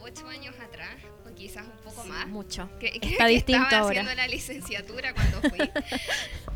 ocho 0.00 0.28
años 0.28 0.54
atrás, 0.62 0.94
o 1.28 1.34
quizás 1.34 1.64
un 1.66 1.78
poco 1.82 2.04
más. 2.04 2.28
mucho 2.28 2.68
Que- 2.78 2.90
creo 3.00 3.12
Está 3.12 3.26
que 3.26 3.32
distinto 3.32 3.62
estaba 3.64 3.82
ahora. 3.82 4.00
haciendo 4.02 4.14
la 4.14 4.28
licenciatura 4.28 5.14
cuando 5.14 5.40
fui. 5.48 5.58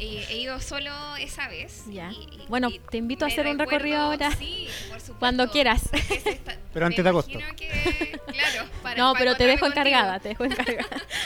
Eh, 0.03 0.25
he 0.31 0.39
ido 0.39 0.59
solo 0.63 0.91
esa 1.17 1.47
vez. 1.49 1.85
Ya. 1.91 2.11
y- 2.11 2.15
y- 2.43 2.47
Bueno, 2.49 2.71
y 2.71 2.79
te 2.79 2.97
invito 2.97 3.27
a 3.27 3.29
hacer 3.29 3.47
un 3.47 3.59
recorrido 3.59 3.99
ahora. 3.99 4.31
Sí, 4.35 4.67
por 4.89 4.99
supuesto. 4.99 5.19
Cuando 5.19 5.51
quieras. 5.51 5.83
está- 5.93 6.57
Pero 6.73 6.87
antes 6.87 7.05
de 7.05 7.09
agosto. 7.11 7.39
que, 7.55 8.19
claro, 8.33 8.65
para- 8.83 8.97
no 8.97 9.13
para 9.13 9.19
pero 9.19 9.37
te 9.37 9.45
dejo 9.47 9.67
contigo. 9.67 9.83
encargada 9.87 10.19
te 10.21 10.31
dejo 10.31 10.45
encargada 10.47 10.87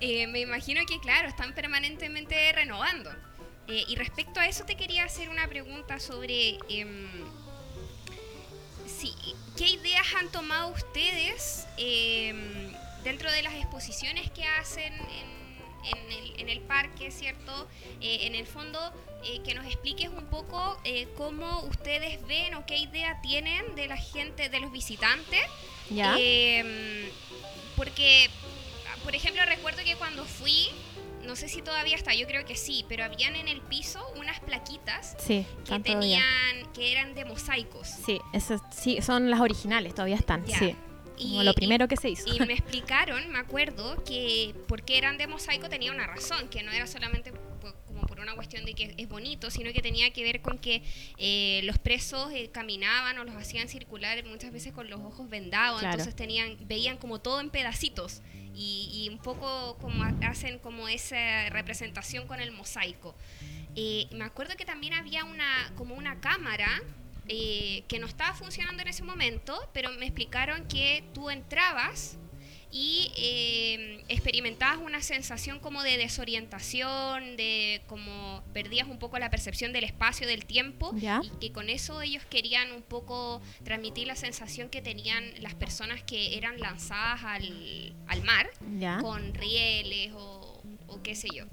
Eh, 0.00 0.26
me 0.26 0.40
imagino 0.40 0.84
que, 0.86 0.98
claro, 1.00 1.28
están 1.28 1.54
permanentemente 1.54 2.52
renovando. 2.52 3.10
Eh, 3.68 3.84
y 3.88 3.96
respecto 3.96 4.40
a 4.40 4.46
eso, 4.46 4.64
te 4.64 4.76
quería 4.76 5.04
hacer 5.04 5.28
una 5.28 5.46
pregunta 5.46 6.00
sobre 6.00 6.58
em, 6.68 7.08
si, 8.86 9.12
qué 9.56 9.68
ideas 9.68 10.06
han 10.18 10.30
tomado 10.30 10.68
ustedes 10.68 11.66
em, 11.76 12.72
dentro 13.04 13.30
de 13.30 13.42
las 13.42 13.54
exposiciones 13.54 14.30
que 14.30 14.44
hacen 14.44 14.92
en, 14.92 15.40
en 15.84 16.12
el, 16.12 16.40
en 16.40 16.48
el 16.48 16.60
parque, 16.60 17.10
¿cierto? 17.10 17.68
Eh, 18.00 18.26
en 18.26 18.34
el 18.34 18.46
fondo, 18.46 18.78
eh, 19.24 19.40
que 19.44 19.54
nos 19.54 19.66
expliques 19.66 20.08
un 20.08 20.26
poco 20.26 20.78
eh, 20.84 21.08
cómo 21.16 21.60
ustedes 21.64 22.24
ven 22.26 22.54
o 22.54 22.66
qué 22.66 22.78
idea 22.78 23.20
tienen 23.22 23.74
de 23.74 23.86
la 23.86 23.96
gente, 23.96 24.48
de 24.48 24.60
los 24.60 24.72
visitantes 24.72 25.40
ya 25.90 26.16
Em, 26.18 27.08
porque, 27.76 28.30
por 29.02 29.14
ejemplo, 29.14 29.42
recuerdo 29.46 29.82
que 29.84 29.96
cuando 29.96 30.24
fui, 30.24 30.68
no 31.22 31.36
sé 31.36 31.48
si 31.48 31.62
todavía 31.62 31.96
está, 31.96 32.14
yo 32.14 32.26
creo 32.26 32.44
que 32.44 32.56
sí, 32.56 32.84
pero 32.88 33.04
habían 33.04 33.36
en 33.36 33.48
el 33.48 33.60
piso 33.60 34.04
unas 34.16 34.40
plaquitas 34.40 35.16
sí 35.18 35.44
que 35.64 35.78
todavía. 35.78 35.82
tenían, 35.84 36.72
que 36.72 36.92
eran 36.92 37.14
de 37.14 37.24
mosaicos. 37.24 37.88
sí 37.88 38.20
esas 38.32 38.60
sí 38.74 39.00
son 39.02 39.30
las 39.30 39.40
originales 39.40 39.94
todavía 39.94 40.16
están 40.16 40.46
sí 40.46 40.74
como 41.18 41.42
lo 41.42 41.52
primero 41.52 41.86
que 41.86 41.98
se 41.98 42.08
hizo 42.08 42.34
Y 42.34 42.40
me 42.40 42.52
explicaron, 42.54 43.28
me 43.30 43.38
acuerdo, 43.38 44.02
que 44.04 44.54
porque 44.66 44.96
eran 44.96 45.18
de 45.18 45.26
mosaico 45.26 45.68
tenía 45.68 45.92
una 45.92 46.06
razón, 46.06 46.48
que 46.48 46.62
no 46.62 46.72
era 46.72 46.86
solamente 46.86 47.32
como 47.86 48.06
por 48.06 48.20
una 48.20 48.34
cuestión 48.34 48.64
de 48.64 48.72
que 48.72 48.94
es 48.96 49.06
bonito, 49.08 49.50
sino 49.50 49.70
que 49.74 49.82
tenía 49.82 50.10
que 50.14 50.22
ver 50.22 50.40
con 50.40 50.56
que 50.56 50.82
eh, 51.18 51.60
los 51.64 51.76
presos 51.78 52.32
eh, 52.32 52.48
caminaban 52.50 53.18
o 53.18 53.24
los 53.24 53.34
hacían 53.36 53.68
circular 53.68 54.24
muchas 54.24 54.50
veces 54.50 54.72
con 54.72 54.88
los 54.88 55.00
ojos 55.00 55.28
vendados, 55.28 55.80
Claro. 55.80 55.92
entonces 55.92 56.16
tenían 56.16 56.56
veían 56.66 56.96
como 56.96 57.18
todo 57.20 57.40
en 57.40 57.50
pedacitos 57.50 58.22
y, 58.54 58.90
y 58.92 59.08
un 59.08 59.18
poco 59.18 59.76
como 59.80 60.02
ha- 60.04 60.14
hacen 60.28 60.58
como 60.58 60.88
esa 60.88 61.48
representación 61.50 62.26
con 62.26 62.40
el 62.40 62.52
mosaico. 62.52 63.14
Eh, 63.76 64.06
me 64.12 64.24
acuerdo 64.24 64.56
que 64.56 64.64
también 64.64 64.94
había 64.94 65.24
una 65.24 65.72
como 65.76 65.94
una 65.94 66.20
cámara 66.20 66.82
eh, 67.28 67.84
que 67.88 67.98
no 68.00 68.06
estaba 68.06 68.34
funcionando 68.34 68.82
en 68.82 68.88
ese 68.88 69.04
momento, 69.04 69.56
pero 69.72 69.90
me 69.92 70.06
explicaron 70.06 70.66
que 70.66 71.04
tú 71.14 71.30
entrabas 71.30 72.16
y 72.72 73.10
eh, 73.16 74.04
experimentabas 74.08 74.78
una 74.78 75.02
sensación 75.02 75.58
como 75.58 75.82
de 75.82 75.96
desorientación, 75.98 77.36
de 77.36 77.82
como 77.86 78.42
perdías 78.52 78.86
un 78.88 78.98
poco 78.98 79.18
la 79.18 79.28
percepción 79.30 79.72
del 79.72 79.84
espacio, 79.84 80.26
del 80.26 80.44
tiempo, 80.44 80.92
Ya. 80.96 81.20
y 81.22 81.30
que 81.40 81.52
con 81.52 81.68
eso 81.68 82.00
ellos 82.02 82.22
querían 82.30 82.70
un 82.72 82.82
poco 82.82 83.42
transmitir 83.64 84.06
la 84.06 84.16
sensación 84.16 84.68
que 84.68 84.82
tenían 84.82 85.24
las 85.42 85.54
personas 85.54 86.02
que 86.02 86.36
eran 86.36 86.60
lanzadas 86.60 87.24
al, 87.24 87.94
al 88.06 88.22
mar 88.22 88.48
ya 88.78 88.98
con 89.00 89.34
rieles 89.34 90.12
o, 90.14 90.62
o 90.86 91.02
qué 91.02 91.14
sé 91.16 91.28
yo. 91.34 91.44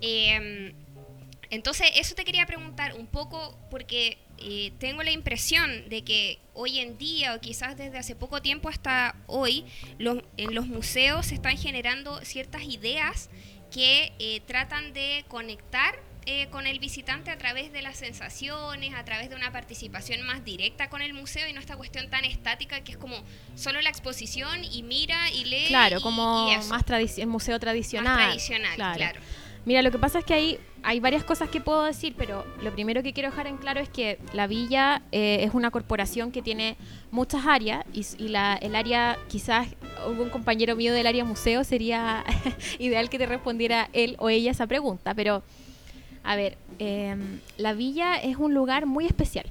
Em, 0.00 0.72
entonces, 1.50 1.86
eso 1.96 2.14
te 2.14 2.24
quería 2.24 2.46
preguntar 2.46 2.94
un 2.94 3.06
poco 3.06 3.58
porque 3.70 4.16
eh, 4.42 4.72
tengo 4.78 5.02
la 5.02 5.10
impresión 5.10 5.88
de 5.88 6.02
que 6.04 6.38
hoy 6.54 6.78
en 6.80 6.98
día, 6.98 7.34
o 7.34 7.40
quizás 7.40 7.76
desde 7.76 7.98
hace 7.98 8.14
poco 8.16 8.42
tiempo 8.42 8.68
hasta 8.68 9.16
hoy, 9.26 9.64
los, 9.98 10.18
en 10.36 10.54
los 10.54 10.66
museos 10.66 11.26
se 11.26 11.34
están 11.34 11.56
generando 11.56 12.20
ciertas 12.24 12.62
ideas 12.64 13.30
que 13.70 14.12
eh, 14.18 14.40
tratan 14.46 14.92
de 14.92 15.24
conectar 15.28 15.94
eh, 16.24 16.46
con 16.50 16.68
el 16.68 16.78
visitante 16.78 17.32
a 17.32 17.38
través 17.38 17.72
de 17.72 17.82
las 17.82 17.96
sensaciones, 17.96 18.94
a 18.94 19.04
través 19.04 19.28
de 19.28 19.34
una 19.34 19.50
participación 19.50 20.22
más 20.22 20.44
directa 20.44 20.88
con 20.88 21.02
el 21.02 21.14
museo 21.14 21.48
y 21.48 21.52
no 21.52 21.58
esta 21.58 21.76
cuestión 21.76 22.10
tan 22.10 22.24
estática 22.24 22.84
que 22.84 22.92
es 22.92 22.98
como 22.98 23.16
solo 23.56 23.80
la 23.82 23.88
exposición 23.90 24.62
y 24.64 24.84
mira 24.84 25.30
y 25.30 25.44
lee. 25.46 25.64
Claro, 25.66 25.98
y- 25.98 26.02
como 26.02 26.48
y 26.52 26.56
más 26.68 26.84
tradici- 26.86 27.26
museo 27.26 27.58
tradicional. 27.58 28.14
Más 28.16 28.26
tradicional, 28.28 28.74
Claro. 28.76 28.96
claro. 28.98 29.20
Mira, 29.64 29.82
lo 29.82 29.92
que 29.92 29.98
pasa 29.98 30.18
es 30.18 30.24
que 30.24 30.34
hay, 30.34 30.58
hay 30.82 30.98
varias 30.98 31.22
cosas 31.22 31.48
que 31.48 31.60
puedo 31.60 31.84
decir, 31.84 32.14
pero 32.18 32.44
lo 32.62 32.72
primero 32.72 33.02
que 33.02 33.12
quiero 33.12 33.30
dejar 33.30 33.46
en 33.46 33.58
claro 33.58 33.80
es 33.80 33.88
que 33.88 34.18
la 34.32 34.48
Villa 34.48 35.02
eh, 35.12 35.38
es 35.42 35.54
una 35.54 35.70
corporación 35.70 36.32
que 36.32 36.42
tiene 36.42 36.76
muchas 37.12 37.46
áreas 37.46 37.84
y, 37.92 38.28
la, 38.28 38.56
el 38.56 38.74
área, 38.74 39.16
quizás 39.28 39.68
algún 40.04 40.30
compañero 40.30 40.74
mío 40.74 40.92
del 40.92 41.06
área 41.06 41.24
museo 41.24 41.62
sería 41.62 42.24
ideal 42.80 43.08
que 43.08 43.18
te 43.18 43.26
respondiera 43.26 43.88
él 43.92 44.16
o 44.18 44.28
ella 44.30 44.50
esa 44.50 44.66
pregunta, 44.66 45.14
pero 45.14 45.44
a 46.24 46.36
ver, 46.36 46.56
em, 46.78 47.40
la 47.56 47.72
Villa 47.72 48.16
es 48.16 48.36
un 48.36 48.54
lugar 48.54 48.86
muy 48.86 49.06
especial. 49.06 49.46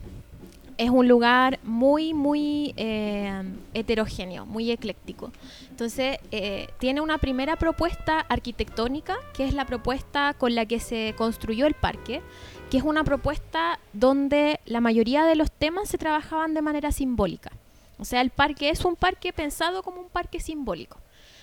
Es 0.78 0.90
un 0.90 1.08
lugar 1.08 1.60
muy, 1.64 2.14
muy 2.14 2.74
eh, 2.76 3.44
heterogéneo, 3.74 4.46
muy 4.46 4.72
ecléctico. 4.72 5.32
Entonces, 5.82 6.20
eh, 6.30 6.68
tiene 6.78 7.02
una 7.02 7.18
primera 7.18 7.56
propuesta 7.56 8.20
arquitectónica, 8.20 9.18
que 9.34 9.48
es 9.48 9.56
la 9.56 9.66
propuesta 9.66 10.36
con 10.36 10.54
la 10.54 10.68
que 10.68 10.80
se 10.80 11.16
construyó 11.18 11.66
el 11.66 11.74
parque, 11.74 12.22
que 12.70 12.78
es 12.78 12.84
una 12.84 13.04
propuesta 13.04 13.80
donde 13.92 14.60
la 14.66 14.80
mayoría 14.80 15.26
de 15.26 15.36
los 15.36 15.52
temas 15.52 15.90
se 15.90 15.98
trabajaban 15.98 16.54
de 16.54 16.62
manera 16.62 16.92
simbólica. 16.92 17.52
O 17.98 18.06
sea, 18.06 18.22
el 18.22 18.30
parque 18.30 18.70
es 18.70 18.86
un 18.86 18.96
parque 18.96 19.34
pensado 19.34 19.82
como 19.82 20.02
un 20.02 20.10
parque 20.10 20.40
simbólico. 20.40 21.00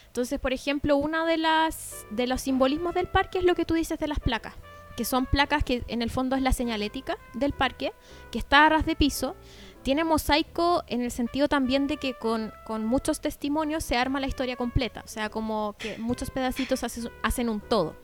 Entonces, 0.06 0.38
por 0.38 0.52
ejemplo, 0.52 0.96
uno 0.96 1.26
de, 1.26 1.36
las, 1.36 2.06
de 2.10 2.28
los 2.28 2.42
simbolismos 2.42 2.94
del 2.94 3.08
parque 3.08 3.38
es 3.38 3.44
lo 3.44 3.56
que 3.56 3.64
tú 3.64 3.74
dices 3.74 3.98
de 3.98 4.06
las 4.06 4.20
placas, 4.20 4.54
que 4.96 5.04
son 5.04 5.26
placas 5.26 5.64
que 5.64 5.82
en 5.88 6.00
el 6.00 6.10
fondo 6.10 6.36
es 6.36 6.42
la 6.42 6.52
señalética 6.52 7.18
del 7.34 7.54
parque, 7.54 7.92
que 8.30 8.38
está 8.38 8.66
a 8.66 8.68
ras 8.68 8.86
de 8.86 8.94
piso. 8.94 9.34
Tiene 9.82 10.04
mosaico 10.04 10.82
en 10.86 11.00
el 11.02 11.10
sentido 11.10 11.48
también 11.48 11.86
de 11.86 11.96
que 11.96 12.14
con, 12.14 12.52
con 12.66 12.84
muchos 12.84 13.20
testimonios 13.20 13.84
se 13.84 13.96
arma 13.96 14.20
la 14.20 14.26
historia 14.26 14.56
completa, 14.56 15.02
o 15.04 15.08
sea, 15.08 15.30
como 15.30 15.76
que 15.78 15.96
muchos 15.98 16.30
pedacitos 16.30 16.84
hace- 16.84 17.10
hacen 17.22 17.48
un 17.48 17.60
todo. 17.60 17.96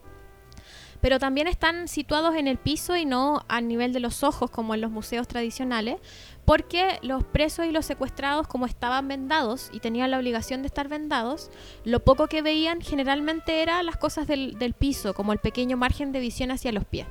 Pero 1.01 1.19
también 1.19 1.49
están 1.49 1.87
situados 1.87 2.35
en 2.37 2.49
el 2.49 2.57
piso 2.57 2.97
y 2.97 3.05
no 3.05 3.45
a 3.49 3.61
nivel 3.61 3.93
de 3.93 4.01
los 4.01 4.23
ojos 4.23 4.51
como 4.51 4.75
en 4.75 4.81
los 4.81 4.91
museos 4.91 5.29
tradicionales, 5.29 5.99
porque 6.47 6.99
los 7.03 7.25
presos 7.25 7.67
y 7.67 7.73
los 7.73 7.85
secuestrados, 7.85 8.47
como 8.49 8.65
estaban 8.65 9.07
vendados 9.09 9.69
y 9.75 9.81
tenían 9.81 10.11
la 10.11 10.17
obligación 10.19 10.63
de 10.63 10.69
estar 10.69 10.89
vendados, 10.89 11.51
lo 11.85 12.01
poco 12.01 12.27
que 12.29 12.41
veían 12.41 12.81
generalmente 12.81 13.61
era 13.61 13.83
las 13.83 13.99
cosas 13.99 14.27
del, 14.27 14.59
del 14.59 14.73
piso, 14.73 15.13
como 15.13 15.35
el 15.35 15.41
pequeño 15.41 15.77
margen 15.77 16.13
de 16.13 16.21
visión 16.21 16.51
hacia 16.51 16.73
los 16.73 16.87
pies. 16.87 17.07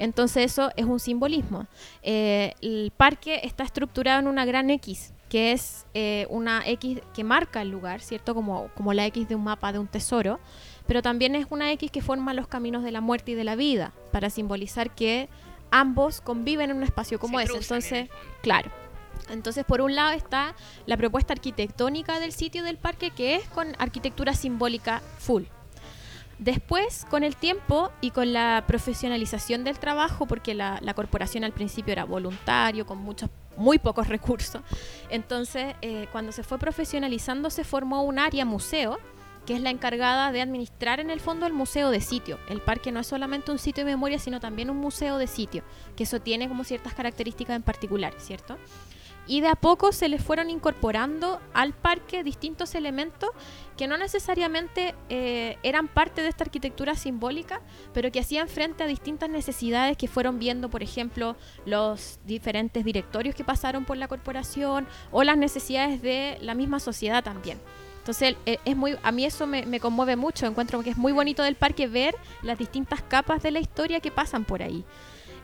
Entonces 0.00 0.50
eso 0.50 0.70
es 0.76 0.86
un 0.86 0.98
simbolismo. 0.98 1.66
Eh, 2.02 2.54
el 2.62 2.90
parque 2.96 3.40
está 3.44 3.64
estructurado 3.64 4.18
en 4.18 4.28
una 4.28 4.46
gran 4.46 4.70
X, 4.70 5.12
que 5.28 5.52
es 5.52 5.86
eh, 5.92 6.26
una 6.30 6.66
X 6.66 7.00
que 7.12 7.22
marca 7.22 7.60
el 7.60 7.68
lugar, 7.68 8.00
¿cierto? 8.00 8.34
Como, 8.34 8.68
como 8.74 8.94
la 8.94 9.04
X 9.06 9.28
de 9.28 9.34
un 9.34 9.44
mapa 9.44 9.72
de 9.72 9.78
un 9.78 9.86
tesoro, 9.86 10.40
pero 10.86 11.02
también 11.02 11.34
es 11.34 11.46
una 11.50 11.70
X 11.72 11.90
que 11.90 12.00
forma 12.00 12.32
los 12.32 12.48
caminos 12.48 12.82
de 12.82 12.92
la 12.92 13.02
muerte 13.02 13.32
y 13.32 13.34
de 13.34 13.44
la 13.44 13.56
vida, 13.56 13.92
para 14.10 14.30
simbolizar 14.30 14.94
que 14.94 15.28
ambos 15.70 16.22
conviven 16.22 16.70
en 16.70 16.78
un 16.78 16.82
espacio 16.82 17.20
como 17.20 17.38
Se 17.38 17.44
ese. 17.44 17.56
Entonces. 17.58 18.08
Claro. 18.40 18.70
Entonces, 19.28 19.66
por 19.66 19.82
un 19.82 19.94
lado 19.94 20.12
está 20.12 20.54
la 20.86 20.96
propuesta 20.96 21.34
arquitectónica 21.34 22.18
del 22.20 22.32
sitio 22.32 22.64
del 22.64 22.78
parque, 22.78 23.10
que 23.10 23.36
es 23.36 23.46
con 23.48 23.76
arquitectura 23.78 24.32
simbólica 24.32 25.02
full. 25.18 25.44
Después, 26.40 27.06
con 27.10 27.22
el 27.22 27.36
tiempo 27.36 27.92
y 28.00 28.12
con 28.12 28.32
la 28.32 28.64
profesionalización 28.66 29.62
del 29.62 29.78
trabajo, 29.78 30.24
porque 30.24 30.54
la, 30.54 30.80
corporación 30.96 31.44
al 31.44 31.52
principio 31.52 31.92
era 31.92 32.04
voluntario, 32.04 32.86
con 32.86 32.96
muchos, 32.96 33.28
muy 33.58 33.78
pocos 33.78 34.08
recursos, 34.08 34.62
entonces 35.10 35.74
eh, 35.82 36.08
cuando 36.12 36.32
se 36.32 36.42
fue 36.42 36.58
profesionalizando 36.58 37.50
se 37.50 37.62
formó 37.62 38.04
un 38.04 38.18
área 38.18 38.46
museo, 38.46 38.98
que 39.44 39.54
es 39.54 39.60
la 39.60 39.68
encargada 39.68 40.32
de 40.32 40.40
administrar 40.40 40.98
en 40.98 41.10
el 41.10 41.20
fondo 41.20 41.44
el 41.44 41.52
museo 41.52 41.90
de 41.90 42.00
sitio. 42.00 42.38
El 42.48 42.62
parque 42.62 42.90
no 42.90 43.00
es 43.00 43.06
solamente 43.06 43.52
un 43.52 43.58
sitio 43.58 43.84
de 43.84 43.90
memoria, 43.90 44.18
sino 44.18 44.40
también 44.40 44.70
un 44.70 44.78
museo 44.78 45.18
de 45.18 45.26
sitio, 45.26 45.62
que 45.94 46.04
eso 46.04 46.20
tiene 46.20 46.48
como 46.48 46.64
ciertas 46.64 46.94
características 46.94 47.56
en 47.56 47.62
particular, 47.62 48.14
¿cierto? 48.16 48.56
Y 49.26 49.42
de 49.42 49.48
a 49.48 49.54
poco 49.54 49.92
se 49.92 50.08
le 50.08 50.18
fueron 50.18 50.50
incorporando 50.50 51.40
al 51.54 51.72
parque 51.72 52.24
distintos 52.24 52.74
elementos 52.74 53.30
que 53.76 53.86
no 53.86 53.96
necesariamente 53.96 54.94
eh, 55.08 55.56
eran 55.62 55.88
parte 55.88 56.20
de 56.22 56.28
esta 56.28 56.44
arquitectura 56.44 56.94
simbólica, 56.96 57.60
pero 57.94 58.10
que 58.12 58.20
hacían 58.20 58.48
frente 58.48 58.82
a 58.82 58.86
distintas 58.86 59.30
necesidades 59.30 59.96
que 59.96 60.08
fueron 60.08 60.38
viendo, 60.38 60.68
por 60.68 60.82
ejemplo, 60.82 61.36
los 61.64 62.18
diferentes 62.26 62.84
directorios 62.84 63.34
que 63.34 63.44
pasaron 63.44 63.84
por 63.84 63.96
la 63.96 64.08
corporación 64.08 64.86
o 65.12 65.22
las 65.22 65.38
necesidades 65.38 66.02
de 66.02 66.38
la 66.42 66.54
misma 66.54 66.80
sociedad 66.80 67.22
también. 67.22 67.58
Entonces, 67.98 68.36
eh, 68.46 68.58
es 68.64 68.76
muy, 68.76 68.98
a 69.02 69.12
mí 69.12 69.24
eso 69.24 69.46
me, 69.46 69.64
me 69.66 69.78
conmueve 69.78 70.16
mucho. 70.16 70.46
Encuentro 70.46 70.82
que 70.82 70.90
es 70.90 70.96
muy 70.96 71.12
bonito 71.12 71.42
del 71.42 71.54
parque 71.54 71.86
ver 71.86 72.16
las 72.42 72.58
distintas 72.58 73.02
capas 73.02 73.42
de 73.42 73.50
la 73.50 73.60
historia 73.60 74.00
que 74.00 74.10
pasan 74.10 74.44
por 74.44 74.62
ahí. 74.62 74.84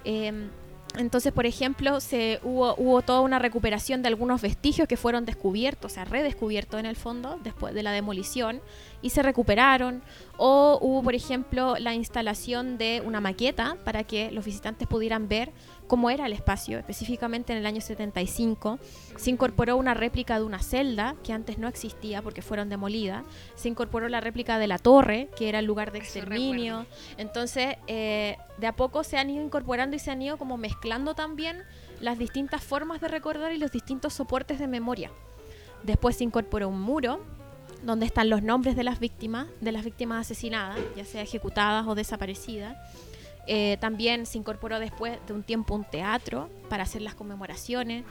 Em, 0.05 0.51
entonces, 0.97 1.33
por 1.33 1.45
ejemplo, 1.47 2.01
se, 2.01 2.41
hubo, 2.43 2.75
hubo 2.79 3.03
toda 3.03 3.21
una 3.21 3.39
recuperación 3.39 4.03
de 4.03 4.09
algunos 4.09 4.41
vestigios 4.41 4.89
que 4.89 4.97
fueron 4.97 5.25
descubiertos, 5.25 5.93
o 5.93 5.95
sea, 5.95 6.05
redescubiertos 6.05 6.81
en 6.81 6.87
el 6.87 6.97
fondo 6.97 7.39
después 7.43 7.75
de 7.75 7.83
la 7.83 7.93
demolición 7.93 8.61
y 9.03 9.11
se 9.11 9.23
recuperaron. 9.23 10.03
O 10.39 10.79
hubo, 10.81 11.03
por 11.03 11.15
ejemplo, 11.15 11.77
la 11.79 11.95
instalación 11.95 12.79
de 12.79 13.03
una 13.05 13.21
maqueta 13.21 13.77
para 13.85 14.05
que 14.05 14.31
los 14.31 14.45
visitantes 14.45 14.89
pudieran 14.89 15.29
ver 15.29 15.53
cómo 15.87 16.11
era 16.11 16.27
el 16.27 16.33
espacio, 16.33 16.79
específicamente 16.79 17.53
en 17.53 17.59
el 17.59 17.67
año 17.67 17.81
75. 17.81 18.79
Se 19.17 19.31
incorporó 19.31 19.77
una 19.77 19.95
réplica 19.95 20.39
de 20.39 20.45
una 20.45 20.61
celda 20.61 21.17
que 21.23 21.33
antes 21.33 21.59
no 21.59 21.69
existía 21.69 22.23
porque 22.23 22.43
fueron 22.43 22.69
demolidas. 22.69 23.25
Se 23.55 23.69
incorporó 23.69 24.09
la 24.09 24.21
réplica 24.21 24.59
de 24.59 24.67
la 24.67 24.79
torre, 24.79 25.29
que 25.37 25.49
era 25.49 25.59
el 25.61 25.65
lugar 25.65 25.93
de 25.93 25.99
exterminio. 25.99 26.87
Entonces, 27.17 27.77
eh, 27.87 28.37
de 28.59 28.67
a 28.67 28.73
poco 28.75 29.05
se 29.05 29.19
han 29.19 29.31
ido 29.31 29.45
incorporando 29.45 29.97
y 29.97 29.99
se 29.99 30.11
han 30.11 30.23
ido 30.23 30.37
como 30.37 30.57
mezclando 30.57 31.15
también 31.15 31.63
las 32.01 32.19
distintas 32.19 32.63
formas 32.63 33.01
de 33.01 33.09
recordar 33.09 33.53
y 33.53 33.59
los 33.59 33.73
distintos 33.73 34.15
soportes 34.15 34.59
de 34.59 34.67
memoria. 34.67 35.11
Después 35.83 36.17
se 36.17 36.25
incorporó 36.25 36.69
un 36.69 36.81
muro 36.81 37.21
donde 37.83 38.07
están 38.07 38.31
los 38.31 38.43
nombres 38.43 38.77
de 38.77 38.85
las 38.85 38.99
víctimas, 38.99 39.47
de 39.61 39.73
las 39.73 39.85
víctimas 39.85 40.27
asesinadas, 40.27 40.79
ya 40.97 41.05
sea 41.05 41.23
ejecutadas 41.23 41.87
o 41.87 41.95
desaparecidas. 41.95 42.77
Eh, 43.47 43.77
también 43.81 44.27
se 44.27 44.39
incorporó 44.39 44.79
después 44.81 45.19
de 45.27 45.33
un 45.33 45.43
tiempo 45.43 45.75
un 45.75 45.85
teatro 45.85 46.51
para 46.69 46.83
hacer 46.83 47.03
las 47.03 47.15
conmemoraciones. 47.15 48.05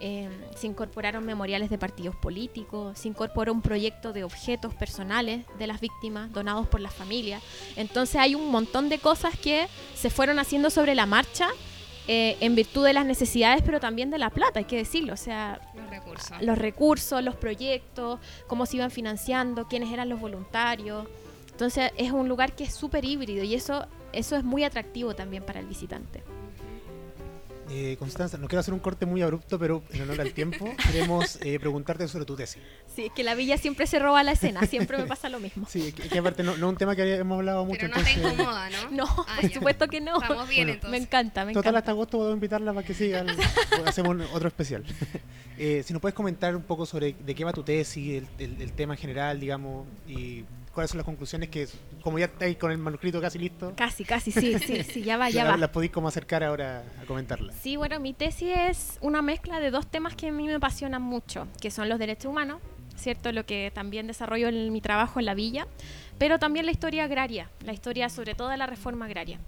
Eh, 0.00 0.28
se 0.56 0.66
incorporaron 0.66 1.24
memoriales 1.26 1.68
de 1.70 1.76
partidos 1.78 2.16
políticos. 2.16 2.98
Se 2.98 3.08
incorporó 3.08 3.52
un 3.52 3.60
proyecto 3.62 4.12
de 4.12 4.24
objetos 4.24 4.74
personales 4.74 5.44
de 5.58 5.66
las 5.66 5.80
víctimas 5.80 6.32
donados 6.32 6.66
por 6.68 6.80
las 6.80 6.94
familias. 6.94 7.42
Entonces 7.76 8.16
hay 8.16 8.34
un 8.34 8.50
montón 8.50 8.88
de 8.88 8.98
cosas 8.98 9.36
que 9.38 9.66
se 9.94 10.08
fueron 10.10 10.38
haciendo 10.38 10.70
sobre 10.70 10.94
la 10.94 11.04
marcha 11.06 11.48
eh, 12.10 12.38
en 12.40 12.54
virtud 12.54 12.86
de 12.86 12.94
las 12.94 13.04
necesidades, 13.04 13.62
pero 13.62 13.80
también 13.80 14.08
de 14.10 14.16
la 14.16 14.30
plata, 14.30 14.60
hay 14.60 14.64
que 14.64 14.76
decirlo. 14.78 15.12
O 15.12 15.16
sea, 15.18 15.60
Los 15.74 15.90
recursos. 15.90 16.42
los 16.42 16.56
recursos, 16.56 17.22
los 17.22 17.36
proyectos, 17.36 18.18
cómo 18.46 18.64
se 18.64 18.76
iban 18.76 18.90
financiando, 18.90 19.68
quiénes 19.68 19.92
eran 19.92 20.08
los 20.08 20.18
voluntarios. 20.18 21.06
Entonces 21.50 21.90
es 21.98 22.12
un 22.12 22.26
lugar 22.28 22.52
que 22.54 22.64
es 22.64 22.72
súper 22.72 23.04
híbrido 23.04 23.44
y 23.44 23.54
eso, 23.54 23.84
eso 24.12 24.36
es 24.36 24.44
muy 24.44 24.64
atractivo 24.64 25.14
también 25.14 25.42
para 25.44 25.60
el 25.60 25.66
visitante. 25.66 26.22
Eh, 27.70 27.96
Constanza, 27.98 28.38
no 28.38 28.48
quiero 28.48 28.60
hacer 28.60 28.72
un 28.72 28.80
corte 28.80 29.04
muy 29.04 29.20
abrupto, 29.20 29.58
pero 29.58 29.82
en 29.92 30.00
honor 30.00 30.22
al 30.22 30.32
tiempo, 30.32 30.72
queremos 30.90 31.38
eh, 31.42 31.60
preguntarte 31.60 32.08
sobre 32.08 32.24
tu 32.24 32.34
tesis. 32.34 32.62
Sí, 32.86 33.04
es 33.06 33.12
que 33.12 33.22
la 33.22 33.34
villa 33.34 33.58
siempre 33.58 33.86
se 33.86 33.98
roba 33.98 34.22
la 34.22 34.32
escena, 34.32 34.62
siempre 34.66 34.96
me 34.96 35.04
pasa 35.04 35.28
lo 35.28 35.38
mismo. 35.38 35.66
Sí, 35.68 35.92
que, 35.92 36.08
que 36.08 36.18
aparte 36.18 36.42
no, 36.42 36.56
no 36.56 36.66
es 36.68 36.72
un 36.72 36.76
tema 36.78 36.96
que 36.96 37.16
hemos 37.16 37.36
hablado 37.36 37.66
mucho. 37.66 37.80
Pero 37.82 37.94
no 37.94 38.02
te 38.02 38.10
entonces, 38.10 38.32
incomoda, 38.40 38.70
¿no? 38.70 38.90
No, 38.90 39.04
Ah, 39.28 39.36
por 39.42 39.50
ya. 39.50 39.54
supuesto 39.54 39.86
que 39.86 40.00
no. 40.00 40.14
Estamos 40.18 40.48
bien 40.48 40.60
Bueno, 40.62 40.72
entonces. 40.72 40.90
Me 40.90 40.96
encanta, 41.04 41.44
me 41.44 41.52
Total, 41.52 41.60
encanta. 41.68 41.78
hasta 41.80 41.90
agosto 41.90 42.16
puedo 42.16 42.32
invitarla 42.32 42.72
para 42.72 42.86
que 42.86 42.94
sigan. 42.94 43.26
hacemos 43.84 44.12
un- 44.12 44.22
otro 44.32 44.48
especial. 44.48 44.82
Eh, 45.58 45.82
si 45.84 45.92
nos 45.92 46.00
puedes 46.00 46.14
comentar 46.14 46.56
un 46.56 46.62
poco 46.62 46.86
sobre 46.86 47.16
de 47.20 47.34
qué 47.34 47.44
va 47.44 47.52
tu 47.52 47.64
tesis, 47.64 48.22
el, 48.22 48.28
el- 48.46 48.62
el 48.62 48.72
tema 48.72 48.94
en 48.94 48.98
general, 49.00 49.38
digamos, 49.40 49.86
y 50.06 50.42
cuáles 50.70 50.90
son 50.90 50.98
las 50.98 51.04
conclusiones 51.04 51.48
que, 51.48 51.68
como 52.02 52.18
ya 52.18 52.26
estáis 52.26 52.56
con 52.56 52.70
el 52.70 52.78
manuscrito 52.78 53.20
casi 53.20 53.38
listo, 53.38 53.72
Casi, 53.76 54.04
casi, 54.04 54.30
sí, 54.32 54.58
sí, 54.58 54.82
sí, 54.84 55.02
ya 55.02 55.16
va, 55.16 55.30
ya 55.30 55.44
la- 55.44 55.50
va. 55.52 55.56
las 55.56 55.70
podéis 55.70 55.92
como 55.92 56.08
acercar 56.08 56.42
ahora 56.44 56.82
a 57.02 57.04
comentarla. 57.06 57.52
Sí, 57.52 57.76
bueno, 57.76 58.00
mi 58.00 58.12
tesis 58.12 58.52
es 58.56 58.98
una 59.00 59.22
mezcla 59.22 59.60
de 59.60 59.70
dos 59.70 59.86
temas 59.86 60.14
que 60.14 60.28
a 60.28 60.32
mí 60.32 60.46
me 60.46 60.54
apasionan 60.54 61.02
mucho, 61.02 61.46
que 61.60 61.70
son 61.70 61.88
los 61.88 61.98
derechos 61.98 62.26
humanos, 62.30 62.60
¿cierto? 62.96 63.30
Lo 63.32 63.44
que 63.46 63.70
también 63.74 64.06
desarrollo 64.06 64.48
en 64.48 64.72
mi 64.72 64.80
trabajo 64.80 65.20
en 65.20 65.26
la 65.26 65.34
villa, 65.34 65.66
pero 66.18 66.38
también 66.38 66.66
la 66.66 66.72
historia 66.72 67.04
agraria, 67.04 67.48
la 67.64 67.72
historia 67.72 68.08
sobre 68.08 68.34
todo 68.34 68.48
de 68.48 68.56
la 68.56 68.66
reforma 68.66 69.04
agraria. 69.04 69.38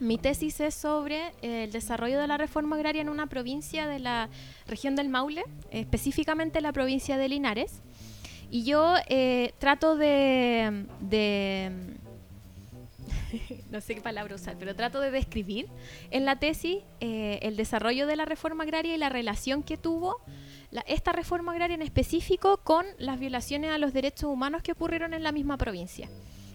Mi 0.00 0.18
tesis 0.18 0.58
es 0.60 0.74
sobre 0.74 1.32
el 1.42 1.70
desarrollo 1.70 2.18
de 2.20 2.26
la 2.26 2.36
reforma 2.36 2.74
agraria 2.76 3.02
en 3.02 3.08
una 3.08 3.26
provincia 3.28 3.86
de 3.86 4.00
la 4.00 4.28
región 4.66 4.96
del 4.96 5.08
Maule, 5.08 5.44
específicamente 5.70 6.60
la 6.60 6.72
provincia 6.72 7.16
de 7.16 7.28
Linares. 7.28 7.80
Y 8.52 8.64
yo 8.64 8.94
eh, 9.08 9.54
trato 9.58 9.96
de, 9.96 10.84
no 13.70 13.80
sé 13.80 13.94
qué 13.94 14.02
palabra 14.02 14.34
usar, 14.34 14.56
pero 14.58 14.76
trato 14.76 15.00
de 15.00 15.10
describir 15.10 15.68
en 16.10 16.26
la 16.26 16.36
tesis 16.36 16.80
eh, 17.00 17.38
el 17.40 17.56
desarrollo 17.56 18.06
de 18.06 18.14
la 18.14 18.26
reforma 18.26 18.64
agraria 18.64 18.94
y 18.94 18.98
la 18.98 19.08
relación 19.08 19.62
que 19.62 19.78
tuvo 19.78 20.20
esta 20.86 21.12
reforma 21.12 21.52
agraria 21.52 21.76
en 21.76 21.80
específico 21.80 22.58
con 22.58 22.84
las 22.98 23.18
violaciones 23.18 23.70
a 23.70 23.78
los 23.78 23.94
derechos 23.94 24.24
humanos 24.24 24.62
que 24.62 24.72
ocurrieron 24.72 25.14
en 25.14 25.22
la 25.22 25.32
misma 25.32 25.56
provincia. 25.56 26.10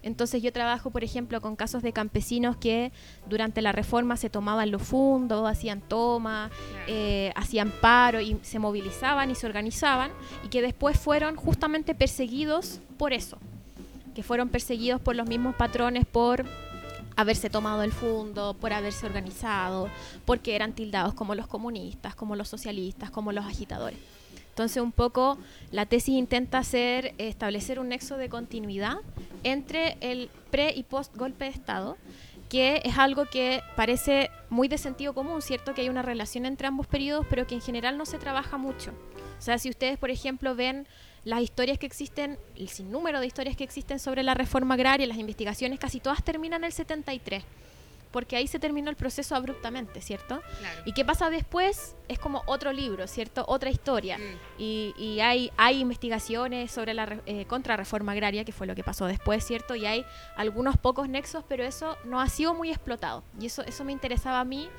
Entonces 0.08 0.42
yo 0.42 0.54
trabajo, 0.54 0.90
por 0.90 1.04
ejemplo, 1.04 1.42
con 1.42 1.56
casos 1.58 1.84
de 1.84 1.92
campesinos 1.92 2.56
que 2.56 2.94
durante 3.30 3.62
la 3.62 3.74
reforma 3.74 4.16
se 4.16 4.30
tomaban 4.30 4.72
los 4.72 4.82
fundos, 4.82 5.48
hacían 5.48 5.82
tomas, 5.82 6.50
eh, 6.88 7.32
hacían 7.36 7.72
paro 7.82 8.22
y 8.22 8.38
se 8.42 8.58
movilizaban 8.58 9.30
y 9.30 9.36
se 9.36 9.46
organizaban 9.46 10.12
y 10.46 10.48
que 10.48 10.62
después 10.62 10.98
fueron 10.98 11.36
justamente 11.36 11.94
perseguidos 11.94 12.80
por 12.98 13.12
eso, 13.12 13.38
que 14.16 14.24
fueron 14.24 14.48
perseguidos 14.48 15.02
por 15.02 15.16
los 15.16 15.28
mismos 15.28 15.56
patrones 15.56 16.06
por 16.06 16.46
haberse 17.18 17.50
tomado 17.50 17.84
el 17.84 17.92
fondo, 17.92 18.54
por 18.54 18.72
haberse 18.72 19.06
organizado, 19.06 19.90
porque 20.26 20.56
eran 20.56 20.72
tildados 20.72 21.14
como 21.16 21.36
los 21.36 21.48
comunistas, 21.48 22.16
como 22.16 22.36
los 22.38 22.48
socialistas, 22.48 23.12
como 23.12 23.34
los 23.34 23.46
agitadores. 23.46 24.00
Entonces, 24.58 24.82
un 24.82 24.92
poco 24.92 25.38
la 25.70 25.86
tesis 25.86 26.16
intenta 26.16 26.58
hacer 26.58 27.14
establecer 27.20 27.80
un 27.80 27.90
nexo 27.90 28.18
de 28.18 28.28
continuidad 28.28 28.96
entre 29.44 29.98
el 30.02 30.32
pre 30.50 30.74
y 30.76 30.82
post 30.82 31.16
golpe 31.16 31.46
de 31.46 31.52
Estado, 31.52 31.96
que 32.50 32.82
es 32.84 32.98
algo 32.98 33.28
que 33.28 33.62
parece 33.76 34.32
muy 34.50 34.68
de 34.68 34.80
sentido 34.80 35.14
común, 35.14 35.44
¿cierto? 35.44 35.76
Que 35.76 35.82
hay 35.82 35.90
una 35.90 36.02
relación 36.02 36.48
entre 36.48 36.66
ambos 36.66 36.88
periodos, 36.88 37.28
pero 37.30 37.46
que 37.46 37.54
en 37.54 37.62
general 37.62 38.00
no 38.00 38.08
se 38.08 38.18
trabaja 38.18 38.58
mucho. 38.58 38.94
O 39.38 39.42
sea, 39.44 39.60
si 39.60 39.70
ustedes, 39.70 40.00
por 40.00 40.10
ejemplo, 40.10 40.56
ven 40.56 40.88
las 41.24 41.44
historias 41.44 41.78
que 41.78 41.86
existen, 41.86 42.40
el 42.56 42.70
sinnúmero 42.70 43.20
de 43.20 43.28
historias 43.28 43.56
que 43.56 43.64
existen 43.64 44.00
sobre 44.00 44.24
la 44.24 44.34
reforma 44.34 44.74
agraria, 44.74 45.06
las 45.06 45.20
investigaciones, 45.20 45.78
casi 45.78 46.00
todas 46.00 46.24
terminan 46.24 46.62
en 46.62 46.66
el 46.66 46.74
73 46.74 47.44
porque 48.12 48.36
ahí 48.36 48.48
se 48.48 48.60
terminó 48.60 48.90
el 48.90 48.96
proceso 48.96 49.36
abruptamente, 49.36 50.02
¿cierto? 50.02 50.42
Y 50.86 50.94
qué 50.94 51.06
pasa 51.06 51.30
después 51.30 51.96
es 52.08 52.20
como 52.20 52.44
otro 52.46 52.72
libro, 52.72 53.08
¿cierto? 53.08 53.44
Otra 53.48 53.70
historia. 53.70 54.18
Mm. 54.18 54.38
Y, 54.58 55.20
hay, 55.22 55.52
hay 55.58 55.80
investigaciones 55.80 56.72
sobre 56.72 56.94
la 56.94 57.22
eh, 57.26 57.46
contrarreforma 57.46 58.14
agraria, 58.14 58.46
que 58.46 58.52
fue 58.52 58.68
lo 58.68 58.76
que 58.76 58.84
pasó 58.84 59.06
después, 59.06 59.44
¿cierto? 59.46 59.76
Y 59.76 59.86
hay 59.86 60.06
algunos 60.36 60.78
pocos 60.78 61.10
nexos, 61.10 61.44
pero 61.48 61.64
eso 61.64 61.98
no 62.06 62.20
ha 62.22 62.30
sido 62.30 62.54
muy 62.54 62.70
explotado. 62.70 63.24
Y 63.40 63.48
eso, 63.48 63.62
eso 63.64 63.84
me 63.84 63.92
interesaba 63.92 64.40
a 64.40 64.46
mí 64.46 64.70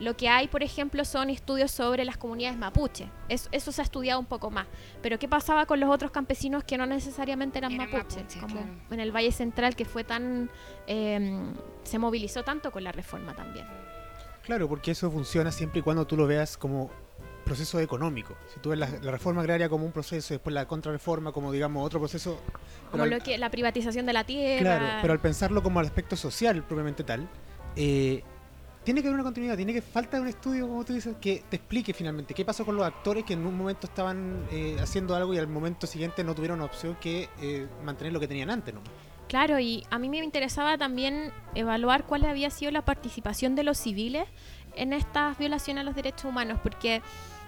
lo 0.00 0.16
que 0.16 0.28
hay, 0.28 0.48
por 0.48 0.62
ejemplo, 0.62 1.04
son 1.04 1.28
estudios 1.28 1.70
sobre 1.70 2.06
las 2.06 2.16
comunidades 2.16 2.58
mapuche. 2.58 3.08
Eso, 3.28 3.70
se 3.70 3.80
ha 3.80 3.84
estudiado 3.84 4.18
un 4.18 4.26
poco 4.26 4.50
más. 4.50 4.66
Pero 5.02 5.18
¿qué 5.18 5.28
pasaba 5.28 5.66
con 5.66 5.78
los 5.78 5.90
otros 5.90 6.10
campesinos 6.10 6.64
que 6.64 6.78
no 6.78 6.86
necesariamente 6.86 7.58
eran 7.58 7.76
mapuche? 7.76 8.24
como 8.40 8.64
en 8.90 9.00
el 9.00 9.14
Valle 9.14 9.30
Central, 9.30 9.76
que 9.76 9.84
fue 9.84 10.02
tan... 10.02 10.50
Em, 10.86 11.52
se 11.84 11.98
movilizó 11.98 12.42
tanto 12.42 12.72
con 12.72 12.82
la 12.82 12.92
reforma 12.92 13.34
también. 13.34 13.66
Claro, 14.42 14.68
porque 14.68 14.92
eso 14.92 15.10
funciona 15.10 15.52
siempre 15.52 15.80
y 15.80 15.82
cuando 15.82 16.06
tú 16.06 16.16
lo 16.16 16.26
veas 16.26 16.56
como 16.56 16.90
proceso 17.44 17.78
económico. 17.78 18.36
Si 18.54 18.60
tú 18.60 18.70
ves 18.70 18.78
la, 18.78 18.86
reforma 18.86 19.42
agraria 19.42 19.68
como 19.68 19.84
un 19.84 19.92
proceso, 19.92 20.32
después 20.32 20.54
la 20.54 20.66
contrarreforma 20.66 21.32
como, 21.32 21.52
digamos, 21.52 21.84
otro 21.84 21.98
proceso... 21.98 22.40
Como 22.90 23.04
lo 23.04 23.18
que, 23.18 23.36
la 23.36 23.50
privatización 23.50 24.06
de 24.06 24.12
la 24.14 24.24
tierra. 24.24 24.60
Claro, 24.60 24.86
pero 25.02 25.12
al 25.12 25.20
pensarlo 25.20 25.62
como 25.62 25.78
al 25.80 25.86
aspecto 25.86 26.16
social 26.16 26.62
propiamente 26.62 27.04
tal, 27.04 27.28
eh, 27.76 28.22
tiene 28.84 29.02
que 29.02 29.08
haber 29.08 29.16
una 29.16 29.24
continuidad, 29.24 29.56
tiene 29.56 29.74
que 29.74 29.82
falta 29.82 30.20
un 30.20 30.28
estudio, 30.28 30.66
como 30.66 30.84
tú 30.84 30.94
dices, 30.94 31.16
que 31.20 31.44
te 31.48 31.56
explique 31.56 31.92
finalmente 31.92 32.32
qué 32.32 32.44
pasó 32.44 32.64
con 32.64 32.76
los 32.76 32.86
actores 32.86 33.24
que 33.24 33.34
en 33.34 33.46
un 33.46 33.56
momento 33.56 33.86
estaban 33.86 34.46
eh, 34.50 34.76
haciendo 34.80 35.14
algo 35.14 35.34
y 35.34 35.38
al 35.38 35.48
momento 35.48 35.86
siguiente 35.86 36.24
no 36.24 36.34
tuvieron 36.34 36.60
opción 36.62 36.96
que 37.00 37.28
eh, 37.40 37.68
mantener 37.84 38.12
lo 38.12 38.20
que 38.20 38.28
tenían 38.28 38.50
antes, 38.50 38.72
¿no? 38.74 38.80
Claro, 39.28 39.60
y 39.60 39.84
a 39.90 39.98
mí 39.98 40.08
me 40.08 40.18
interesaba 40.18 40.76
también 40.76 41.30
evaluar 41.54 42.04
cuál 42.04 42.24
había 42.24 42.50
sido 42.50 42.72
la 42.72 42.84
participación 42.84 43.54
de 43.54 43.62
los 43.62 43.78
civiles 43.78 44.26
en 44.74 44.92
estas 44.92 45.38
violaciones 45.38 45.82
a 45.82 45.84
los 45.84 45.94
derechos 45.94 46.24
humanos, 46.24 46.58
porque 46.62 47.00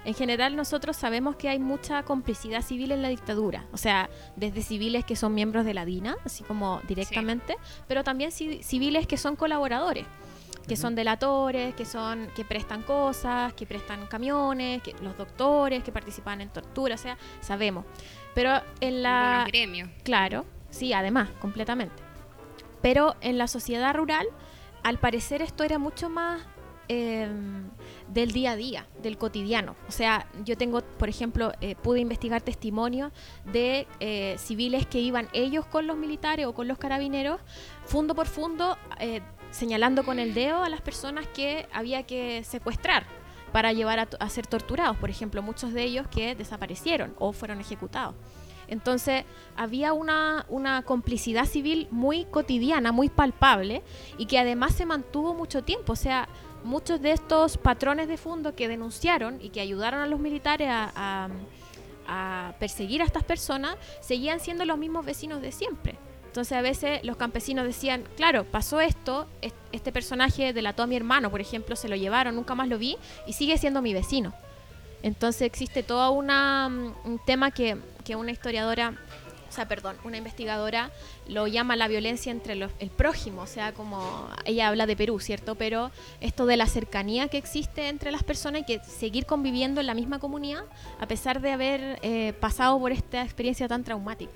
en 0.05 0.13
general 0.13 0.55
nosotros 0.55 0.95
sabemos 0.95 1.35
que 1.35 1.49
hay 1.49 1.59
mucha 1.59 2.03
complicidad 2.03 2.61
civil 2.61 2.91
en 2.91 3.01
la 3.01 3.09
dictadura, 3.09 3.65
o 3.73 3.77
sea, 3.77 4.09
desde 4.35 4.61
civiles 4.61 5.03
que 5.03 5.15
son 5.15 5.33
miembros 5.33 5.65
de 5.65 5.73
la 5.73 5.83
DINA, 5.83 6.15
así 6.23 6.43
como 6.43 6.79
directamente, 6.87 7.57
pero 7.87 8.03
también 8.03 8.31
civiles 8.31 9.07
que 9.07 9.17
son 9.17 9.35
colaboradores 9.35 10.05
que 10.67 10.75
son 10.75 10.95
delatores, 10.95 11.75
que 11.75 11.85
son 11.85 12.27
que 12.35 12.45
prestan 12.45 12.83
cosas, 12.83 13.53
que 13.53 13.65
prestan 13.65 14.07
camiones, 14.07 14.81
que 14.81 14.93
los 15.01 15.17
doctores 15.17 15.83
que 15.83 15.91
participan 15.91 16.41
en 16.41 16.49
tortura, 16.49 16.95
o 16.95 16.97
sea, 16.97 17.17
sabemos. 17.41 17.85
Pero 18.33 18.61
en 18.79 19.03
la 19.03 19.45
gremio. 19.47 19.89
Claro, 20.03 20.45
sí, 20.69 20.93
además, 20.93 21.29
completamente. 21.39 21.95
Pero 22.81 23.15
en 23.21 23.37
la 23.37 23.47
sociedad 23.47 23.93
rural, 23.93 24.27
al 24.83 24.97
parecer 24.99 25.41
esto 25.41 25.63
era 25.63 25.79
mucho 25.79 26.09
más 26.09 26.41
em, 26.89 27.69
del 28.09 28.31
día 28.31 28.51
a 28.51 28.55
día, 28.55 28.87
del 29.01 29.17
cotidiano. 29.17 29.75
O 29.87 29.91
sea, 29.91 30.27
yo 30.43 30.57
tengo, 30.57 30.81
por 30.81 31.07
ejemplo, 31.07 31.53
eh, 31.61 31.75
pude 31.75 32.01
investigar 32.01 32.41
testimonios 32.41 33.11
de 33.51 33.87
eh, 33.99 34.35
civiles 34.37 34.85
que 34.85 34.99
iban 34.99 35.29
ellos 35.31 35.65
con 35.65 35.87
los 35.87 35.95
militares 35.95 36.45
o 36.45 36.53
con 36.53 36.67
los 36.67 36.77
carabineros, 36.77 37.39
fundo 37.85 38.15
por 38.15 38.27
fundo, 38.27 38.77
eh, 38.99 39.21
señalando 39.53 40.03
con 40.03 40.19
el 40.19 40.33
dedo 40.33 40.63
a 40.63 40.69
las 40.69 40.81
personas 40.81 41.27
que 41.27 41.67
había 41.71 42.03
que 42.03 42.43
secuestrar 42.43 43.05
para 43.53 43.71
llevar 43.71 44.09
a, 44.19 44.29
ser 44.29 44.47
torturados, 44.47 44.97
por 44.97 45.11
ejemplo, 45.11 45.43
muchos 45.43 45.73
de 45.73 45.83
ellos 45.83 46.07
que 46.07 46.33
desaparecieron 46.33 47.13
o 47.19 47.33
fueron 47.33 47.61
ejecutados. 47.61 48.15
Entonces 48.67 49.25
había 49.55 49.93
una, 49.93 50.47
una, 50.49 50.81
complicidad 50.81 51.45
civil 51.45 51.87
muy 51.91 52.25
cotidiana, 52.25 52.91
muy 52.91 53.09
palpable 53.09 53.83
y 54.17 54.25
que 54.25 54.39
además 54.39 54.73
se 54.73 54.87
mantuvo 54.87 55.35
mucho 55.35 55.63
tiempo. 55.63 55.93
O 55.93 55.95
sea, 55.95 56.27
muchos 56.63 56.99
de 56.99 57.11
estos 57.11 57.57
patrones 57.57 58.07
de 58.07 58.17
fondo 58.17 58.55
que 58.55 58.67
denunciaron 58.67 59.39
y 59.39 59.49
que 59.49 59.61
ayudaron 59.61 60.01
a 60.01 60.07
los 60.07 60.19
militares 60.19 60.69
a 60.71 61.29
perseguir 62.59 63.01
a 63.01 63.05
estas 63.05 63.23
personas 63.23 63.77
seguían 64.01 64.39
siendo 64.39 64.65
los 64.65 64.79
mismos 64.79 65.05
vecinos 65.05 65.41
de 65.41 65.51
siempre. 65.51 65.99
Entonces 66.33 66.57
a 66.57 66.61
veces 66.61 67.03
los 67.03 67.15
campesinos 67.15 67.63
decían, 67.63 68.05
claro, 68.17 68.43
pasó 68.43 68.81
esto, 68.81 69.27
este 69.71 69.91
personaje 69.91 70.51
delató 70.51 70.81
a 70.81 70.87
mi 70.87 70.95
hermano, 70.95 71.29
por 71.29 71.41
ejemplo, 71.41 71.75
se 71.75 71.87
lo 71.87 71.95
llevaron, 71.95 72.33
nunca 72.33 72.55
más 72.55 72.67
lo 72.67 72.79
vi 72.79 72.97
y 73.27 73.33
sigue 73.33 73.55
siendo 73.59 73.83
mi 73.83 73.93
vecino. 73.93 74.33
Entonces 75.03 75.43
existe 75.43 75.83
todo 75.83 76.11
mm, 76.11 76.93
un 77.05 77.21
tema 77.23 77.51
que, 77.51 77.77
que 78.03 78.15
una 78.15 78.31
historiadora 78.31 78.95
o 79.47 79.51
sea, 79.51 79.67
perdón, 79.67 79.95
una 80.03 80.17
investigadora 80.17 80.89
lo 81.27 81.45
llama 81.45 81.75
la 81.75 81.87
violencia 81.87 82.31
entre 82.31 82.55
los, 82.55 82.71
el 82.79 82.89
prójimo, 82.89 83.43
o 83.43 83.47
sea, 83.47 83.71
como 83.75 84.27
ella 84.45 84.69
habla 84.69 84.87
de 84.87 84.95
Perú, 84.95 85.19
¿cierto? 85.19 85.53
Pero 85.53 85.91
esto 86.19 86.47
de 86.47 86.57
la 86.57 86.65
cercanía 86.65 87.27
que 87.27 87.37
existe 87.37 87.89
entre 87.89 88.09
las 88.09 88.23
personas 88.23 88.63
y 88.63 88.65
que 88.65 88.79
seguir 88.79 89.27
conviviendo 89.27 89.81
en 89.81 89.85
la 89.85 89.93
misma 89.93 90.17
comunidad 90.17 90.63
a 90.99 91.07
pesar 91.07 91.41
de 91.41 91.51
haber 91.51 91.99
eh, 92.01 92.33
pasado 92.39 92.79
por 92.79 92.91
esta 92.91 93.21
experiencia 93.21 93.67
tan 93.67 93.83
traumática. 93.83 94.31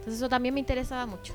Entonces 0.00 0.14
eso 0.14 0.28
también 0.28 0.54
me 0.54 0.60
interesaba 0.60 1.06
mucho. 1.06 1.34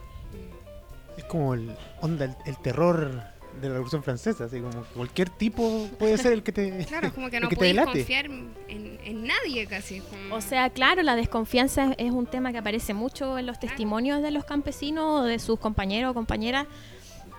Es 1.17 1.23
como 1.25 1.53
el 1.53 1.75
onda, 2.01 2.35
el, 2.45 2.57
terror 2.57 3.21
de 3.61 3.67
la 3.67 3.75
Revolución 3.75 4.03
Francesa, 4.03 4.45
así 4.45 4.59
como 4.59 4.83
cualquier 4.95 5.29
tipo 5.29 5.87
puede 5.97 6.17
ser 6.17 6.33
el 6.33 6.43
que 6.43 6.51
te 6.51 6.85
Claro, 6.87 7.13
como 7.13 7.29
que 7.29 7.39
no 7.39 7.47
puedes 7.49 7.79
confiar 7.85 8.25
en, 8.25 9.23
nadie 9.23 9.65
casi. 9.67 10.01
O 10.31 10.41
sea, 10.41 10.69
claro, 10.71 11.03
la 11.03 11.15
desconfianza 11.15 11.93
es, 11.97 12.11
un 12.11 12.25
tema 12.25 12.51
que 12.51 12.57
aparece 12.57 12.93
mucho 12.93 13.37
en 13.37 13.45
los 13.45 13.59
testimonios 13.59 14.21
de 14.21 14.31
los 14.31 14.45
campesinos 14.45 15.21
o 15.21 15.23
de 15.23 15.39
sus 15.39 15.59
compañeros 15.59 16.11
o 16.11 16.13
compañeras. 16.13 16.67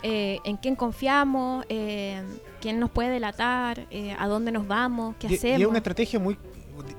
Eh, 0.02 0.38
en 0.44 0.56
quién 0.56 0.76
confiamos, 0.76 1.64
eh, 1.68 2.22
quién 2.60 2.78
nos 2.78 2.90
puede 2.90 3.10
delatar, 3.10 3.86
eh, 3.90 4.14
a 4.18 4.28
dónde 4.28 4.52
nos 4.52 4.66
vamos, 4.68 5.16
qué 5.18 5.26
hacemos. 5.26 5.58
Y 5.58 5.62
es 5.62 5.68
una 5.68 5.78
estrategia 5.78 6.18
muy 6.20 6.38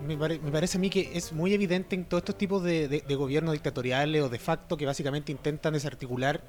me, 0.06 0.18
parece 0.52 0.78
a 0.78 0.82
mí 0.82 0.90
que 0.90 1.12
es 1.14 1.34
muy 1.34 1.54
evidente 1.54 1.96
en 1.96 2.06
todos 2.06 2.22
estos 2.22 2.38
tipos 2.38 2.64
de, 2.64 3.04
gobiernos 3.10 3.54
dictatoriales 3.54 4.24
o 4.24 4.30
de 4.30 4.40
facto 4.40 4.78
que 4.78 4.86
básicamente 4.86 5.32
intentan 5.32 5.74
desarticular 5.74 6.42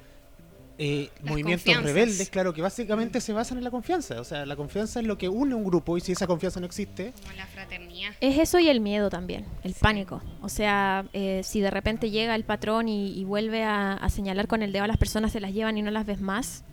eh, 0.81 1.09
movimientos 1.23 1.83
rebeldes, 1.83 2.29
claro, 2.29 2.53
que 2.53 2.61
básicamente 2.61 3.19
se 3.19 3.33
basan 3.33 3.57
en 3.57 3.65
la 3.65 3.71
confianza. 3.71 4.21
O 4.21 4.23
sea, 4.23 4.45
la 4.45 4.55
confianza 4.55 5.01
es 5.01 5.05
lo 5.05 5.17
que 5.17 5.27
une 5.27 5.53
un 5.53 5.65
grupo 5.65 5.97
y 5.97 6.01
si 6.01 6.13
esa 6.13 6.25
confianza 6.25 6.61
no 6.61 6.65
existe... 6.65 7.13
Como 7.21 7.35
la 7.35 7.47
fraternidad. 7.47 8.13
Es 8.21 8.37
eso 8.37 8.59
y 8.59 8.69
el 8.69 8.79
miedo 8.79 9.09
también, 9.09 9.45
el 9.63 9.73
pánico. 9.73 10.21
O 10.41 10.47
sea, 10.47 11.05
eh, 11.11 11.41
si 11.43 11.59
de 11.59 11.69
repente 11.69 12.11
llega 12.11 12.33
el 12.33 12.45
patrón 12.45 12.87
y, 12.87 13.25
vuelve 13.25 13.65
a, 13.65 14.07
señalar 14.09 14.47
con 14.47 14.63
el 14.63 14.71
dedo 14.71 14.85
a 14.85 14.87
las 14.87 14.97
personas, 14.97 15.33
se 15.33 15.41
las 15.41 15.53
llevan 15.53 15.77
y 15.77 15.81
no 15.81 15.91
las 15.91 16.05
ves 16.05 16.21
más. 16.21 16.63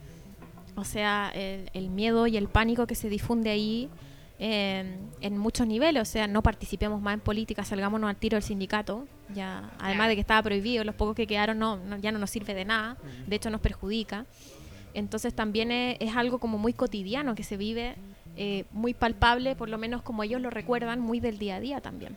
O 0.77 0.85
sea, 0.85 1.33
el 1.35 1.91
miedo 1.91 2.29
y 2.29 2.37
el 2.37 2.49
pánico 2.49 2.87
que 2.87 2.95
se 2.95 3.09
difunde 3.09 3.51
ahí 3.51 3.91
en 4.39 5.39
muchos 5.39 5.67
niveles, 5.67 6.03
o 6.03 6.05
sea, 6.05 6.27
no 6.27 6.43
participemos 6.43 7.01
más 7.01 7.15
en 7.15 7.21
política, 7.21 7.65
salgámonos 7.65 8.09
al 8.11 8.17
tiro 8.17 8.37
del 8.37 8.43
sindicato, 8.43 9.07
Ya, 9.35 9.71
además 9.79 10.09
de 10.09 10.15
que 10.15 10.21
estaba 10.21 10.43
prohibido, 10.43 10.85
los 10.85 10.95
pocos 10.95 11.17
que 11.17 11.27
quedaron 11.27 11.59
no, 11.59 11.77
no- 11.79 11.99
ya 11.99 12.13
no 12.13 12.19
nos 12.19 12.31
sirve 12.31 12.55
de 12.55 12.65
nada, 12.65 12.97
de 13.27 13.37
hecho 13.37 13.51
nos 13.51 13.61
perjudica. 13.61 14.27
Entonces 14.95 15.35
también 15.35 15.71
es, 15.73 15.97
es 16.01 16.15
algo 16.17 16.39
como 16.39 16.59
muy 16.59 16.73
cotidiano 16.73 17.35
que 17.35 17.43
se 17.43 17.57
vive, 17.57 17.97
eh, 18.37 18.65
muy 18.71 18.95
palpable, 18.95 19.57
por 19.57 19.69
lo 19.69 19.79
menos 19.79 20.03
como 20.03 20.23
ellos 20.23 20.41
lo 20.41 20.51
recuerdan, 20.51 21.01
muy 21.01 21.19
del 21.21 21.39
día 21.39 21.57
a 21.57 21.61
día 21.61 21.81
también. 21.81 22.17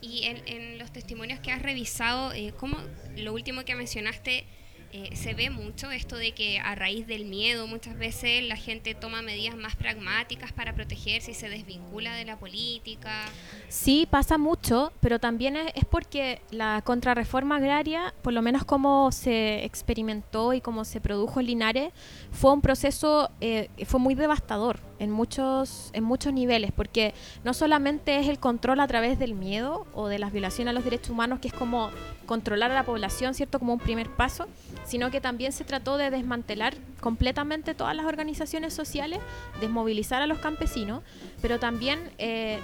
Y 0.00 0.24
en, 0.24 0.38
en 0.46 0.78
los 0.78 0.90
testimonios 0.92 1.40
que 1.40 1.50
has 1.50 1.60
revisado, 1.62 2.32
eh, 2.32 2.52
¿cómo, 2.56 2.76
lo 3.16 3.32
último 3.34 3.64
que 3.64 3.74
mencionaste, 3.74 4.44
eh, 4.92 5.14
se 5.16 5.34
ve 5.34 5.50
mucho 5.50 5.90
esto 5.90 6.16
de 6.16 6.32
que 6.32 6.58
a 6.60 6.74
raíz 6.74 7.06
del 7.06 7.26
miedo 7.26 7.66
muchas 7.66 7.98
veces 7.98 8.42
la 8.44 8.56
gente 8.56 8.94
toma 8.94 9.20
medidas 9.20 9.54
más 9.54 9.76
pragmáticas 9.76 10.52
para 10.52 10.74
protegerse 10.74 11.32
y 11.32 11.34
se 11.34 11.50
desvincula 11.50 12.14
de 12.14 12.24
la 12.24 12.38
política. 12.38 13.26
Sí, 13.68 14.08
pasa 14.10 14.38
mucho, 14.38 14.92
pero 15.00 15.18
también 15.18 15.56
es, 15.56 15.84
porque 15.84 16.40
la 16.50 16.80
contrarreforma 16.82 17.56
agraria, 17.56 18.14
por 18.22 18.32
lo 18.32 18.40
menos 18.40 18.64
como 18.64 19.12
se 19.12 19.64
experimentó 19.64 20.54
y 20.54 20.62
como 20.62 20.86
se 20.86 21.02
produjo 21.02 21.40
en 21.40 21.46
Linares, 21.46 21.92
fue 22.32 22.52
un 22.52 22.62
proceso, 22.62 23.30
eh, 23.42 23.68
fue 23.84 24.00
muy 24.00 24.14
devastador 24.14 24.80
en 24.98 25.10
muchos, 25.10 25.90
en 25.92 26.04
muchos 26.04 26.32
niveles, 26.32 26.72
porque 26.72 27.14
no 27.44 27.54
solamente 27.54 28.18
es 28.18 28.28
el 28.28 28.38
control 28.38 28.80
a 28.80 28.86
través 28.86 29.18
del 29.18 29.34
miedo 29.34 29.86
o 29.92 30.08
de 30.08 30.18
las 30.18 30.32
violaciones 30.32 30.70
a 30.70 30.74
los 30.74 30.84
derechos 30.84 31.10
humanos, 31.10 31.40
que 31.40 31.48
es 31.48 31.54
como 31.54 31.90
controlar 32.26 32.70
a 32.70 32.74
la 32.74 32.84
población, 32.84 33.34
¿cierto? 33.34 33.58
Como 33.58 33.72
un 33.72 33.80
primer 33.80 34.10
paso, 34.10 34.46
sino 34.88 35.10
que 35.10 35.20
también 35.20 35.52
se 35.52 35.64
trató 35.64 35.98
de 35.98 36.10
desmantelar 36.10 36.74
completamente 37.00 37.74
todas 37.74 37.94
las 37.94 38.06
organizaciones 38.06 38.72
sociales, 38.72 39.20
desmovilizar 39.60 40.22
a 40.22 40.26
los 40.26 40.38
campesinos, 40.38 41.02
pero 41.42 41.58
también 41.58 42.10
eh, 42.16 42.58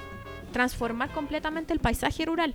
transformar 0.52 1.10
completamente 1.10 1.74
el 1.74 1.80
paisaje 1.80 2.24
rural. 2.24 2.54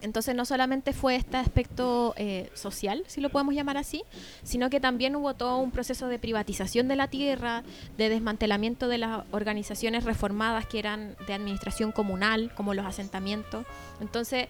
Entonces 0.00 0.34
no 0.34 0.44
solamente 0.44 0.92
fue 0.92 1.16
este 1.16 1.36
aspecto 1.36 2.14
eh, 2.16 2.50
social, 2.54 3.04
si 3.06 3.20
lo 3.20 3.30
podemos 3.30 3.54
llamar 3.54 3.76
así, 3.76 4.02
sino 4.42 4.68
que 4.68 4.80
también 4.80 5.14
hubo 5.16 5.34
todo 5.34 5.58
un 5.58 5.70
proceso 5.70 6.08
de 6.08 6.18
privatización 6.18 6.88
de 6.88 6.96
la 6.96 7.08
tierra, 7.08 7.62
de 7.96 8.08
desmantelamiento 8.08 8.88
de 8.88 8.98
las 8.98 9.24
organizaciones 9.30 10.04
reformadas 10.04 10.66
que 10.66 10.78
eran 10.80 11.16
de 11.26 11.34
administración 11.34 11.92
comunal, 11.92 12.52
como 12.54 12.74
los 12.74 12.86
asentamientos. 12.86 13.64
Entonces 14.00 14.48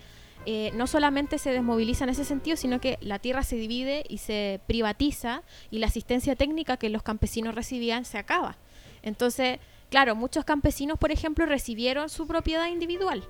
eh, 0.51 0.71
no 0.73 0.87
solamente 0.87 1.37
se 1.37 1.53
desmoviliza 1.53 2.05
en 2.05 2.11
ese 2.11 2.25
sentido, 2.25 2.57
sino 2.57 2.81
que 2.81 2.97
la 3.03 3.19
tierra 3.19 3.43
se 3.43 3.57
divide 3.57 4.05
y 4.09 4.17
se 4.17 4.63
privatiza 4.67 5.43
y 5.71 5.79
la 5.79 5.89
asistencia 5.89 6.37
técnica 6.37 6.79
que 6.79 6.89
los 6.89 7.03
campesinos 7.03 7.55
recibían 7.55 8.07
se 8.07 8.17
acaba. 8.17 8.57
Entonces, 9.03 9.59
claro, 9.91 10.15
muchos 10.15 10.47
campesinos, 10.47 10.99
por 10.99 11.13
ejemplo, 11.13 11.45
recibieron 11.45 12.09
su 12.09 12.27
propiedad 12.27 12.67
individual. 12.69 13.29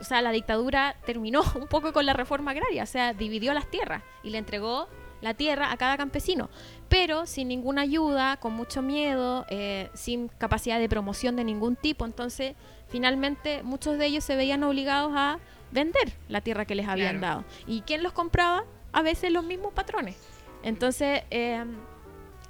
O 0.00 0.02
sea, 0.02 0.20
la 0.20 0.32
dictadura 0.32 0.96
terminó 1.06 1.42
un 1.54 1.68
poco 1.68 1.92
con 1.92 2.04
la 2.04 2.12
reforma 2.12 2.50
agraria, 2.50 2.82
o 2.82 2.86
sea, 2.86 3.12
dividió 3.12 3.54
las 3.54 3.70
tierras 3.70 4.02
y 4.24 4.30
le 4.30 4.38
entregó 4.38 4.88
la 5.20 5.34
tierra 5.34 5.70
a 5.70 5.76
cada 5.76 5.96
campesino, 5.96 6.50
pero 6.88 7.26
sin 7.26 7.46
ninguna 7.46 7.82
ayuda, 7.82 8.38
con 8.38 8.52
mucho 8.52 8.82
miedo, 8.82 9.46
eh, 9.48 9.90
sin 9.94 10.26
capacidad 10.26 10.80
de 10.80 10.88
promoción 10.88 11.36
de 11.36 11.44
ningún 11.44 11.76
tipo. 11.76 12.04
Entonces, 12.04 12.56
finalmente, 12.88 13.62
muchos 13.62 13.96
de 13.96 14.06
ellos 14.06 14.24
se 14.24 14.34
veían 14.34 14.64
obligados 14.64 15.12
a 15.14 15.38
vender 15.70 16.12
la 16.28 16.40
tierra 16.40 16.64
que 16.64 16.74
les 16.74 16.88
habían 16.88 17.18
Claro. 17.18 17.42
dado. 17.42 17.44
¿Y 17.66 17.82
quién 17.82 18.02
los 18.02 18.12
compraba? 18.12 18.64
A 18.92 19.02
veces 19.02 19.30
los 19.32 19.44
mismos 19.44 19.72
patrones. 19.72 20.16
Entonces, 20.62 21.22
eh, 21.30 21.64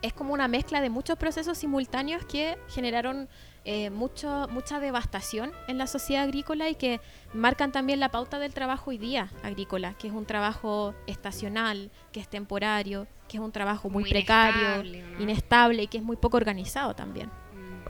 es 0.02 0.12
como 0.12 0.32
una 0.34 0.48
mezcla 0.48 0.80
de 0.80 0.90
muchos 0.90 1.16
procesos 1.18 1.58
simultáneos 1.58 2.24
que 2.26 2.56
generaron 2.68 3.28
eh, 3.68 3.90
mucho, 3.90 4.46
mucha 4.52 4.78
devastación 4.78 5.50
en 5.66 5.76
la 5.76 5.88
sociedad 5.88 6.22
agrícola 6.22 6.68
y 6.70 6.76
que 6.76 7.00
marcan 7.34 7.72
también 7.72 7.98
la 7.98 8.10
pauta 8.12 8.38
del 8.38 8.54
trabajo 8.54 8.90
hoy 8.90 8.98
día 8.98 9.28
agrícola, 9.42 9.94
que 9.94 10.06
es 10.06 10.12
un 10.12 10.24
trabajo 10.24 10.94
estacional, 11.08 11.90
que 12.12 12.20
es 12.20 12.28
temporario, 12.28 13.08
que 13.26 13.38
es 13.38 13.42
un 13.42 13.50
trabajo 13.50 13.90
muy, 13.90 14.02
Muy 14.02 14.10
precario, 14.10 14.60
inestable, 14.84 15.02
¿o 15.02 15.06
no? 15.16 15.20
inestable 15.20 15.82
y 15.82 15.86
que 15.88 15.98
es 15.98 16.04
muy 16.04 16.16
poco 16.16 16.36
organizado 16.36 16.94
también. 16.94 17.26
Mm. 17.26 17.86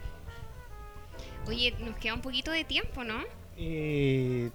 Oye, 1.48 1.74
nos 1.78 1.94
queda 1.96 2.14
un 2.14 2.22
poquito 2.22 2.50
de 2.52 2.64
tiempo, 2.64 3.04
¿no? 3.04 3.20
Eh, 3.58 4.50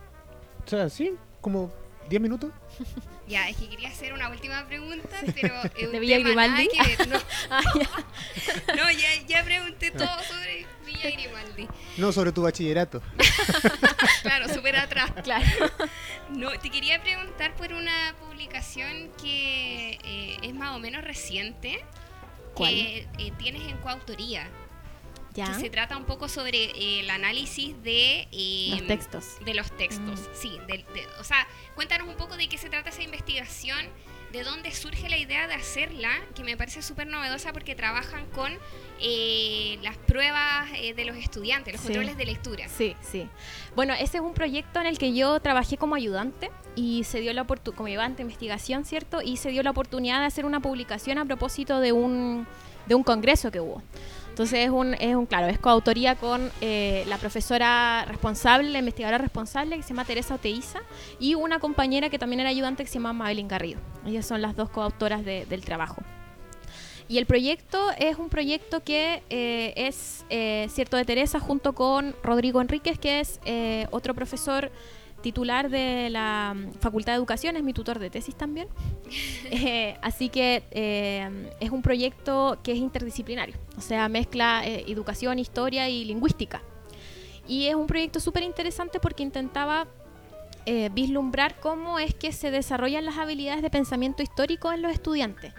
sea, 0.71 0.89
sí, 0.89 1.11
como 1.41 1.71
10 2.09 2.21
minutos. 2.21 2.51
Ya, 3.27 3.47
es 3.47 3.55
que 3.55 3.69
quería 3.69 3.87
hacer 3.87 4.11
una 4.11 4.27
última 4.27 4.65
pregunta, 4.67 5.07
pero 5.39 5.55
es 5.77 5.85
un 5.85 5.93
¿De 5.93 5.99
Villa 5.99 6.17
tema 6.17 6.47
nada 6.47 6.57
Grimaldi? 6.61 6.69
que 6.77 6.97
ver, 6.97 7.07
No, 7.07 7.17
Ah, 7.49 7.61
ya. 7.79 8.75
no, 8.75 8.91
ya, 8.91 9.21
ya 9.25 9.43
pregunté 9.45 9.91
todo 9.91 10.23
sobre 10.23 10.65
Villa 10.85 11.11
Grimaldi. 11.11 11.67
No, 11.95 12.11
sobre 12.11 12.33
tu 12.33 12.41
bachillerato. 12.41 13.01
Claro, 14.21 14.53
súper 14.53 14.75
atrás. 14.75 15.11
Claro. 15.23 15.45
No, 16.29 16.49
te 16.59 16.69
quería 16.69 17.01
preguntar 17.01 17.55
por 17.55 17.71
una 17.71 18.13
publicación 18.19 19.11
que 19.21 19.97
eh, 20.03 20.37
es 20.41 20.53
más 20.53 20.75
o 20.75 20.79
menos 20.79 21.01
reciente, 21.01 21.81
¿Cuál? 22.53 22.71
que 22.71 23.07
eh, 23.17 23.31
tienes 23.37 23.61
en 23.65 23.77
coautoría, 23.77 24.49
Ya. 25.33 25.45
que 25.47 25.53
se 25.59 25.69
trata 25.69 25.95
un 25.97 26.05
poco 26.05 26.27
sobre 26.27 26.65
eh, 26.65 26.99
el 27.01 27.09
análisis 27.09 27.81
de... 27.83 28.27
eh, 28.31 28.69
Los 28.71 28.87
textos. 28.87 29.25
De 29.45 29.53
los 29.53 29.71
textos, 29.77 30.19
Mm. 30.19 30.23
sí. 30.33 30.57
de- 30.67 30.85
o 31.19 31.23
sea, 31.23 31.47
cuéntanos 31.75 32.07
un 32.07 32.15
poco 32.15 32.35
de 32.37 32.47
qué 32.49 32.57
se 32.57 32.69
trata 32.69 32.89
esa 32.89 33.01
investigación, 33.03 33.77
de 34.31 34.43
dónde 34.43 34.71
surge 34.71 35.09
la 35.09 35.17
idea 35.17 35.45
de 35.47 35.55
hacerla, 35.55 36.09
que 36.35 36.43
me 36.45 36.55
parece 36.55 36.81
súper 36.81 37.05
novedosa 37.07 37.51
porque 37.51 37.75
trabajan 37.75 38.25
con 38.27 38.51
eh, 39.01 39.77
las 39.81 39.97
pruebas 39.97 40.69
eh, 40.75 40.93
de 40.93 41.05
los 41.05 41.17
estudiantes, 41.17 41.73
los 41.73 41.81
Sí. 41.81 41.87
controles 41.87 42.15
de 42.17 42.25
lectura. 42.25 42.67
Sí, 42.69 42.95
sí. 43.01 43.27
Bueno, 43.75 43.93
ese 43.93 44.17
es 44.17 44.23
un 44.23 44.33
proyecto 44.33 44.79
en 44.79 44.85
el 44.87 44.97
que 44.97 45.13
yo 45.13 45.39
trabajé 45.41 45.75
como 45.77 45.95
ayudante 45.95 46.49
y 46.75 47.03
se 47.03 47.19
dio 47.19 47.33
la 47.33 47.41
oportunidad, 47.41 47.75
como 47.77 47.87
ayudante 47.87 48.17
de 48.17 48.23
investigación, 48.23 48.85
¿cierto? 48.85 49.21
Y 49.21 49.37
se 49.37 49.49
dio 49.49 49.63
la 49.63 49.71
oportunidad 49.71 50.19
de 50.21 50.27
hacer 50.27 50.45
una 50.45 50.59
publicación 50.61 51.17
a 51.17 51.25
propósito 51.25 51.79
de 51.79 51.91
un, 51.91 52.47
de 52.85 52.95
un 52.95 53.03
congreso 53.03 53.51
que 53.51 53.59
hubo. 53.59 53.81
Entonces 54.31 54.59
es 54.59 54.69
un, 54.71 54.93
es 54.95 55.13
un 55.15 55.25
claro, 55.25 55.47
es 55.47 55.59
coautoría 55.59 56.15
con 56.15 56.49
eh, 56.61 57.03
la 57.07 57.17
profesora 57.17 58.05
responsable, 58.07 58.69
la 58.69 58.79
investigadora 58.79 59.17
responsable 59.17 59.75
que 59.75 59.83
se 59.83 59.89
llama 59.89 60.05
Teresa 60.05 60.35
Oteiza 60.35 60.79
y 61.19 61.35
una 61.35 61.59
compañera 61.59 62.09
que 62.09 62.17
también 62.17 62.39
era 62.39 62.49
ayudante 62.49 62.83
que 62.83 62.89
se 62.89 62.95
llama 62.95 63.11
Mabelín 63.13 63.47
Garrido. 63.49 63.79
Ellas 64.05 64.25
son 64.25 64.41
las 64.41 64.55
dos 64.55 64.69
coautoras 64.69 65.23
de- 65.25 65.45
del 65.45 65.63
trabajo. 65.65 66.01
Y 67.09 67.17
el 67.17 67.25
proyecto 67.25 67.91
es 67.97 68.17
un 68.17 68.29
proyecto 68.29 68.83
que 68.83 69.21
eh, 69.29 69.73
es 69.75 70.25
eh, 70.29 70.67
cierto 70.71 70.95
de 70.95 71.03
Teresa 71.03 71.41
junto 71.41 71.73
con 71.73 72.15
Rodrigo 72.23 72.61
Enríquez, 72.61 72.97
que 72.99 73.19
es 73.19 73.41
eh, 73.43 73.85
otro 73.91 74.13
profesor 74.13 74.71
titular 75.21 75.69
de 75.69 76.09
la 76.09 76.53
mm, 76.55 76.73
Facultad 76.79 77.13
de 77.13 77.17
Educación, 77.17 77.55
es 77.55 77.63
mi 77.63 77.73
tutor 77.73 77.99
de 77.99 78.09
tesis 78.09 78.35
también. 78.35 78.67
Eh, 79.53 79.97
así 80.01 80.29
que 80.29 80.63
eh, 80.71 81.49
es 81.59 81.71
un 81.71 81.81
proyecto 81.81 82.57
que 82.63 82.71
es 82.71 82.77
interdisciplinario, 82.77 83.55
o 83.77 83.81
sea, 83.81 84.07
mezcla 84.07 84.65
eh, 84.65 84.85
educación, 84.87 85.39
historia 85.39 85.89
y 85.89 86.05
lingüística. 86.05 86.61
Y 87.47 87.67
es 87.67 87.75
un 87.75 87.85
proyecto 87.85 88.21
súper 88.21 88.43
interesante 88.43 88.99
porque 89.01 89.23
intentaba 89.23 89.87
eh, 90.67 90.89
vislumbrar 90.93 91.59
cómo 91.59 91.97
es 91.97 92.13
que 92.13 92.31
se 92.31 92.51
desarrollan 92.51 93.03
las 93.03 93.17
habilidades 93.17 93.63
de 93.63 93.71
pensamiento 93.71 94.21
histórico 94.21 94.71
en 94.71 94.83
los 94.83 94.91
estudiantes, 94.91 95.53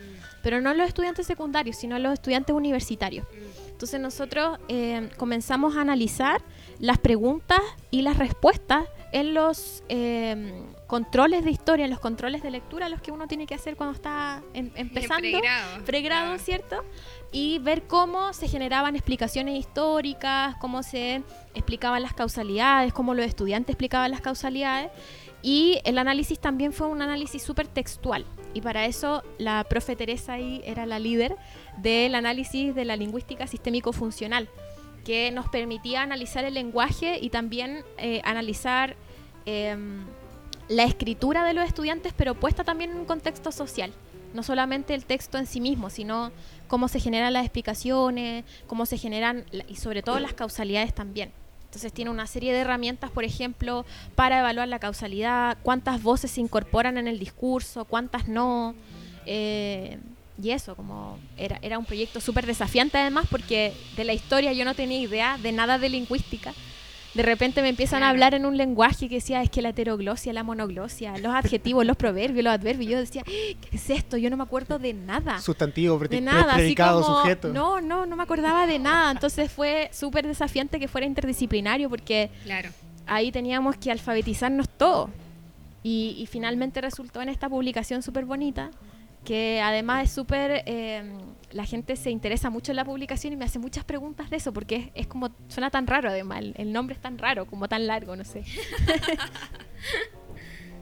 pero 0.45 0.61
no 0.61 0.71
en 0.71 0.79
los 0.79 0.87
estudiantes 0.87 1.27
secundarios, 1.27 1.77
sino 1.77 1.97
en 1.97 2.05
los 2.05 2.13
estudiantes 2.13 2.55
universitarios. 2.55 3.27
Entonces 3.73 4.01
nosotros 4.01 4.61
eh, 4.69 5.11
comenzamos 5.17 5.77
a 5.77 5.81
analizar 5.81 6.41
las 6.79 6.99
preguntas 6.99 7.61
y 7.91 8.03
las 8.03 8.19
respuestas 8.19 8.87
en 9.13 9.35
los 9.35 9.85
eh, 9.89 10.65
controles 10.87 11.45
de 11.45 11.51
historia, 11.51 11.85
en 11.85 11.91
los 11.91 12.01
controles 12.01 12.43
de 12.43 12.51
lectura, 12.51 12.89
los 12.89 13.01
que 13.01 13.13
uno 13.13 13.29
tiene 13.29 13.47
que 13.47 13.55
hacer 13.55 13.77
cuando 13.77 13.95
está 13.95 14.43
em- 14.55 14.71
empezando 14.75 15.21
pregrado, 15.21 15.85
pregrado, 15.85 16.27
claro. 16.29 16.43
¿cierto? 16.43 16.85
Y 17.31 17.59
ver 17.59 17.83
cómo 17.83 18.33
se 18.33 18.49
generaban 18.49 18.97
explicaciones 18.97 19.59
históricas, 19.59 20.57
cómo 20.57 20.83
se 20.83 21.23
explicaban 21.55 22.03
las 22.03 22.15
causalidades, 22.15 22.93
cómo 22.93 23.15
los 23.15 23.27
estudiantes 23.27 23.75
explicaban 23.75 24.11
las 24.11 24.23
causalidades. 24.23 24.91
Y 25.43 25.81
el 25.85 25.99
análisis 25.99 26.39
también 26.39 26.73
fue 26.73 26.87
un 26.87 27.03
análisis 27.03 27.43
súper 27.43 27.67
textual. 27.67 28.25
Y 28.55 28.61
para 28.61 28.87
eso 28.87 29.23
la 29.39 29.65
profe 29.65 29.97
Teresa 29.97 30.35
ahí 30.35 30.63
era 30.65 30.87
la 30.87 30.99
líder 30.99 31.37
del 31.79 32.15
análisis 32.15 32.75
de 32.75 32.85
la 32.85 32.97
lingüística 32.97 33.47
sistémico-funcional, 33.47 34.49
que 35.05 35.31
nos 35.31 35.49
permitía 35.49 36.03
analizar 36.03 36.45
el 36.45 36.55
lenguaje 36.55 37.19
y 37.21 37.31
también 37.31 37.85
eh, 37.99 38.21
analizar 38.25 38.97
em, 39.47 40.05
la 40.69 40.85
escritura 40.85 41.45
de 41.45 41.55
los 41.55 41.67
estudiantes, 41.67 42.13
pero 42.17 42.35
puesta 42.35 42.65
también 42.65 42.91
en 42.91 42.99
un 42.99 43.05
contexto 43.05 43.53
social. 43.53 43.93
No 44.35 44.43
solamente 44.43 44.95
el 44.95 45.05
texto 45.05 45.39
en 45.39 45.47
sí 45.47 45.61
mismo, 45.61 45.91
sino 45.91 46.33
cómo 46.69 46.89
se 46.89 47.01
generan 47.01 47.33
las 47.33 47.45
explicaciones, 47.45 48.45
cómo 48.67 48.87
se 48.87 48.97
generan 48.97 49.45
y 49.69 49.77
sobre 49.77 50.03
todo 50.03 50.19
las 50.21 50.33
causalidades 50.33 50.95
también. 50.95 51.31
Entonces 51.65 51.93
tiene 51.93 52.11
una 52.11 52.27
serie 52.27 52.53
de 52.53 52.61
herramientas, 52.61 53.11
por 53.11 53.25
ejemplo, 53.25 53.85
para 54.15 54.41
evaluar 54.41 54.69
la 54.69 54.79
causalidad, 54.79 55.59
cuántas 55.63 56.03
voces 56.03 56.31
se 56.31 56.41
incorporan 56.41 56.99
en 56.99 57.09
el 57.09 57.19
discurso, 57.19 57.85
cuántas 57.85 58.29
no. 58.29 58.75
eh, 59.27 59.99
y 60.41 60.51
eso, 60.51 60.75
como 60.75 61.19
era, 61.37 61.59
era 61.63 61.79
un 61.79 61.85
proyecto 61.85 62.21
súper 62.21 62.47
desafiante 62.47 62.99
además 62.99 63.27
porque 63.31 63.73
de 63.97 64.05
la 64.05 64.13
historia 64.13 64.53
yo 64.53 64.65
no 64.65 64.75
tenía 64.75 64.99
idea 65.01 65.39
de 65.39 65.53
nada 65.53 65.79
de 65.79 65.89
lingüística. 65.89 66.53
de 67.15 67.23
repente 67.23 67.61
me 67.61 67.69
empiezan 67.69 68.03
a 68.03 68.09
hablar 68.09 68.33
en 68.33 68.47
un 68.47 68.57
lenguaje 68.57 69.07
que 69.11 69.17
decía, 69.17 69.43
es 69.43 69.51
que 69.51 69.61
la 69.61 69.69
heteroglosia, 69.69 70.33
la 70.33 70.43
monoglosia, 70.43 71.19
los 71.19 71.35
adjetivos, 71.35 71.85
los 71.85 71.99
proverbios, 71.99 72.43
los 72.43 72.55
adverbios. 72.55 72.91
Yo 72.91 72.99
decía, 72.99 73.23
¿qué 73.25 73.57
es 73.71 73.91
esto? 73.91 74.17
Yo 74.17 74.31
no 74.31 74.39
me 74.39 74.45
acuerdo 74.45 74.79
de 74.79 74.95
nada. 74.95 75.39
Sustantivo, 75.39 75.99
De 75.99 76.23
nada, 76.23 76.53
así 76.53 76.61
predicado, 76.63 77.03
como, 77.03 77.21
sujeto. 77.21 77.49
no, 77.53 77.83
no, 77.83 78.07
no 78.07 78.17
me 78.17 78.23
acordaba 78.23 78.67
de 78.67 78.79
nada. 78.79 79.11
Entonces 79.11 79.53
fue 79.53 79.91
súper 79.93 80.27
desafiante 80.27 80.81
que 80.81 80.89
fuera 80.89 81.07
interdisciplinario 81.07 81.91
porque 81.91 82.31
Claro. 82.45 82.71
ahí 83.07 83.31
teníamos 83.31 83.77
que 83.77 83.91
alfabetizarnos 83.93 84.67
todos. 84.71 85.11
Y, 85.83 86.15
y 86.19 86.27
finalmente 86.27 86.81
resultó 86.81 87.21
en 87.21 87.29
esta 87.29 87.47
publicación 87.51 88.03
súper 88.03 88.25
bonita, 88.25 88.71
que 89.25 89.61
además 89.61 90.05
es 90.05 90.13
súper... 90.13 90.63
eh, 90.67 91.03
la 91.53 91.65
gente 91.67 91.97
se 91.97 92.11
interesa 92.11 92.51
mucho 92.51 92.73
en 92.73 92.77
la 92.77 92.85
publicación 92.85 93.33
y 93.33 93.37
me 93.37 93.45
hace 93.45 93.59
muchas 93.59 93.85
preguntas 93.85 94.31
de 94.31 94.37
eso, 94.37 94.53
porque 94.53 94.91
es, 94.95 95.07
como... 95.07 95.31
Suena 95.49 95.71
tan 95.71 95.87
raro 95.87 96.09
además, 96.09 96.45
el 96.55 96.73
nombre 96.73 96.95
es 96.95 97.01
tan 97.01 97.19
raro, 97.19 97.47
como 97.47 97.69
tan 97.69 97.87
largo, 97.87 98.17
no 98.17 98.25
sé. 98.25 98.45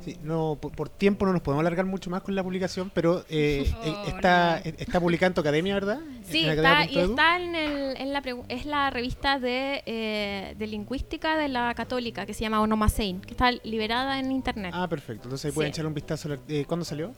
Sí, 0.05 0.17
no, 0.23 0.57
por, 0.61 0.73
por 0.73 0.89
tiempo 0.89 1.27
no 1.27 1.33
nos 1.33 1.43
podemos 1.43 1.61
alargar 1.61 1.85
mucho 1.87 2.09
más 2.11 2.23
con 2.23 2.35
la 2.35 2.43
publicación, 2.43 2.91
pero 2.95 3.25
eh, 3.29 3.71
Oh, 3.81 3.85
eh, 3.85 3.95
está, 4.09 4.61
no. 4.65 4.71
eh, 4.71 4.75
está 4.79 5.01
publicada 5.01 5.27
en 5.29 5.35
tu 5.35 5.41
academia, 5.41 5.75
¿verdad? 5.75 6.01
Sí, 6.25 6.45
En 6.45 6.51
está, 6.51 6.85
y 6.87 6.99
está 6.99 7.37
en, 7.41 7.55
el, 7.55 7.97
en 7.97 8.13
la 8.13 8.23
es 8.49 8.65
la 8.67 8.91
revista 8.91 9.39
de, 9.39 9.83
eh, 9.87 10.55
de 10.59 10.67
lingüística 10.67 11.37
de 11.37 11.49
la 11.49 11.75
católica, 11.75 12.25
que 12.27 12.35
se 12.35 12.41
llama 12.41 12.61
Onomasein, 12.61 13.21
que 13.21 13.33
está 13.33 13.51
liberada 13.65 14.19
en 14.19 14.31
internet. 14.33 14.73
Ah, 14.75 14.89
perfecto. 14.89 15.25
Entonces 15.25 15.47
ahí 15.47 15.53
pueden 15.53 15.73
Sí. 15.73 15.77
echarle 15.77 15.89
un 15.89 15.95
vistazo. 15.95 16.29
Eh, 16.49 16.65
¿Cuándo 16.67 16.85
salió? 16.85 17.13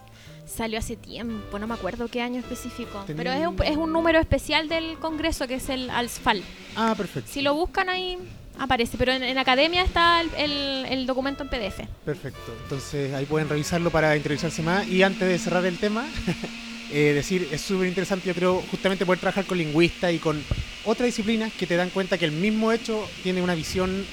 Salió 0.47 0.79
hace 0.79 0.97
tiempo, 0.97 1.59
no 1.59 1.67
me 1.67 1.75
acuerdo 1.75 2.09
qué 2.09 2.21
año 2.21 2.41
específico. 2.41 3.03
Tenía 3.07 3.23
Pero 3.23 3.33
es 3.33 3.47
un, 3.47 3.55
un- 3.55 3.63
es 3.63 3.77
un 3.77 3.93
número 3.93 4.19
especial 4.19 4.69
del 4.69 4.99
Congreso 4.99 5.47
que 5.47 5.55
es 5.55 5.69
el 5.69 5.89
ALSFAL. 5.91 6.43
Ah, 6.77 6.95
perfecto. 6.97 7.31
Si 7.31 7.43
lo 7.43 7.55
buscan 7.55 7.89
ahí 7.89 8.19
aparece, 8.63 8.97
pero 8.97 9.13
en, 9.13 9.23
en 9.23 9.39
academia 9.39 9.83
está 9.83 10.21
el, 10.21 10.31
el- 10.37 10.87
el 10.89 11.07
documento 11.07 11.43
en 11.43 11.49
PDF. 11.51 11.81
Perfecto. 12.05 12.55
Entonces 12.63 13.13
ahí 13.15 13.25
pueden 13.27 13.49
revisarlo 13.49 13.91
para 13.91 14.17
interiorizarse 14.17 14.63
más. 14.63 14.87
Y 14.87 15.03
antes 15.03 15.29
de 15.29 15.39
cerrar 15.39 15.65
el 15.67 15.79
tema, 15.79 16.07
eh, 16.93 17.13
decir, 17.15 17.49
es 17.51 17.61
súper 17.61 17.89
interesante, 17.89 18.29
yo 18.29 18.35
creo, 18.35 18.63
justamente 18.71 19.05
poder 19.05 19.19
trabajar 19.21 19.45
con 19.47 19.59
lingüistas 19.59 20.13
y 20.13 20.19
con 20.19 20.43
otras 20.85 21.07
disciplinas 21.07 21.53
que 21.53 21.67
te 21.67 21.77
dan 21.77 21.91
cuenta 21.91 22.19
que 22.19 22.25
el 22.25 22.33
mismo 22.33 22.71
hecho 22.73 23.09
tiene 23.23 23.43
una 23.43 23.55
visión 23.55 24.05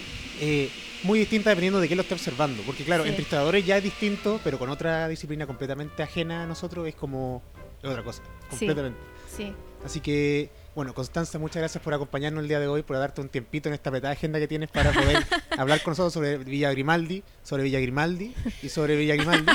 eh, 0.42 0.70
muy 1.04 1.20
distinta 1.20 1.50
dependiendo 1.52 1.80
de 1.80 1.88
qué 1.88 1.96
lo 1.96 2.02
esté 2.02 2.14
observando. 2.16 2.62
Porque 2.64 2.84
claro, 2.84 3.04
Sí. 3.04 3.10
entre 3.10 3.24
historiadores 3.24 3.66
ya 3.66 3.78
es 3.78 3.84
distinto, 3.84 4.40
pero 4.44 4.58
con 4.58 4.70
otra 4.70 5.08
disciplina 5.08 5.46
completamente 5.46 6.02
ajena 6.04 6.44
a 6.44 6.46
nosotros 6.48 6.88
es 6.88 6.96
como 6.96 7.42
es 7.84 7.90
otra 7.90 8.04
cosa. 8.04 8.24
Sí. 8.50 8.58
Completamente. 8.66 9.00
Sí. 9.36 9.54
Así 9.86 10.00
que, 10.02 10.50
bueno, 10.80 10.94
Constanza, 10.94 11.38
muchas 11.40 11.58
gracias 11.58 11.84
por 11.84 11.94
acompañarnos 11.94 12.42
el 12.42 12.48
día 12.48 12.58
de 12.58 12.70
hoy, 12.70 12.84
por 12.84 12.98
darte 12.98 13.20
un 13.20 13.28
tiempito 13.28 13.68
en 13.68 13.76
esta 13.76 13.90
apretada 13.90 14.14
agenda 14.14 14.40
que 14.40 14.48
tienes 14.48 14.70
para 14.70 14.94
poder 14.94 15.26
hablar 15.58 15.84
con 15.84 15.92
nosotros 15.92 16.14
sobre 16.14 16.38
Villa 16.38 16.72
Grimaldi, 16.72 17.22
sobre 17.44 17.64
Villa 17.64 17.82
Grimaldi 17.82 18.34
y 18.64 18.70
sobre 18.70 18.96
Villa 18.96 19.16
Grimaldi 19.16 19.52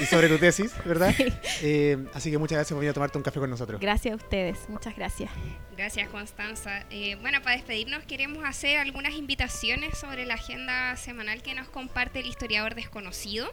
y 0.00 0.04
sobre 0.06 0.28
tu 0.28 0.38
tesis, 0.38 0.72
¿verdad? 0.84 1.14
Eh, 1.62 1.96
así 2.12 2.32
que 2.32 2.38
muchas 2.38 2.56
gracias 2.56 2.70
por 2.70 2.80
venir 2.80 2.90
a 2.90 2.94
tomarte 2.94 3.18
un 3.18 3.22
café 3.22 3.38
con 3.38 3.50
nosotros. 3.50 3.80
Gracias 3.80 4.14
a 4.14 4.16
ustedes, 4.16 4.58
muchas 4.68 4.96
gracias. 4.96 5.30
Gracias, 5.76 6.08
Constanza. 6.08 6.86
Eh, 6.90 7.14
bueno, 7.20 7.40
para 7.40 7.54
despedirnos 7.54 8.02
queremos 8.02 8.44
hacer 8.44 8.78
algunas 8.78 9.14
invitaciones 9.14 9.96
sobre 9.96 10.26
la 10.26 10.34
agenda 10.34 10.96
semanal 10.96 11.40
que 11.42 11.54
nos 11.54 11.68
comparte 11.68 12.18
el 12.18 12.26
historiador 12.26 12.74
desconocido. 12.74 13.48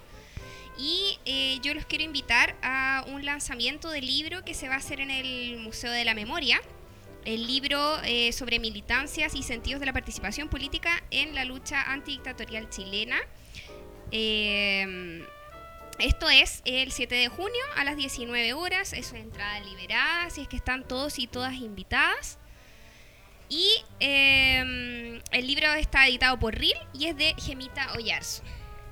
Y 0.79 1.19
eh, 1.25 1.59
yo 1.61 1.73
los 1.73 1.85
quiero 1.85 2.05
invitar 2.05 2.55
a 2.63 3.03
un 3.09 3.25
lanzamiento 3.25 3.89
de 3.89 4.01
libro 4.01 4.43
que 4.43 4.55
se 4.55 4.69
va 4.69 4.75
a 4.75 4.77
hacer 4.77 5.01
en 5.01 5.11
el 5.11 5.59
Museo 5.59 5.91
de 5.91 6.03
la 6.03 6.15
Memoria. 6.15 6.61
El 7.29 7.45
libro 7.45 8.01
eh, 8.05 8.31
sobre 8.33 8.57
militancias 8.57 9.35
y 9.35 9.43
sentidos 9.43 9.79
de 9.79 9.85
la 9.85 9.93
participación 9.93 10.49
política 10.49 11.03
en 11.11 11.35
la 11.35 11.45
lucha 11.45 11.91
antidictatorial 11.91 12.71
chilena. 12.71 13.17
Eh, 14.09 15.23
esto 15.99 16.27
es 16.27 16.63
el 16.65 16.91
7 16.91 17.13
de 17.13 17.27
junio 17.27 17.61
a 17.75 17.83
las 17.83 17.97
19 17.97 18.53
horas. 18.53 18.93
Es 18.93 19.11
una 19.11 19.19
entrada 19.19 19.59
liberada, 19.59 20.23
así 20.23 20.41
es 20.41 20.47
que 20.47 20.55
están 20.55 20.87
todos 20.87 21.19
y 21.19 21.27
todas 21.27 21.53
invitadas. 21.53 22.39
Y 23.47 23.69
eh, 23.99 25.21
el 25.31 25.45
libro 25.45 25.71
está 25.73 26.07
editado 26.07 26.39
por 26.39 26.55
RIL 26.55 26.73
y 26.95 27.09
es 27.09 27.15
de 27.15 27.35
Gemita 27.37 27.93
Ollarzo. 27.93 28.41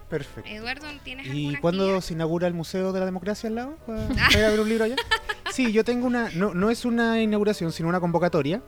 Perfecto. 0.09 0.49
Eduardo, 0.49 0.87
¿tienes 1.03 1.27
¿Y 1.27 1.55
cuándo 1.57 1.83
actividad? 1.83 2.01
se 2.01 2.13
inaugura 2.13 2.47
el 2.47 2.53
Museo 2.53 2.93
de 2.93 2.99
la 2.99 3.05
Democracia 3.05 3.49
al 3.49 3.55
lado? 3.55 3.77
¿Para, 3.85 4.07
para 4.07 4.39
ir 4.39 4.45
a 4.45 4.49
ver 4.49 4.59
un 4.61 4.69
libro 4.69 4.85
allá? 4.85 4.95
Sí, 5.51 5.71
yo 5.73 5.83
tengo 5.83 6.07
una. 6.07 6.29
No, 6.31 6.53
no 6.53 6.69
es 6.69 6.85
una 6.85 7.21
inauguración, 7.21 7.71
sino 7.71 7.89
una 7.89 7.99
convocatoria 7.99 8.61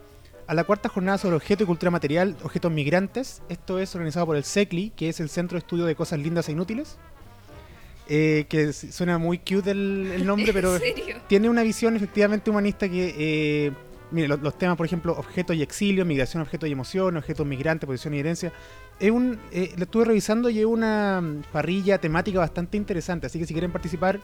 a 0.47 0.53
la 0.53 0.63
cuarta 0.63 0.89
jornada 0.89 1.17
sobre 1.19 1.35
objeto 1.35 1.63
y 1.63 1.65
cultura 1.67 1.91
material, 1.91 2.35
objetos 2.43 2.71
migrantes. 2.71 3.41
Esto 3.49 3.79
es 3.79 3.93
organizado 3.95 4.25
por 4.25 4.35
el 4.35 4.43
CECLI, 4.43 4.89
que 4.91 5.09
es 5.09 5.19
el 5.19 5.29
Centro 5.29 5.55
de 5.55 5.59
Estudio 5.59 5.85
de 5.85 5.95
Cosas 5.95 6.19
Lindas 6.19 6.49
e 6.49 6.53
Inútiles. 6.53 6.97
Eh, 8.11 8.47
que 8.49 8.73
suena 8.73 9.19
muy 9.19 9.37
cute 9.37 9.69
el, 9.69 10.11
el 10.15 10.25
nombre, 10.25 10.51
pero 10.53 10.79
tiene 11.27 11.47
una 11.47 11.61
visión 11.61 11.95
efectivamente 11.95 12.49
humanista 12.49 12.89
que, 12.89 13.15
eh, 13.67 13.71
mire, 14.09 14.27
los, 14.27 14.39
los 14.39 14.57
temas, 14.57 14.75
por 14.75 14.87
ejemplo, 14.87 15.13
objetos 15.15 15.55
y 15.55 15.61
exilio, 15.61 16.03
migración, 16.05 16.41
objetos 16.41 16.67
y 16.67 16.71
emoción, 16.71 17.15
objetos 17.17 17.45
migrantes, 17.45 17.85
posición 17.85 18.15
y 18.15 18.19
herencia. 18.19 18.51
Es 18.99 19.11
un, 19.11 19.39
eh, 19.51 19.73
lo 19.77 19.83
estuve 19.83 20.05
revisando 20.05 20.49
y 20.49 20.59
es 20.59 20.65
una 20.65 21.21
mm, 21.21 21.43
parrilla 21.53 21.97
temática 21.99 22.39
bastante 22.39 22.75
interesante, 22.77 23.27
así 23.27 23.39
que 23.39 23.45
si 23.45 23.53
quieren 23.53 23.71
participar, 23.71 24.19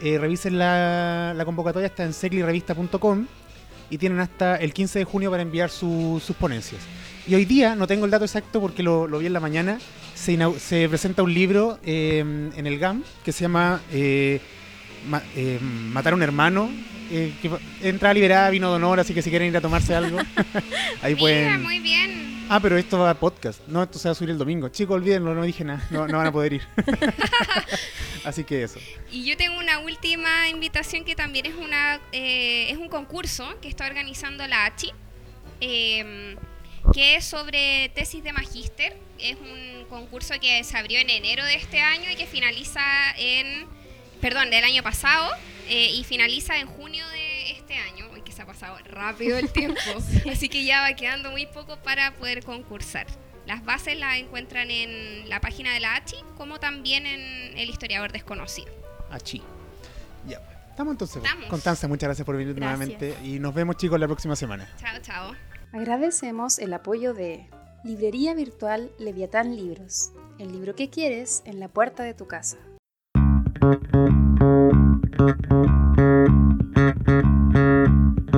eh, 0.00 0.18
revisen 0.18 0.58
la, 0.58 1.32
la 1.36 1.44
convocatoria, 1.44 1.86
está 1.86 2.04
en 2.04 2.12
seclirevista.com 2.12 3.26
y 3.88 3.98
tienen 3.98 4.18
hasta 4.20 4.56
el 4.56 4.72
15 4.72 4.98
de 5.00 5.04
junio 5.04 5.30
para 5.30 5.42
enviar 5.42 5.70
su- 5.70 6.20
sus 6.24 6.34
ponencias. 6.36 6.80
Y 7.28 7.34
hoy 7.34 7.44
día, 7.44 7.76
no 7.76 7.86
tengo 7.86 8.04
el 8.04 8.10
dato 8.10 8.24
exacto 8.24 8.60
porque 8.60 8.82
lo, 8.82 9.06
lo 9.06 9.18
vi 9.18 9.26
en 9.26 9.32
la 9.32 9.40
mañana, 9.40 9.78
se, 10.14 10.36
se 10.58 10.88
presenta 10.88 11.22
un 11.22 11.32
libro 11.32 11.78
eh, 11.84 12.18
en 12.56 12.66
el 12.66 12.78
GAM 12.78 13.04
que 13.24 13.30
se 13.32 13.42
llama 13.42 13.80
eh, 13.92 14.40
Ma- 15.08 15.22
eh, 15.36 15.58
Matar 15.60 16.14
a 16.14 16.16
un 16.16 16.22
hermano. 16.22 16.68
eh, 17.12 17.32
que 17.42 17.50
entrada 17.82 18.14
liberada, 18.14 18.50
vino 18.50 18.70
de 18.70 18.76
honor, 18.76 18.98
así 19.00 19.14
que 19.14 19.22
si 19.22 19.30
quieren 19.30 19.48
ir 19.48 19.56
a 19.56 19.60
tomarse 19.60 19.94
algo, 19.94 20.18
ahí 21.02 21.14
Mira, 21.14 21.18
pueden... 21.20 21.62
muy 21.62 21.78
bien. 21.80 22.39
Ah, 22.52 22.58
pero 22.58 22.76
esto 22.76 22.98
va 22.98 23.10
a 23.10 23.14
podcast. 23.14 23.60
No, 23.68 23.80
esto 23.80 23.96
se 24.00 24.08
va 24.08 24.12
a 24.12 24.14
subir 24.16 24.30
el 24.30 24.38
domingo. 24.38 24.68
Chicos, 24.70 24.96
olvídenlo, 24.96 25.36
no 25.36 25.44
dije 25.44 25.62
nada. 25.62 25.86
No, 25.90 26.08
no 26.08 26.18
van 26.18 26.26
a 26.26 26.32
poder 26.32 26.54
ir. 26.54 26.62
Así 28.24 28.42
que 28.42 28.64
eso. 28.64 28.80
Y 29.08 29.22
yo 29.24 29.36
tengo 29.36 29.56
una 29.56 29.78
última 29.78 30.48
invitación 30.48 31.04
que 31.04 31.14
también 31.14 31.46
es 31.46 31.54
una 31.54 32.00
eh, 32.10 32.68
es 32.72 32.76
un 32.76 32.88
concurso 32.88 33.48
que 33.62 33.68
está 33.68 33.86
organizando 33.86 34.44
la 34.48 34.64
ACHI, 34.64 34.92
eh, 35.60 36.36
que 36.92 37.14
es 37.14 37.24
sobre 37.24 37.88
tesis 37.94 38.24
de 38.24 38.32
magíster. 38.32 38.96
Es 39.20 39.36
un 39.36 39.84
concurso 39.88 40.34
que 40.40 40.64
se 40.64 40.76
abrió 40.76 40.98
en 40.98 41.08
enero 41.08 41.44
de 41.44 41.54
este 41.54 41.78
año 41.78 42.10
y 42.10 42.16
que 42.16 42.26
finaliza 42.26 42.82
en, 43.16 43.68
perdón, 44.20 44.50
del 44.50 44.64
año 44.64 44.82
pasado 44.82 45.30
eh, 45.68 45.92
y 45.94 46.02
finaliza 46.02 46.58
en 46.58 46.66
junio 46.66 47.08
de 47.10 47.52
este 47.52 47.76
año. 47.76 48.09
Que 48.30 48.36
se 48.36 48.42
ha 48.42 48.46
pasado 48.46 48.78
rápido 48.84 49.36
el 49.38 49.48
tiempo. 49.52 49.80
Así 50.30 50.48
que 50.48 50.64
ya 50.64 50.82
va 50.82 50.94
quedando 50.94 51.32
muy 51.32 51.46
poco 51.46 51.76
para 51.78 52.12
poder 52.14 52.44
concursar. 52.44 53.08
Las 53.44 53.64
bases 53.64 53.98
las 53.98 54.18
encuentran 54.18 54.70
en 54.70 55.28
la 55.28 55.40
página 55.40 55.74
de 55.74 55.80
la 55.80 55.96
ACHI, 55.96 56.14
como 56.36 56.60
también 56.60 57.06
en 57.06 57.58
El 57.58 57.68
Historiador 57.68 58.12
Desconocido. 58.12 58.72
Achi. 59.10 59.42
Ya. 60.28 60.40
Estamos 60.68 60.92
entonces. 60.92 61.16
Estamos. 61.24 61.46
Constanza, 61.46 61.88
muchas 61.88 62.06
gracias 62.06 62.24
por 62.24 62.36
venir 62.36 62.54
Gracias. 62.54 62.78
nuevamente. 62.78 63.16
Y 63.28 63.40
nos 63.40 63.52
vemos, 63.52 63.76
chicos, 63.78 63.98
la 63.98 64.06
próxima 64.06 64.36
semana. 64.36 64.68
Chao, 64.78 65.00
chao. 65.02 65.34
Agradecemos 65.72 66.60
el 66.60 66.72
apoyo 66.72 67.14
de 67.14 67.50
Librería 67.82 68.34
Virtual 68.34 68.92
Leviatán 69.00 69.56
Libros, 69.56 70.12
el 70.38 70.52
libro 70.52 70.76
que 70.76 70.88
quieres 70.88 71.42
en 71.46 71.58
la 71.58 71.66
puerta 71.66 72.04
de 72.04 72.14
tu 72.14 72.28
casa. 72.28 72.58